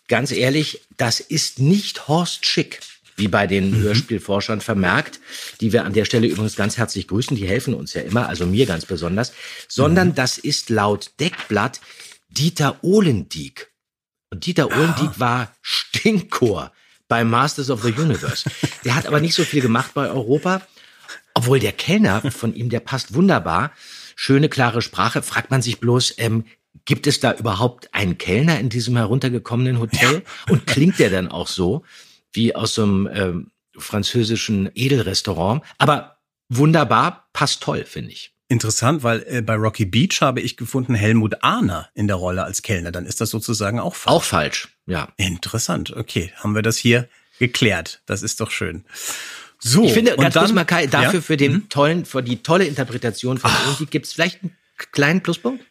ganz 0.07 0.31
ehrlich, 0.31 0.81
das 0.97 1.19
ist 1.19 1.59
nicht 1.59 2.07
Horst 2.07 2.45
Schick, 2.45 2.79
wie 3.15 3.27
bei 3.27 3.47
den 3.47 3.75
Hörspielforschern 3.75 4.61
vermerkt, 4.61 5.19
die 5.59 5.73
wir 5.73 5.85
an 5.85 5.93
der 5.93 6.05
Stelle 6.05 6.27
übrigens 6.27 6.55
ganz 6.55 6.77
herzlich 6.77 7.07
grüßen, 7.07 7.35
die 7.35 7.47
helfen 7.47 7.73
uns 7.73 7.93
ja 7.93 8.01
immer, 8.01 8.27
also 8.27 8.45
mir 8.45 8.65
ganz 8.65 8.85
besonders, 8.85 9.33
sondern 9.67 10.15
das 10.15 10.37
ist 10.37 10.69
laut 10.69 11.11
Deckblatt 11.19 11.81
Dieter 12.29 12.77
Ohlendieck. 12.83 13.71
Und 14.29 14.45
Dieter 14.45 14.67
Ohlendieck 14.67 15.19
war 15.19 15.51
Stinkchor 15.61 16.71
bei 17.07 17.23
Masters 17.23 17.69
of 17.69 17.83
the 17.83 17.93
Universe. 17.93 18.49
Der 18.83 18.95
hat 18.95 19.05
aber 19.05 19.21
nicht 19.21 19.33
so 19.33 19.43
viel 19.43 19.61
gemacht 19.61 19.93
bei 19.93 20.09
Europa. 20.09 20.61
Obwohl 21.33 21.59
der 21.59 21.71
Kellner 21.71 22.31
von 22.31 22.53
ihm, 22.53 22.69
der 22.69 22.79
passt 22.79 23.13
wunderbar. 23.13 23.71
Schöne, 24.15 24.49
klare 24.49 24.81
Sprache. 24.81 25.21
Fragt 25.21 25.51
man 25.51 25.61
sich 25.61 25.79
bloß, 25.79 26.15
ähm, 26.17 26.45
gibt 26.85 27.07
es 27.07 27.19
da 27.19 27.33
überhaupt 27.33 27.93
einen 27.93 28.17
Kellner 28.17 28.59
in 28.59 28.69
diesem 28.69 28.97
heruntergekommenen 28.97 29.79
Hotel? 29.79 30.23
Und 30.49 30.67
klingt 30.67 30.99
der 30.99 31.09
dann 31.09 31.29
auch 31.29 31.47
so 31.47 31.83
wie 32.33 32.55
aus 32.55 32.75
so 32.75 32.83
einem 32.83 33.09
ähm, 33.13 33.51
französischen 33.77 34.69
Edelrestaurant? 34.75 35.63
Aber 35.77 36.17
wunderbar, 36.49 37.29
passt 37.33 37.61
toll, 37.61 37.85
finde 37.85 38.11
ich. 38.11 38.33
Interessant, 38.49 39.03
weil 39.03 39.23
äh, 39.27 39.41
bei 39.41 39.55
Rocky 39.55 39.85
Beach 39.85 40.21
habe 40.21 40.39
ich 40.41 40.55
gefunden 40.55 40.95
Helmut 40.95 41.43
Ahner 41.43 41.89
in 41.93 42.07
der 42.07 42.15
Rolle 42.15 42.43
als 42.43 42.61
Kellner. 42.61 42.91
Dann 42.91 43.05
ist 43.05 43.19
das 43.19 43.29
sozusagen 43.29 43.79
auch 43.79 43.95
falsch. 43.95 44.15
Auch 44.15 44.23
falsch, 44.23 44.67
ja. 44.85 45.09
Interessant. 45.17 45.95
Okay, 45.95 46.31
haben 46.37 46.55
wir 46.55 46.61
das 46.61 46.77
hier 46.77 47.09
geklärt. 47.39 48.01
Das 48.05 48.23
ist 48.23 48.39
doch 48.39 48.49
schön. 48.51 48.85
So, 49.59 49.83
ich 49.85 49.93
finde, 49.93 50.15
und 50.15 50.21
ganz 50.21 50.35
kurz 50.35 50.45
dann- 50.47 50.55
mal, 50.55 50.63
Kai, 50.65 50.87
dafür 50.87 51.13
Ja? 51.13 51.17
Mhm. 51.19 51.23
für 51.23 51.37
den 51.37 51.69
tollen, 51.69 52.05
für 52.05 52.23
die 52.23 52.41
tolle 52.43 52.65
Interpretation 52.65 53.37
von 53.37 53.51
Ohlendieck 53.65 53.91
gibt 53.91 54.05
es 54.05 54.13
vielleicht 54.13 54.41
einen 54.43 54.55
kleinen 54.93 55.21
Pluspunkt? 55.21 55.63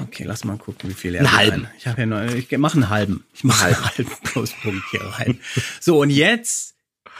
Okay, 0.00 0.24
lass 0.24 0.44
mal 0.44 0.58
gucken, 0.58 0.90
wie 0.90 0.94
viel 0.94 1.14
er 1.14 1.20
Einen 1.20 1.30
hat. 1.32 1.38
halben. 1.38 1.66
Ich 1.78 1.86
habe 1.86 2.00
ja 2.02 2.06
noch, 2.06 2.20
ich 2.34 2.50
mache 2.58 2.74
einen 2.74 2.90
halben. 2.90 3.24
Ich 3.32 3.44
mache 3.44 3.66
einen 3.66 3.84
halben 3.84 4.10
Pluspunkt 4.24 4.84
hier 4.90 5.00
rein. 5.02 5.40
So, 5.80 6.00
und 6.02 6.10
jetzt 6.10 6.74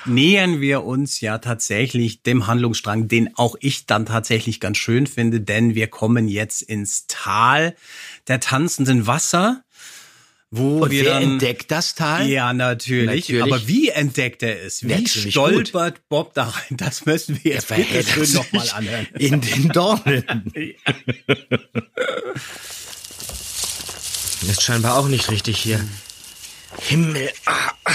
nähern 0.04 0.60
wir 0.60 0.84
uns 0.84 1.20
ja 1.20 1.38
tatsächlich 1.38 2.22
dem 2.22 2.46
Handlungsstrang, 2.46 3.08
den 3.08 3.36
auch 3.36 3.56
ich 3.60 3.86
dann 3.86 4.06
tatsächlich 4.06 4.60
ganz 4.60 4.76
schön 4.76 5.06
finde, 5.06 5.40
denn 5.40 5.74
wir 5.74 5.88
kommen 5.88 6.28
jetzt 6.28 6.62
ins 6.62 7.06
Tal 7.08 7.74
der 8.28 8.40
tanzenden 8.40 9.06
Wasser. 9.06 9.62
Wo 10.50 10.78
Und 10.84 10.90
wir 10.90 11.04
wer 11.04 11.14
dann, 11.14 11.22
entdeckt 11.22 11.72
das 11.72 11.96
Tal? 11.96 12.28
Ja, 12.28 12.52
natürlich. 12.52 13.28
Natürlich. 13.28 13.42
Aber 13.42 13.66
wie 13.66 13.88
entdeckt 13.88 14.44
er 14.44 14.62
es? 14.62 14.84
Wie 14.84 14.88
Natürlich 14.88 15.32
stolpert 15.32 16.08
Bob 16.08 16.34
da 16.34 16.44
rein? 16.44 16.76
Das 16.76 17.04
müssen 17.04 17.40
wir 17.42 17.54
jetzt 17.54 17.68
bitte 17.68 18.04
schön 18.04 18.32
nochmal 18.32 18.70
anhören. 18.70 19.08
in 19.18 19.40
den 19.40 19.68
Dornen. 19.70 20.52
Ist 24.42 24.62
scheinbar 24.62 24.96
auch 24.96 25.08
nicht 25.08 25.30
richtig 25.30 25.58
hier. 25.58 25.84
Himmel, 26.78 27.30
ah, 27.46 27.72
ah, 27.84 27.92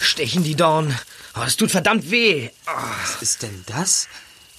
stechen 0.00 0.42
die 0.42 0.56
Dornen. 0.56 0.98
Oh, 1.36 1.42
es 1.46 1.56
tut 1.56 1.70
verdammt 1.70 2.10
weh. 2.10 2.50
Was 2.64 3.22
ist 3.22 3.42
denn 3.42 3.64
das? 3.66 4.08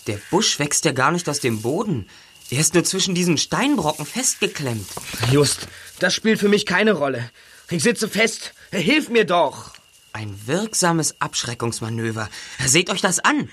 Der 0.07 0.19
Busch 0.30 0.59
wächst 0.59 0.86
ja 0.86 0.91
gar 0.91 1.11
nicht 1.11 1.28
aus 1.30 1.39
dem 1.39 1.61
Boden. 1.61 2.07
Er 2.49 2.59
ist 2.59 2.73
nur 2.73 2.84
zwischen 2.84 3.15
diesen 3.15 3.38
Steinbrocken 3.38 4.05
festgeklemmt. 4.05 4.88
Just, 5.32 5.67
das 5.99 6.13
spielt 6.13 6.39
für 6.39 6.49
mich 6.49 6.65
keine 6.65 6.91
Rolle. 6.93 7.32
Ich 7.69 7.82
sitze 7.82 8.07
fest. 8.07 8.53
Hilf 8.71 9.09
mir 9.09 9.26
doch. 9.26 9.73
Ein 10.13 10.39
wirksames 10.45 11.15
Abschreckungsmanöver. 11.19 12.30
Seht 12.65 12.89
euch 12.89 13.01
das 13.01 13.19
an. 13.19 13.49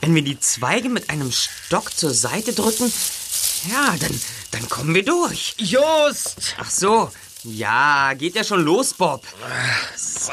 Wenn 0.00 0.14
wir 0.14 0.22
die 0.22 0.40
Zweige 0.40 0.88
mit 0.88 1.10
einem 1.10 1.30
Stock 1.30 1.94
zur 1.94 2.14
Seite 2.14 2.54
drücken, 2.54 2.90
ja, 3.70 3.94
dann, 4.00 4.20
dann 4.52 4.68
kommen 4.68 4.94
wir 4.94 5.04
durch. 5.04 5.54
Just! 5.58 6.54
Ach 6.56 6.70
so. 6.70 7.10
Ja, 7.42 8.14
geht 8.14 8.34
ja 8.34 8.44
schon 8.44 8.62
los, 8.62 8.94
Bob. 8.94 9.26
So. 9.96 10.32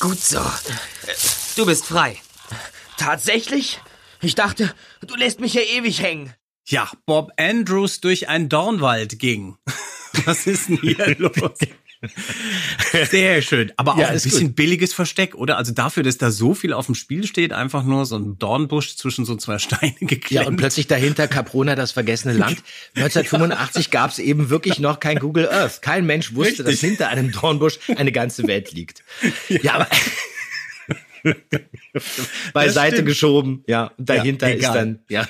Gut 0.00 0.18
so. 0.20 0.40
Du 1.56 1.66
bist 1.66 1.84
frei. 1.86 2.16
Tatsächlich? 2.96 3.80
Ich 4.22 4.34
dachte, 4.34 4.74
du 5.06 5.14
lässt 5.14 5.40
mich 5.40 5.54
ja 5.54 5.62
ewig 5.62 6.00
hängen. 6.02 6.34
Ja, 6.66 6.90
Bob 7.06 7.32
Andrews 7.36 8.00
durch 8.00 8.28
einen 8.28 8.48
Dornwald 8.48 9.18
ging. 9.18 9.56
Was 10.24 10.46
ist 10.46 10.68
denn 10.68 10.78
hier 10.78 11.14
los? 11.18 11.58
Sehr 13.10 13.42
schön. 13.42 13.72
Aber 13.76 13.94
auch 13.94 13.98
Ja, 13.98 14.08
ein 14.08 14.14
bisschen 14.14 14.48
gut. 14.48 14.56
billiges 14.56 14.94
Versteck, 14.94 15.34
oder? 15.34 15.56
Also 15.58 15.72
dafür, 15.72 16.02
dass 16.02 16.16
da 16.18 16.30
so 16.30 16.54
viel 16.54 16.72
auf 16.72 16.86
dem 16.86 16.94
Spiel 16.94 17.26
steht, 17.26 17.52
einfach 17.52 17.84
nur 17.84 18.06
so 18.06 18.16
ein 18.16 18.38
Dornbusch 18.38 18.96
zwischen 18.96 19.24
so 19.24 19.36
zwei 19.36 19.58
Steine 19.58 19.94
geklemmt. 20.00 20.30
Ja, 20.30 20.46
und 20.46 20.56
plötzlich 20.56 20.86
dahinter 20.86 21.28
Caprona, 21.28 21.74
das 21.74 21.92
vergessene 21.92 22.34
Land. 22.34 22.62
1985 22.96 23.90
gab 23.90 24.10
es 24.10 24.18
eben 24.18 24.48
wirklich 24.50 24.78
noch 24.78 24.98
kein 25.00 25.18
Google 25.18 25.48
Earth. 25.50 25.82
Kein 25.82 26.06
Mensch 26.06 26.34
wusste, 26.34 26.62
dass 26.62 26.72
Richtig. 26.72 26.88
hinter 26.90 27.08
einem 27.08 27.32
Dornbusch 27.32 27.78
eine 27.96 28.12
ganze 28.12 28.46
Welt 28.46 28.72
liegt. 28.72 29.02
Ja, 29.48 29.74
aber 29.74 29.88
beiseite 32.52 33.04
geschoben. 33.04 33.62
Ja, 33.66 33.92
dahinter 33.98 34.48
Ja, 34.48 34.54
ist 34.54 34.74
dann, 34.74 35.00
ja. 35.08 35.28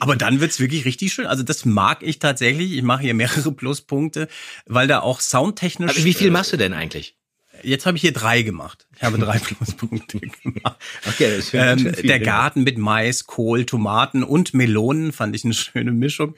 Aber 0.00 0.16
dann 0.16 0.40
wird's 0.40 0.60
wirklich 0.60 0.84
richtig 0.84 1.12
schön. 1.12 1.26
Also 1.26 1.42
das 1.42 1.64
mag 1.64 2.02
ich 2.02 2.18
tatsächlich. 2.18 2.72
Ich 2.72 2.82
mache 2.82 3.02
hier 3.02 3.14
mehrere 3.14 3.52
Pluspunkte, 3.52 4.28
weil 4.66 4.88
da 4.88 5.00
auch 5.00 5.20
soundtechnisch. 5.20 5.90
Aber 5.90 6.04
wie 6.04 6.14
viel 6.14 6.28
äh, 6.28 6.30
machst 6.30 6.52
du 6.52 6.56
denn 6.56 6.72
eigentlich? 6.72 7.16
Jetzt 7.62 7.86
habe 7.86 7.96
ich 7.96 8.00
hier 8.00 8.12
drei 8.12 8.42
gemacht. 8.42 8.86
Ich 9.02 9.06
habe 9.06 9.18
drei 9.18 9.36
Pluspunkte 9.38 10.20
gemacht. 10.20 10.76
Okay, 11.08 11.36
das 11.36 11.52
Ähm, 11.52 11.92
der. 12.04 12.20
Garten 12.20 12.62
mit 12.62 12.78
Mais, 12.78 13.26
Kohl, 13.26 13.64
Tomaten 13.66 14.22
und 14.22 14.54
Melonen 14.54 15.12
fand 15.12 15.34
ich 15.34 15.44
eine 15.44 15.54
schöne 15.54 15.90
Mischung. 15.90 16.36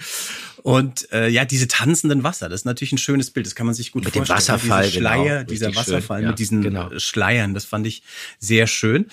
Und 0.62 1.12
äh, 1.12 1.28
ja, 1.28 1.44
diese 1.44 1.68
tanzenden 1.68 2.24
Wasser, 2.24 2.48
das 2.48 2.62
ist 2.62 2.64
natürlich 2.64 2.92
ein 2.92 2.98
schönes 2.98 3.30
Bild. 3.30 3.44
Das 3.44 3.54
kann 3.54 3.66
man 3.66 3.74
sich 3.74 3.92
gut 3.92 4.06
Mit 4.06 4.14
dem 4.14 4.24
vorstellen. 4.24 4.56
Wasserfall, 4.60 4.84
Diese 4.86 4.98
Schleier, 4.98 5.24
genau. 5.40 5.50
dieser 5.50 5.66
schön, 5.66 5.76
Wasserfall 5.76 6.22
ja, 6.22 6.28
mit 6.28 6.38
diesen 6.38 6.62
genau. 6.62 6.90
äh, 6.90 6.98
Schleiern, 7.00 7.52
das 7.52 7.66
fand 7.66 7.86
ich 7.86 8.02
sehr 8.38 8.66
schön. 8.66 9.08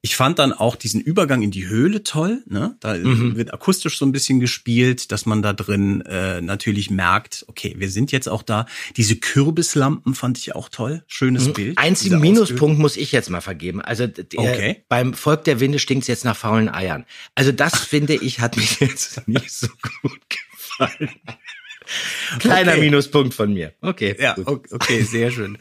Ich 0.00 0.16
fand 0.16 0.40
dann 0.40 0.52
auch 0.52 0.74
diesen 0.74 1.00
Übergang 1.00 1.42
in 1.42 1.52
die 1.52 1.68
Höhle 1.68 2.02
toll. 2.02 2.42
Ne? 2.48 2.76
Da 2.80 2.94
Mhm. 2.94 3.36
wird 3.36 3.54
akustisch 3.54 3.98
so 3.98 4.04
ein 4.04 4.10
bisschen 4.10 4.40
gespielt, 4.40 5.12
dass 5.12 5.26
man 5.26 5.42
da 5.42 5.52
drin 5.52 6.00
äh, 6.00 6.40
natürlich 6.40 6.90
merkt, 6.90 7.44
okay, 7.46 7.76
wir 7.78 7.88
sind 7.88 8.10
jetzt 8.10 8.28
auch 8.28 8.42
da. 8.42 8.66
Diese 8.96 9.14
Kürbislampen 9.14 10.16
fand 10.16 10.38
ich 10.38 10.56
auch 10.56 10.68
toll. 10.68 11.04
Schönes 11.06 11.52
Bild. 11.52 11.76
Mhm. 11.76 11.78
Einzigen 11.78 12.10
Diese 12.16 12.20
Minuspunkt 12.20 12.80
muss 12.80 12.95
ich 12.96 13.12
jetzt 13.12 13.30
mal 13.30 13.40
vergeben. 13.40 13.80
Also 13.80 14.06
der, 14.06 14.24
Okay. 14.36 14.84
beim 14.88 15.14
Volk 15.14 15.44
der 15.44 15.60
Winde 15.60 15.78
stinkt's 15.78 16.06
jetzt 16.08 16.24
nach 16.24 16.36
faulen 16.36 16.68
Eiern. 16.68 17.04
Also 17.34 17.52
das 17.52 17.78
finde 17.84 18.14
ich 18.14 18.40
hat 18.40 18.56
mich 18.56 18.80
jetzt 18.80 19.26
nicht 19.28 19.50
so 19.50 19.68
gut 20.02 20.20
gefallen. 20.28 21.10
Kleiner 22.40 22.72
Okay. 22.72 22.80
Minuspunkt 22.80 23.32
von 23.32 23.52
mir. 23.54 23.72
Okay. 23.80 24.16
Ja, 24.18 24.34
gut. 24.34 24.72
okay, 24.72 25.02
sehr 25.02 25.30
schön. 25.30 25.56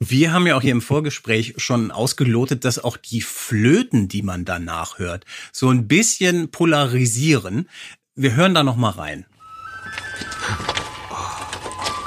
Wir 0.00 0.32
haben 0.32 0.44
ja 0.48 0.56
auch 0.56 0.60
hier 0.62 0.72
im 0.72 0.82
Vorgespräch 0.82 1.54
schon 1.58 1.92
ausgelotet, 1.92 2.64
dass 2.64 2.80
auch 2.82 2.96
die 2.96 3.20
Flöten, 3.20 4.08
die 4.08 4.22
man 4.22 4.44
danach 4.44 4.98
hört, 4.98 5.24
so 5.52 5.68
ein 5.70 5.86
bisschen 5.86 6.50
polarisieren. 6.50 7.68
Wir 8.16 8.34
hören 8.34 8.54
da 8.54 8.64
noch 8.64 8.74
mal 8.74 8.90
rein. 8.90 9.24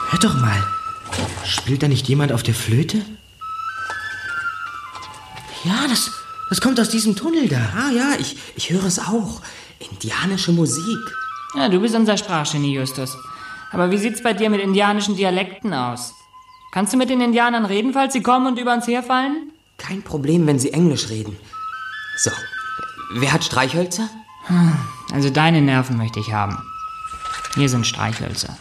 Hör 0.10 0.20
doch 0.20 0.34
mal. 0.42 0.62
Spielt 1.46 1.82
da 1.84 1.88
nicht 1.88 2.08
jemand 2.10 2.34
auf 2.34 2.44
der 2.44 2.54
Flöte? 2.54 3.06
Ja, 5.64 5.88
das, 5.88 6.12
das 6.50 6.62
kommt 6.62 6.80
aus 6.80 6.90
diesem 6.90 7.16
Tunnel 7.16 7.48
da. 7.48 7.62
Ah 7.76 7.92
ja, 7.92 8.14
ich, 8.20 8.38
ich 8.56 8.72
höre 8.72 8.86
es 8.86 9.00
auch. 9.00 9.42
Indianische 9.80 10.52
Musik. 10.52 11.00
Ja, 11.56 11.70
du 11.70 11.80
bist 11.80 11.96
unser 11.96 12.18
Sprachgenie, 12.18 12.74
Justus. 12.76 13.18
Aber 13.72 13.92
wie 13.92 13.98
sieht's 13.98 14.24
bei 14.24 14.34
dir 14.34 14.50
mit 14.50 14.62
indianischen 14.62 15.16
Dialekten 15.16 15.74
aus? 15.74 16.14
Kannst 16.72 16.94
du 16.94 16.98
mit 16.98 17.10
den 17.10 17.22
Indianern 17.22 17.66
reden, 17.66 17.94
falls 17.94 18.14
sie 18.14 18.22
kommen 18.22 18.48
und 18.48 18.60
über 18.60 18.74
uns 18.74 18.88
herfallen? 18.88 19.52
Kein 19.78 20.04
Problem, 20.04 20.48
wenn 20.48 20.60
Sie 20.60 20.72
Englisch 20.72 21.10
reden. 21.10 21.36
So, 22.18 22.32
wer 23.16 23.34
hat 23.34 23.44
Streichhölzer? 23.44 24.10
Also 25.12 25.30
deine 25.30 25.62
Nerven 25.62 25.98
möchte 25.98 26.20
ich 26.20 26.32
haben. 26.32 26.58
Hier 27.56 27.68
sind 27.68 27.86
Streichhölzer. 27.86 28.58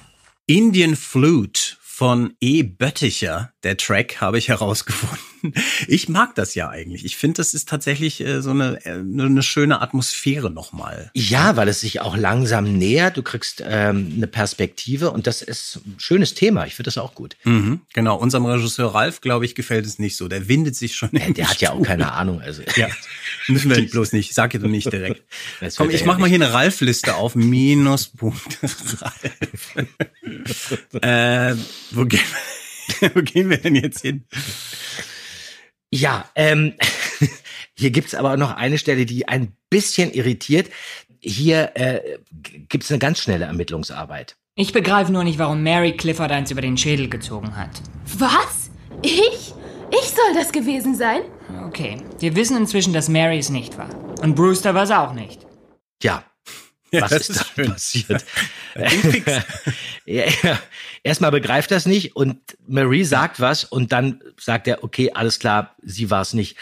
Indian 0.47 0.97
Flute 0.97 1.77
von 1.81 2.35
E. 2.41 2.63
Bötticher, 2.63 3.53
der 3.63 3.77
Track, 3.77 4.21
habe 4.21 4.39
ich 4.39 4.49
herausgefunden. 4.49 5.30
Ich 5.87 6.09
mag 6.09 6.35
das 6.35 6.55
ja 6.55 6.69
eigentlich. 6.69 7.05
Ich 7.05 7.17
finde, 7.17 7.39
das 7.39 7.55
ist 7.55 7.69
tatsächlich 7.69 8.21
äh, 8.21 8.43
so 8.43 8.51
eine, 8.51 8.85
äh, 8.85 8.93
eine 8.93 9.43
schöne 9.43 9.81
Atmosphäre 9.81 10.51
nochmal. 10.51 11.11
Ja, 11.15 11.57
weil 11.57 11.69
es 11.69 11.81
sich 11.81 12.01
auch 12.01 12.17
langsam 12.17 12.77
nähert. 12.79 13.17
Du 13.17 13.23
kriegst 13.23 13.63
ähm, 13.67 14.13
eine 14.17 14.27
Perspektive 14.27 15.11
und 15.11 15.27
das 15.27 15.43
ist 15.43 15.81
ein 15.87 15.97
schönes 15.99 16.35
Thema. 16.35 16.67
Ich 16.67 16.75
finde 16.75 16.89
das 16.89 16.99
auch 16.99 17.15
gut. 17.15 17.37
Mhm, 17.45 17.81
genau, 17.93 18.17
unserem 18.17 18.47
Regisseur 18.47 18.95
Ralf, 18.95 19.21
glaube 19.21 19.45
ich, 19.45 19.55
gefällt 19.55 19.87
es 19.87 19.99
nicht 19.99 20.17
so. 20.17 20.29
Der 20.29 20.49
windet 20.49 20.77
sich 20.77 20.95
schon. 20.95 21.11
Der, 21.13 21.31
der 21.31 21.49
hat 21.49 21.61
ja 21.61 21.73
auch 21.73 21.83
keine 21.83 22.13
Ahnung. 22.13 22.41
Also 22.41 22.63
Ja, 22.77 22.89
müssen 23.49 23.75
wir 23.75 23.89
bloß 23.89 24.13
nicht. 24.13 24.35
Sag 24.35 24.55
ihr 24.55 24.61
doch 24.61 24.69
nicht 24.69 24.93
direkt. 24.93 25.23
Das 25.61 25.77
Komm, 25.77 25.91
ich 25.91 26.05
mach 26.05 26.15
ja 26.15 26.21
mal 26.21 26.29
hier 26.29 26.37
eine 26.37 26.53
Ralf-Liste 26.53 27.17
auf. 27.17 27.35
Minuspunkt 27.35 28.59
Ralf. 29.01 29.75
äh, 31.03 31.55
wo, 31.91 32.05
gehen, 32.05 32.21
wo 33.15 33.23
gehen 33.23 33.51
wir 33.51 33.59
denn 33.59 33.75
jetzt 33.75 34.03
hin? 34.03 34.25
Ja, 35.93 36.25
ähm, 36.35 36.75
hier 37.75 37.91
gibt's 37.91 38.15
aber 38.15 38.33
auch 38.33 38.37
noch 38.37 38.55
eine 38.57 38.79
Stelle, 38.79 39.07
die 39.07 39.29
ein 39.29 39.53
bisschen 39.71 40.13
irritiert. 40.13 40.71
Hier 41.21 41.73
äh, 41.75 42.19
gibt's 42.69 42.91
eine 42.91 42.99
ganz 42.99 43.21
schnelle 43.21 43.47
Ermittlungsarbeit. 43.47 44.37
Ich 44.55 44.73
begreife 44.73 45.13
nur 45.13 45.25
nicht, 45.25 45.39
warum 45.39 45.63
Mary 45.63 45.97
Clifford 45.97 46.31
eins 46.33 46.51
über 46.51 46.61
den 46.61 46.77
Schädel 46.77 47.09
gezogen 47.09 47.57
hat. 47.57 47.71
Was? 48.19 48.71
Ich? 49.03 49.55
Ich 49.91 50.09
soll 50.11 50.35
das 50.35 50.53
gewesen 50.53 50.95
sein? 50.95 51.23
Okay, 51.67 51.97
wir 52.21 52.37
wissen 52.37 52.57
inzwischen, 52.57 52.93
dass 52.93 53.09
Mary 53.09 53.39
es 53.39 53.51
nicht 53.51 53.77
war. 53.77 53.89
Und 54.21 54.35
Brewster 54.35 54.75
war 54.75 54.85
es 54.85 54.91
auch 54.91 55.13
nicht. 55.13 55.47
Ja. 56.03 56.25
Ja, 56.93 57.03
Was 57.03 57.11
das 57.11 57.29
ist 57.29 57.37
da 57.37 57.41
ist 57.43 57.55
schön. 57.55 57.73
passiert? 57.73 58.25
Ja, 60.07 60.25
ja. 60.43 60.59
Erstmal 61.03 61.31
begreift 61.31 61.71
das 61.71 61.87
nicht 61.87 62.17
und 62.17 62.39
Marie 62.67 63.05
sagt 63.05 63.41
was 63.41 63.65
und 63.65 63.93
dann 63.93 64.21
sagt 64.39 64.67
er, 64.67 64.83
okay, 64.83 65.13
alles 65.13 65.39
klar, 65.39 65.77
sie 65.83 66.11
war 66.11 66.23
es 66.23 66.35
nicht. 66.35 66.57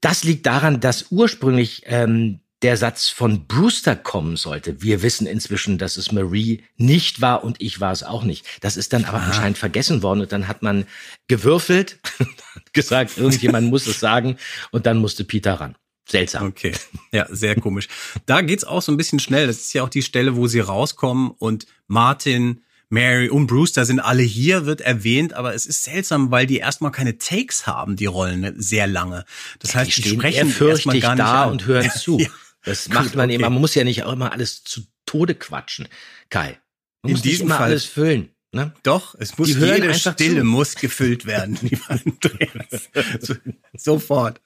Das 0.00 0.24
liegt 0.24 0.46
daran, 0.46 0.80
dass 0.80 1.06
ursprünglich 1.10 1.82
ähm, 1.86 2.40
der 2.62 2.76
Satz 2.76 3.08
von 3.08 3.46
Brewster 3.46 3.96
kommen 3.96 4.36
sollte. 4.36 4.82
Wir 4.82 5.02
wissen 5.02 5.26
inzwischen, 5.26 5.78
dass 5.78 5.96
es 5.96 6.12
Marie 6.12 6.62
nicht 6.76 7.20
war 7.20 7.42
und 7.44 7.60
ich 7.60 7.80
war 7.80 7.92
es 7.92 8.04
auch 8.04 8.22
nicht. 8.22 8.46
Das 8.60 8.76
ist 8.76 8.92
dann 8.92 9.04
aber 9.04 9.20
anscheinend 9.20 9.58
vergessen 9.58 10.02
worden 10.02 10.20
und 10.20 10.32
dann 10.32 10.46
hat 10.48 10.62
man 10.62 10.86
gewürfelt, 11.28 11.98
gesagt, 12.72 13.18
irgendjemand 13.18 13.68
muss 13.68 13.86
es 13.86 13.98
sagen 13.98 14.36
und 14.70 14.86
dann 14.86 14.98
musste 14.98 15.24
Peter 15.24 15.54
ran. 15.54 15.76
Seltsam. 16.08 16.48
Okay, 16.48 16.72
ja, 17.12 17.26
sehr 17.30 17.54
komisch. 17.60 17.88
Da 18.26 18.40
geht's 18.42 18.64
auch 18.64 18.82
so 18.82 18.90
ein 18.92 18.96
bisschen 18.96 19.20
schnell. 19.20 19.46
Das 19.46 19.56
ist 19.58 19.72
ja 19.72 19.82
auch 19.84 19.88
die 19.88 20.02
Stelle, 20.02 20.36
wo 20.36 20.46
sie 20.48 20.60
rauskommen 20.60 21.30
und 21.30 21.66
Martin, 21.86 22.62
Mary 22.88 23.30
und 23.30 23.46
Brewster 23.46 23.86
sind 23.86 24.00
alle 24.00 24.22
hier, 24.22 24.66
wird 24.66 24.80
erwähnt, 24.82 25.32
aber 25.32 25.54
es 25.54 25.64
ist 25.64 25.84
seltsam, 25.84 26.30
weil 26.30 26.46
die 26.46 26.58
erstmal 26.58 26.90
keine 26.92 27.16
Takes 27.18 27.66
haben, 27.66 27.96
die 27.96 28.06
Rollen 28.06 28.40
ne, 28.40 28.54
sehr 28.56 28.86
lange. 28.86 29.24
Das 29.60 29.74
heißt, 29.74 29.88
die, 29.96 30.02
stehen 30.02 30.18
sprechen 30.20 30.54
erstmal 30.68 31.00
gar 31.00 31.14
nicht 31.14 31.20
da 31.24 31.44
an. 31.44 31.52
und 31.52 31.66
hören 31.66 31.90
zu. 31.98 32.18
Ja. 32.18 32.28
Das 32.64 32.88
macht 32.90 33.04
Gut, 33.06 33.14
man 33.16 33.26
okay. 33.30 33.36
immer. 33.36 33.48
Man 33.50 33.60
muss 33.60 33.74
ja 33.74 33.84
nicht 33.84 34.02
auch 34.02 34.12
immer 34.12 34.32
alles 34.32 34.62
zu 34.64 34.82
Tode 35.06 35.34
quatschen, 35.34 35.88
Kai. 36.30 36.58
Man 37.02 37.10
In 37.10 37.12
muss 37.12 37.24
nicht 37.24 37.32
diesem 37.32 37.46
immer 37.46 37.56
Fall- 37.56 37.66
alles 37.68 37.84
füllen. 37.86 38.28
Ne? 38.54 38.72
Doch, 38.82 39.14
es 39.18 39.38
muss 39.38 39.48
Die 39.48 39.54
jede 39.54 39.94
Stille 39.94 40.40
zu. 40.40 40.44
muss 40.44 40.74
gefüllt 40.74 41.24
werden, 41.24 41.58
lieber 41.62 41.88
Andreas. 41.88 42.90
So, 43.20 43.34
Sofort. 43.74 44.40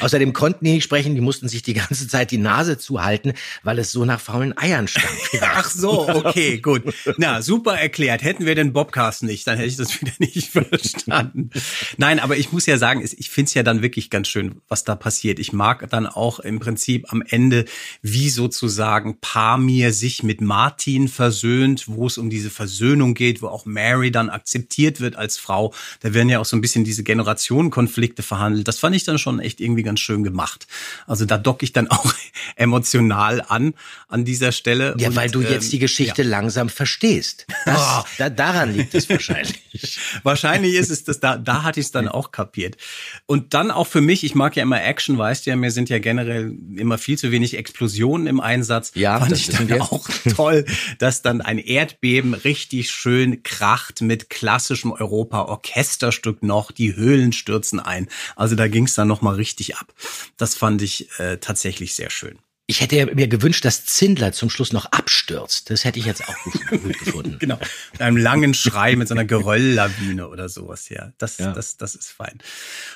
Außerdem 0.00 0.32
konnten 0.32 0.64
die 0.64 0.70
nicht 0.74 0.84
sprechen, 0.84 1.16
die 1.16 1.20
mussten 1.20 1.48
sich 1.48 1.62
die 1.62 1.74
ganze 1.74 2.06
Zeit 2.06 2.30
die 2.30 2.38
Nase 2.38 2.78
zuhalten, 2.78 3.32
weil 3.64 3.80
es 3.80 3.90
so 3.90 4.04
nach 4.04 4.20
faulen 4.20 4.56
Eiern 4.56 4.86
stank. 4.86 5.08
Ach 5.40 5.68
so, 5.68 6.08
okay, 6.08 6.58
gut. 6.60 6.82
Na, 7.16 7.42
super 7.42 7.76
erklärt. 7.76 8.22
Hätten 8.22 8.46
wir 8.46 8.54
den 8.54 8.72
Bobcast 8.72 9.24
nicht, 9.24 9.44
dann 9.48 9.56
hätte 9.56 9.68
ich 9.68 9.76
das 9.76 10.00
wieder 10.00 10.12
nicht 10.20 10.48
verstanden. 10.52 11.50
Nein, 11.96 12.20
aber 12.20 12.36
ich 12.36 12.52
muss 12.52 12.66
ja 12.66 12.78
sagen, 12.78 13.02
ich 13.04 13.30
finde 13.30 13.48
es 13.48 13.54
ja 13.54 13.64
dann 13.64 13.82
wirklich 13.82 14.10
ganz 14.10 14.28
schön, 14.28 14.60
was 14.68 14.84
da 14.84 14.94
passiert. 14.94 15.40
Ich 15.40 15.52
mag 15.52 15.90
dann 15.90 16.06
auch 16.06 16.38
im 16.38 16.60
Prinzip 16.60 17.12
am 17.12 17.22
Ende, 17.22 17.64
wie 18.00 18.30
sozusagen 18.30 19.18
Pamir 19.20 19.92
sich 19.92 20.22
mit 20.22 20.40
Martin 20.40 21.08
versöhnt, 21.08 21.88
wo 21.88 22.06
es 22.06 22.16
um 22.16 22.30
diese 22.30 22.50
Versöhnung 22.50 23.14
geht, 23.14 23.31
wo 23.40 23.46
auch 23.46 23.64
Mary 23.64 24.10
dann 24.10 24.28
akzeptiert 24.28 25.00
wird 25.00 25.16
als 25.16 25.38
Frau. 25.38 25.72
Da 26.00 26.12
werden 26.12 26.28
ja 26.28 26.40
auch 26.40 26.44
so 26.44 26.56
ein 26.56 26.60
bisschen 26.60 26.84
diese 26.84 27.04
Generationenkonflikte 27.04 28.22
verhandelt. 28.22 28.68
Das 28.68 28.78
fand 28.78 28.96
ich 28.96 29.04
dann 29.04 29.18
schon 29.18 29.38
echt 29.40 29.60
irgendwie 29.60 29.82
ganz 29.82 30.00
schön 30.00 30.24
gemacht. 30.24 30.66
Also 31.06 31.24
da 31.24 31.38
docke 31.38 31.64
ich 31.64 31.72
dann 31.72 31.86
auch 31.90 32.12
emotional 32.56 33.42
an, 33.46 33.74
an 34.08 34.24
dieser 34.24 34.52
Stelle. 34.52 34.94
Ja, 34.98 35.08
Und, 35.08 35.16
weil 35.16 35.30
du 35.30 35.40
ähm, 35.40 35.50
jetzt 35.50 35.72
die 35.72 35.78
Geschichte 35.78 36.22
ja. 36.22 36.28
langsam 36.28 36.68
verstehst. 36.68 37.46
Das, 37.64 37.80
Oh. 37.82 38.04
da, 38.18 38.30
daran 38.30 38.74
liegt 38.74 38.94
es 38.94 39.08
wahrscheinlich. 39.08 39.60
Wahrscheinlich 40.22 40.74
ist 40.74 40.90
es 40.90 41.04
das, 41.04 41.20
da, 41.20 41.36
da 41.36 41.62
hatte 41.62 41.80
ich 41.80 41.86
es 41.86 41.92
dann 41.92 42.08
auch 42.08 42.30
kapiert. 42.30 42.76
Und 43.26 43.54
dann 43.54 43.70
auch 43.70 43.86
für 43.86 44.00
mich, 44.00 44.24
ich 44.24 44.34
mag 44.34 44.56
ja 44.56 44.62
immer 44.62 44.82
Action, 44.82 45.16
weißt 45.18 45.46
du 45.46 45.50
ja, 45.50 45.56
mir 45.56 45.70
sind 45.70 45.88
ja 45.88 45.98
generell 45.98 46.54
immer 46.76 46.98
viel 46.98 47.18
zu 47.18 47.30
wenig 47.30 47.56
Explosionen 47.56 48.26
im 48.26 48.40
Einsatz. 48.40 48.92
Ja, 48.94 49.18
Fand 49.18 49.32
ich 49.32 49.48
dann 49.48 49.80
auch 49.80 50.08
toll, 50.36 50.64
dass 50.98 51.22
dann 51.22 51.40
ein 51.40 51.58
Erdbeben 51.58 52.34
richtig 52.34 52.90
schön 52.90 53.21
kracht 53.42 54.00
mit 54.00 54.30
klassischem 54.30 54.92
Europa-Orchesterstück 54.92 56.42
noch, 56.42 56.70
die 56.72 56.94
Höhlen 56.96 57.32
stürzen 57.32 57.80
ein. 57.80 58.08
Also 58.36 58.54
da 58.56 58.68
ging 58.68 58.84
es 58.84 58.94
dann 58.94 59.08
nochmal 59.08 59.34
richtig 59.34 59.76
ab. 59.76 59.92
Das 60.36 60.54
fand 60.54 60.82
ich 60.82 61.08
äh, 61.18 61.38
tatsächlich 61.38 61.94
sehr 61.94 62.10
schön. 62.10 62.38
Ich 62.68 62.80
hätte 62.80 63.12
mir 63.14 63.26
gewünscht, 63.26 63.64
dass 63.64 63.84
Zindler 63.84 64.32
zum 64.32 64.48
Schluss 64.48 64.72
noch 64.72 64.86
abstürzt. 64.86 65.68
Das 65.68 65.84
hätte 65.84 65.98
ich 65.98 66.06
jetzt 66.06 66.26
auch 66.26 66.34
gut, 66.44 66.66
gut 66.82 66.98
gefunden. 67.04 67.36
Genau. 67.40 67.58
Mit 67.92 68.00
einem 68.00 68.16
langen 68.16 68.54
Schrei, 68.54 68.94
mit 68.94 69.08
so 69.08 69.14
einer 69.14 69.24
Gerölllawine 69.24 70.28
oder 70.28 70.48
sowas, 70.48 70.88
ja. 70.88 71.12
Das, 71.18 71.38
Ja. 71.38 71.52
das, 71.52 71.76
das 71.76 71.96
ist 71.96 72.10
fein. 72.10 72.38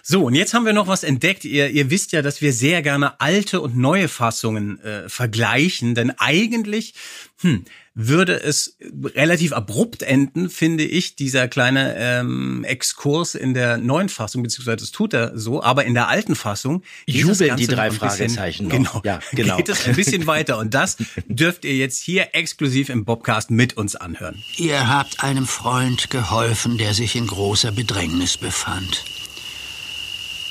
So, 0.02 0.24
und 0.24 0.34
jetzt 0.34 0.54
haben 0.54 0.64
wir 0.66 0.72
noch 0.72 0.86
was 0.86 1.02
entdeckt. 1.02 1.44
Ihr, 1.44 1.68
ihr 1.70 1.90
wisst 1.90 2.12
ja, 2.12 2.22
dass 2.22 2.40
wir 2.40 2.52
sehr 2.52 2.80
gerne 2.80 3.20
alte 3.20 3.60
und 3.60 3.76
neue 3.76 4.08
Fassungen 4.08 4.80
äh, 4.80 5.08
vergleichen, 5.08 5.94
denn 5.96 6.10
eigentlich, 6.16 6.94
hm, 7.40 7.64
würde 7.98 8.38
es 8.42 8.76
relativ 9.16 9.54
abrupt 9.54 10.02
enden, 10.02 10.50
finde 10.50 10.84
ich, 10.84 11.16
dieser 11.16 11.48
kleine 11.48 11.96
ähm, 11.96 12.62
Exkurs 12.62 13.34
in 13.34 13.54
der 13.54 13.78
neuen 13.78 14.10
Fassung, 14.10 14.42
beziehungsweise 14.42 14.76
das 14.76 14.90
tut 14.90 15.14
er 15.14 15.36
so, 15.38 15.62
aber 15.62 15.86
in 15.86 15.94
der 15.94 16.08
alten 16.08 16.34
Fassung 16.36 16.82
Jubeln 17.06 17.56
die 17.56 17.66
drei 17.66 17.88
bisschen- 17.88 17.98
Fragezeichen 18.28 18.64
noch. 18.68 18.70
Genau, 18.76 19.00
Ja, 19.02 19.20
genau. 19.32 19.56
geht 19.56 19.70
es 19.70 19.86
ein 19.86 19.96
bisschen 19.96 20.26
weiter 20.26 20.58
und 20.58 20.74
das 20.74 20.98
dürft 21.26 21.64
ihr 21.64 21.74
jetzt 21.74 21.98
hier 22.02 22.28
exklusiv 22.34 22.90
im 22.90 23.06
Bobcast 23.06 23.50
mit 23.50 23.78
uns 23.78 23.96
anhören. 23.96 24.42
Ihr 24.58 24.88
habt 24.88 25.24
einem 25.24 25.46
Freund 25.46 26.10
geholfen, 26.10 26.76
der 26.76 26.92
sich 26.92 27.16
in 27.16 27.26
großer 27.26 27.72
Bedrängnis 27.72 28.36
befand. 28.36 29.04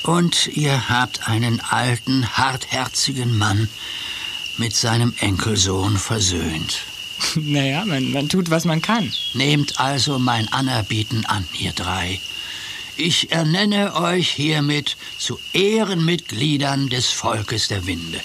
Und 0.03 0.47
ihr 0.55 0.89
habt 0.89 1.27
einen 1.29 1.59
alten, 1.61 2.27
hartherzigen 2.35 3.37
Mann 3.37 3.69
mit 4.57 4.75
seinem 4.75 5.13
Enkelsohn 5.19 5.97
versöhnt. 5.97 6.85
Naja, 7.35 7.85
man, 7.85 8.11
man 8.11 8.29
tut, 8.29 8.49
was 8.49 8.65
man 8.65 8.81
kann. 8.81 9.11
Nehmt 9.33 9.79
also 9.79 10.19
mein 10.19 10.47
Anerbieten 10.51 11.25
an, 11.25 11.45
ihr 11.59 11.71
drei. 11.71 12.19
Ich 12.97 13.29
ernenne 13.31 13.93
euch 13.95 14.29
hiermit 14.29 14.95
zu 15.17 15.37
Ehrenmitgliedern 15.51 16.87
des 16.87 17.07
Volkes 17.11 17.67
der 17.67 17.85
Winde. 17.85 18.21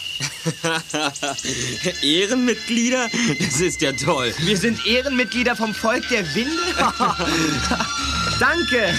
Ehrenmitglieder? 2.03 3.09
Das 3.41 3.61
ist 3.61 3.83
ja 3.83 3.93
toll. 3.93 4.33
Wir 4.39 4.57
sind 4.57 4.87
Ehrenmitglieder 4.87 5.57
vom 5.57 5.75
Volk 5.75 6.09
der 6.09 6.25
Winde? 6.37 6.63
Danke! 8.39 8.95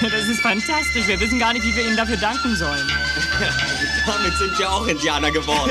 Das 0.00 0.28
ist 0.28 0.40
fantastisch. 0.40 1.06
Wir 1.06 1.20
wissen 1.20 1.38
gar 1.38 1.52
nicht, 1.52 1.64
wie 1.64 1.76
wir 1.76 1.86
Ihnen 1.86 1.96
dafür 1.96 2.16
danken 2.16 2.56
sollen. 2.56 2.90
Damit 4.04 4.36
sind 4.38 4.58
wir 4.58 4.72
auch 4.72 4.86
Indianer 4.88 5.30
geworden. 5.30 5.70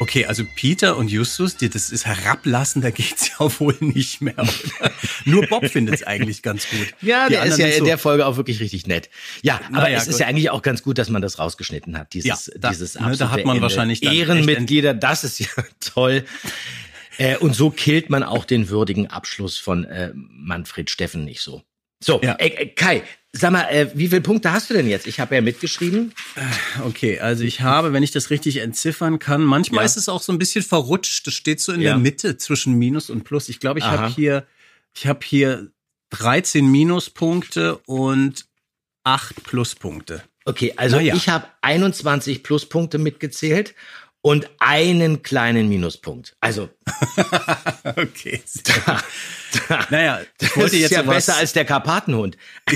Okay, 0.00 0.26
also 0.26 0.44
Peter 0.56 0.96
und 0.96 1.08
Justus, 1.10 1.56
die, 1.56 1.70
das 1.70 1.90
ist 1.90 2.04
herablassen, 2.04 2.82
da 2.82 2.90
geht's 2.90 3.28
ja 3.28 3.36
wohl 3.60 3.76
nicht 3.80 4.20
mehr. 4.20 4.34
Oder? 4.38 4.92
Nur 5.24 5.46
Bob 5.46 5.66
findet's 5.68 6.02
eigentlich 6.02 6.42
ganz 6.42 6.68
gut. 6.68 6.94
Ja, 7.00 7.28
Die 7.28 7.34
der 7.34 7.44
ist 7.44 7.58
ja 7.58 7.66
nicht 7.66 7.74
in 7.76 7.80
so. 7.80 7.86
der 7.86 7.98
Folge 7.98 8.26
auch 8.26 8.36
wirklich 8.36 8.60
richtig 8.60 8.86
nett. 8.86 9.08
Ja, 9.42 9.60
aber 9.68 9.82
Naja, 9.82 9.98
es 9.98 10.06
ist 10.08 10.14
gut. 10.14 10.20
ja 10.20 10.26
eigentlich 10.26 10.50
auch 10.50 10.62
ganz 10.62 10.82
gut, 10.82 10.98
dass 10.98 11.08
man 11.10 11.22
das 11.22 11.38
rausgeschnitten 11.38 11.96
hat. 11.96 12.12
Dieses, 12.12 12.46
Ja, 12.46 12.52
da- 12.58 12.70
dieses 12.70 12.94
ne, 12.94 13.00
da 13.00 13.06
absolute 13.06 13.30
hat 13.32 13.44
man 13.46 13.56
Ende. 13.56 13.62
wahrscheinlich 13.62 14.02
Ehrenmitglieder, 14.02 14.94
das 14.94 15.24
ist 15.24 15.38
ja 15.38 15.46
toll. 15.80 16.24
Äh, 17.16 17.36
und 17.36 17.54
so 17.54 17.70
killt 17.70 18.10
man 18.10 18.24
auch 18.24 18.44
den 18.44 18.68
würdigen 18.68 19.06
Abschluss 19.08 19.56
von 19.58 19.84
äh, 19.84 20.10
Manfred 20.14 20.90
Steffen 20.90 21.24
nicht 21.24 21.40
so. 21.40 21.62
So, 22.02 22.20
äh, 22.20 22.34
äh, 22.38 22.66
Kai, 22.70 23.04
sag 23.36 23.50
mal, 23.52 23.62
äh, 23.64 23.90
wie 23.94 24.08
viele 24.08 24.20
Punkte 24.20 24.52
hast 24.52 24.70
du 24.70 24.74
denn 24.74 24.86
jetzt? 24.88 25.06
Ich 25.06 25.18
habe 25.20 25.34
ja 25.34 25.40
mitgeschrieben. 25.40 26.12
Okay, 26.84 27.18
also 27.20 27.42
ich 27.44 27.60
habe, 27.62 27.92
wenn 27.92 28.02
ich 28.02 28.12
das 28.12 28.30
richtig 28.30 28.58
entziffern 28.58 29.18
kann, 29.18 29.42
manchmal 29.42 29.80
Ja. 29.82 29.86
ist 29.86 29.96
es 29.96 30.08
auch 30.08 30.22
so 30.22 30.32
ein 30.32 30.38
bisschen 30.38 30.62
verrutscht. 30.62 31.26
Das 31.26 31.34
steht 31.34 31.60
so 31.60 31.72
in 31.72 31.80
Ja. 31.80 31.90
der 31.90 31.98
Mitte 31.98 32.36
zwischen 32.36 32.74
Minus 32.74 33.10
und 33.10 33.24
Plus. 33.24 33.48
Ich 33.48 33.60
glaube, 33.60 33.80
ich 33.80 33.84
habe 33.84 34.06
hier, 34.08 34.46
ich 34.94 35.06
habe 35.06 35.20
hier 35.24 35.68
13 36.10 36.70
Minuspunkte 36.70 37.78
und 37.86 38.46
8 39.04 39.42
Pluspunkte. 39.42 40.22
Okay, 40.46 40.74
also 40.76 40.98
ja. 40.98 41.14
ich 41.16 41.28
habe 41.28 41.46
21 41.62 42.42
Pluspunkte 42.42 42.98
mitgezählt 42.98 43.74
und 44.24 44.48
einen 44.58 45.22
kleinen 45.22 45.68
Minuspunkt. 45.68 46.34
Also 46.40 46.70
okay. 47.84 48.42
naja, 49.90 50.20
ich 50.22 50.28
das 50.38 50.56
wollte 50.56 50.76
ist 50.76 50.82
jetzt 50.82 50.90
ja 50.92 51.02
sowas- 51.02 51.14
besser 51.16 51.36
als 51.36 51.52
der 51.52 51.66
Karpatenhund. 51.66 52.38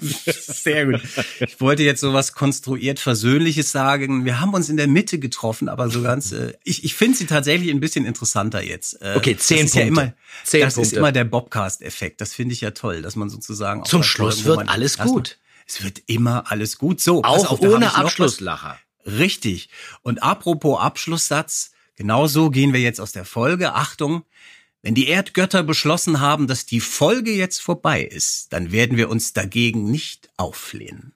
Sehr 0.00 0.86
gut. 0.86 1.00
Ich 1.40 1.60
wollte 1.60 1.82
jetzt 1.82 2.00
sowas 2.00 2.34
konstruiert 2.34 3.00
Versöhnliches 3.00 3.72
sagen. 3.72 4.24
Wir 4.24 4.38
haben 4.40 4.54
uns 4.54 4.68
in 4.68 4.76
der 4.76 4.86
Mitte 4.86 5.18
getroffen, 5.18 5.68
aber 5.68 5.90
so 5.90 6.02
ganz. 6.02 6.30
Äh, 6.30 6.52
ich 6.62 6.84
ich 6.84 6.94
finde 6.94 7.18
sie 7.18 7.26
tatsächlich 7.26 7.70
ein 7.72 7.80
bisschen 7.80 8.04
interessanter 8.06 8.62
jetzt. 8.62 9.02
Äh, 9.02 9.14
Okay, 9.16 9.36
zehn 9.36 9.64
ist 9.66 9.74
Ja 9.74 9.82
Punkte. 9.82 10.02
immer, 10.02 10.12
Zehn 10.44 10.60
das 10.60 10.74
ist 10.74 10.76
Punkte. 10.76 10.96
immer 10.98 11.10
der 11.12 11.24
Bobcast-Effekt. 11.24 12.20
Das 12.20 12.32
finde 12.32 12.52
ich 12.54 12.60
ja 12.60 12.70
toll, 12.70 13.02
dass 13.02 13.16
man 13.16 13.28
sozusagen 13.28 13.82
auch 13.82 13.86
Zum 13.88 14.04
Schluss 14.04 14.44
wo 14.44 14.50
wird 14.50 14.68
alles 14.68 14.98
gut. 14.98 15.38
Es 15.66 15.82
wird 15.82 16.00
immer 16.06 16.44
alles 16.50 16.78
gut. 16.78 17.00
So, 17.00 17.24
Auch 17.24 17.50
auf, 17.50 17.58
da 17.60 17.68
ohne. 17.70 17.94
Abschlusslacher. 17.96 18.78
Richtig. 19.08 19.68
Und 20.02 20.22
apropos 20.22 20.78
Abschlusssatz, 20.80 21.72
genau 21.96 22.26
so 22.26 22.50
gehen 22.50 22.72
wir 22.72 22.80
jetzt 22.80 23.00
aus 23.00 23.12
der 23.12 23.24
Folge. 23.24 23.74
Achtung, 23.74 24.24
wenn 24.82 24.94
die 24.94 25.08
Erdgötter 25.08 25.62
beschlossen 25.62 26.20
haben, 26.20 26.46
dass 26.46 26.66
die 26.66 26.80
Folge 26.80 27.32
jetzt 27.32 27.60
vorbei 27.60 28.02
ist, 28.02 28.52
dann 28.52 28.70
werden 28.70 28.96
wir 28.96 29.08
uns 29.08 29.32
dagegen 29.32 29.90
nicht 29.90 30.28
auflehnen. 30.36 31.14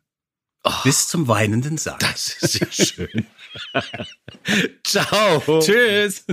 Bis 0.84 1.08
zum 1.08 1.26
weinenden 1.28 1.76
Sarg. 1.76 2.00
Oh. 2.02 2.06
Das 2.06 2.28
ist 2.40 2.60
ja 2.60 2.66
schön. 2.72 3.26
Ciao. 4.84 5.60
Tschüss. 5.60 6.24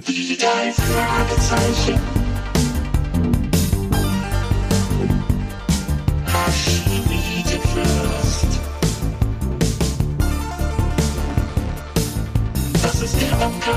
Fragezeichen. 0.76 2.00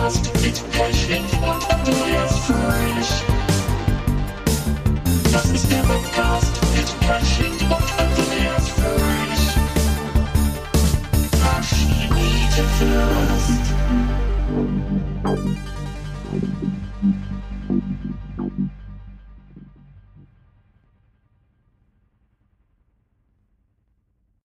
Podcast 0.02 0.42
mit 0.42 0.70
Pechling 0.72 1.24
und 1.42 1.70
Andreas 1.70 2.38
Fröhlich. 2.40 3.22
Das 5.32 5.44
ist 5.44 5.70
der 5.70 5.82
Podcast 5.82 6.60
mit 6.74 7.00
Pechling 7.06 7.52
und 7.70 7.88
Andreas 8.00 8.68
Fröhlich. 8.70 9.12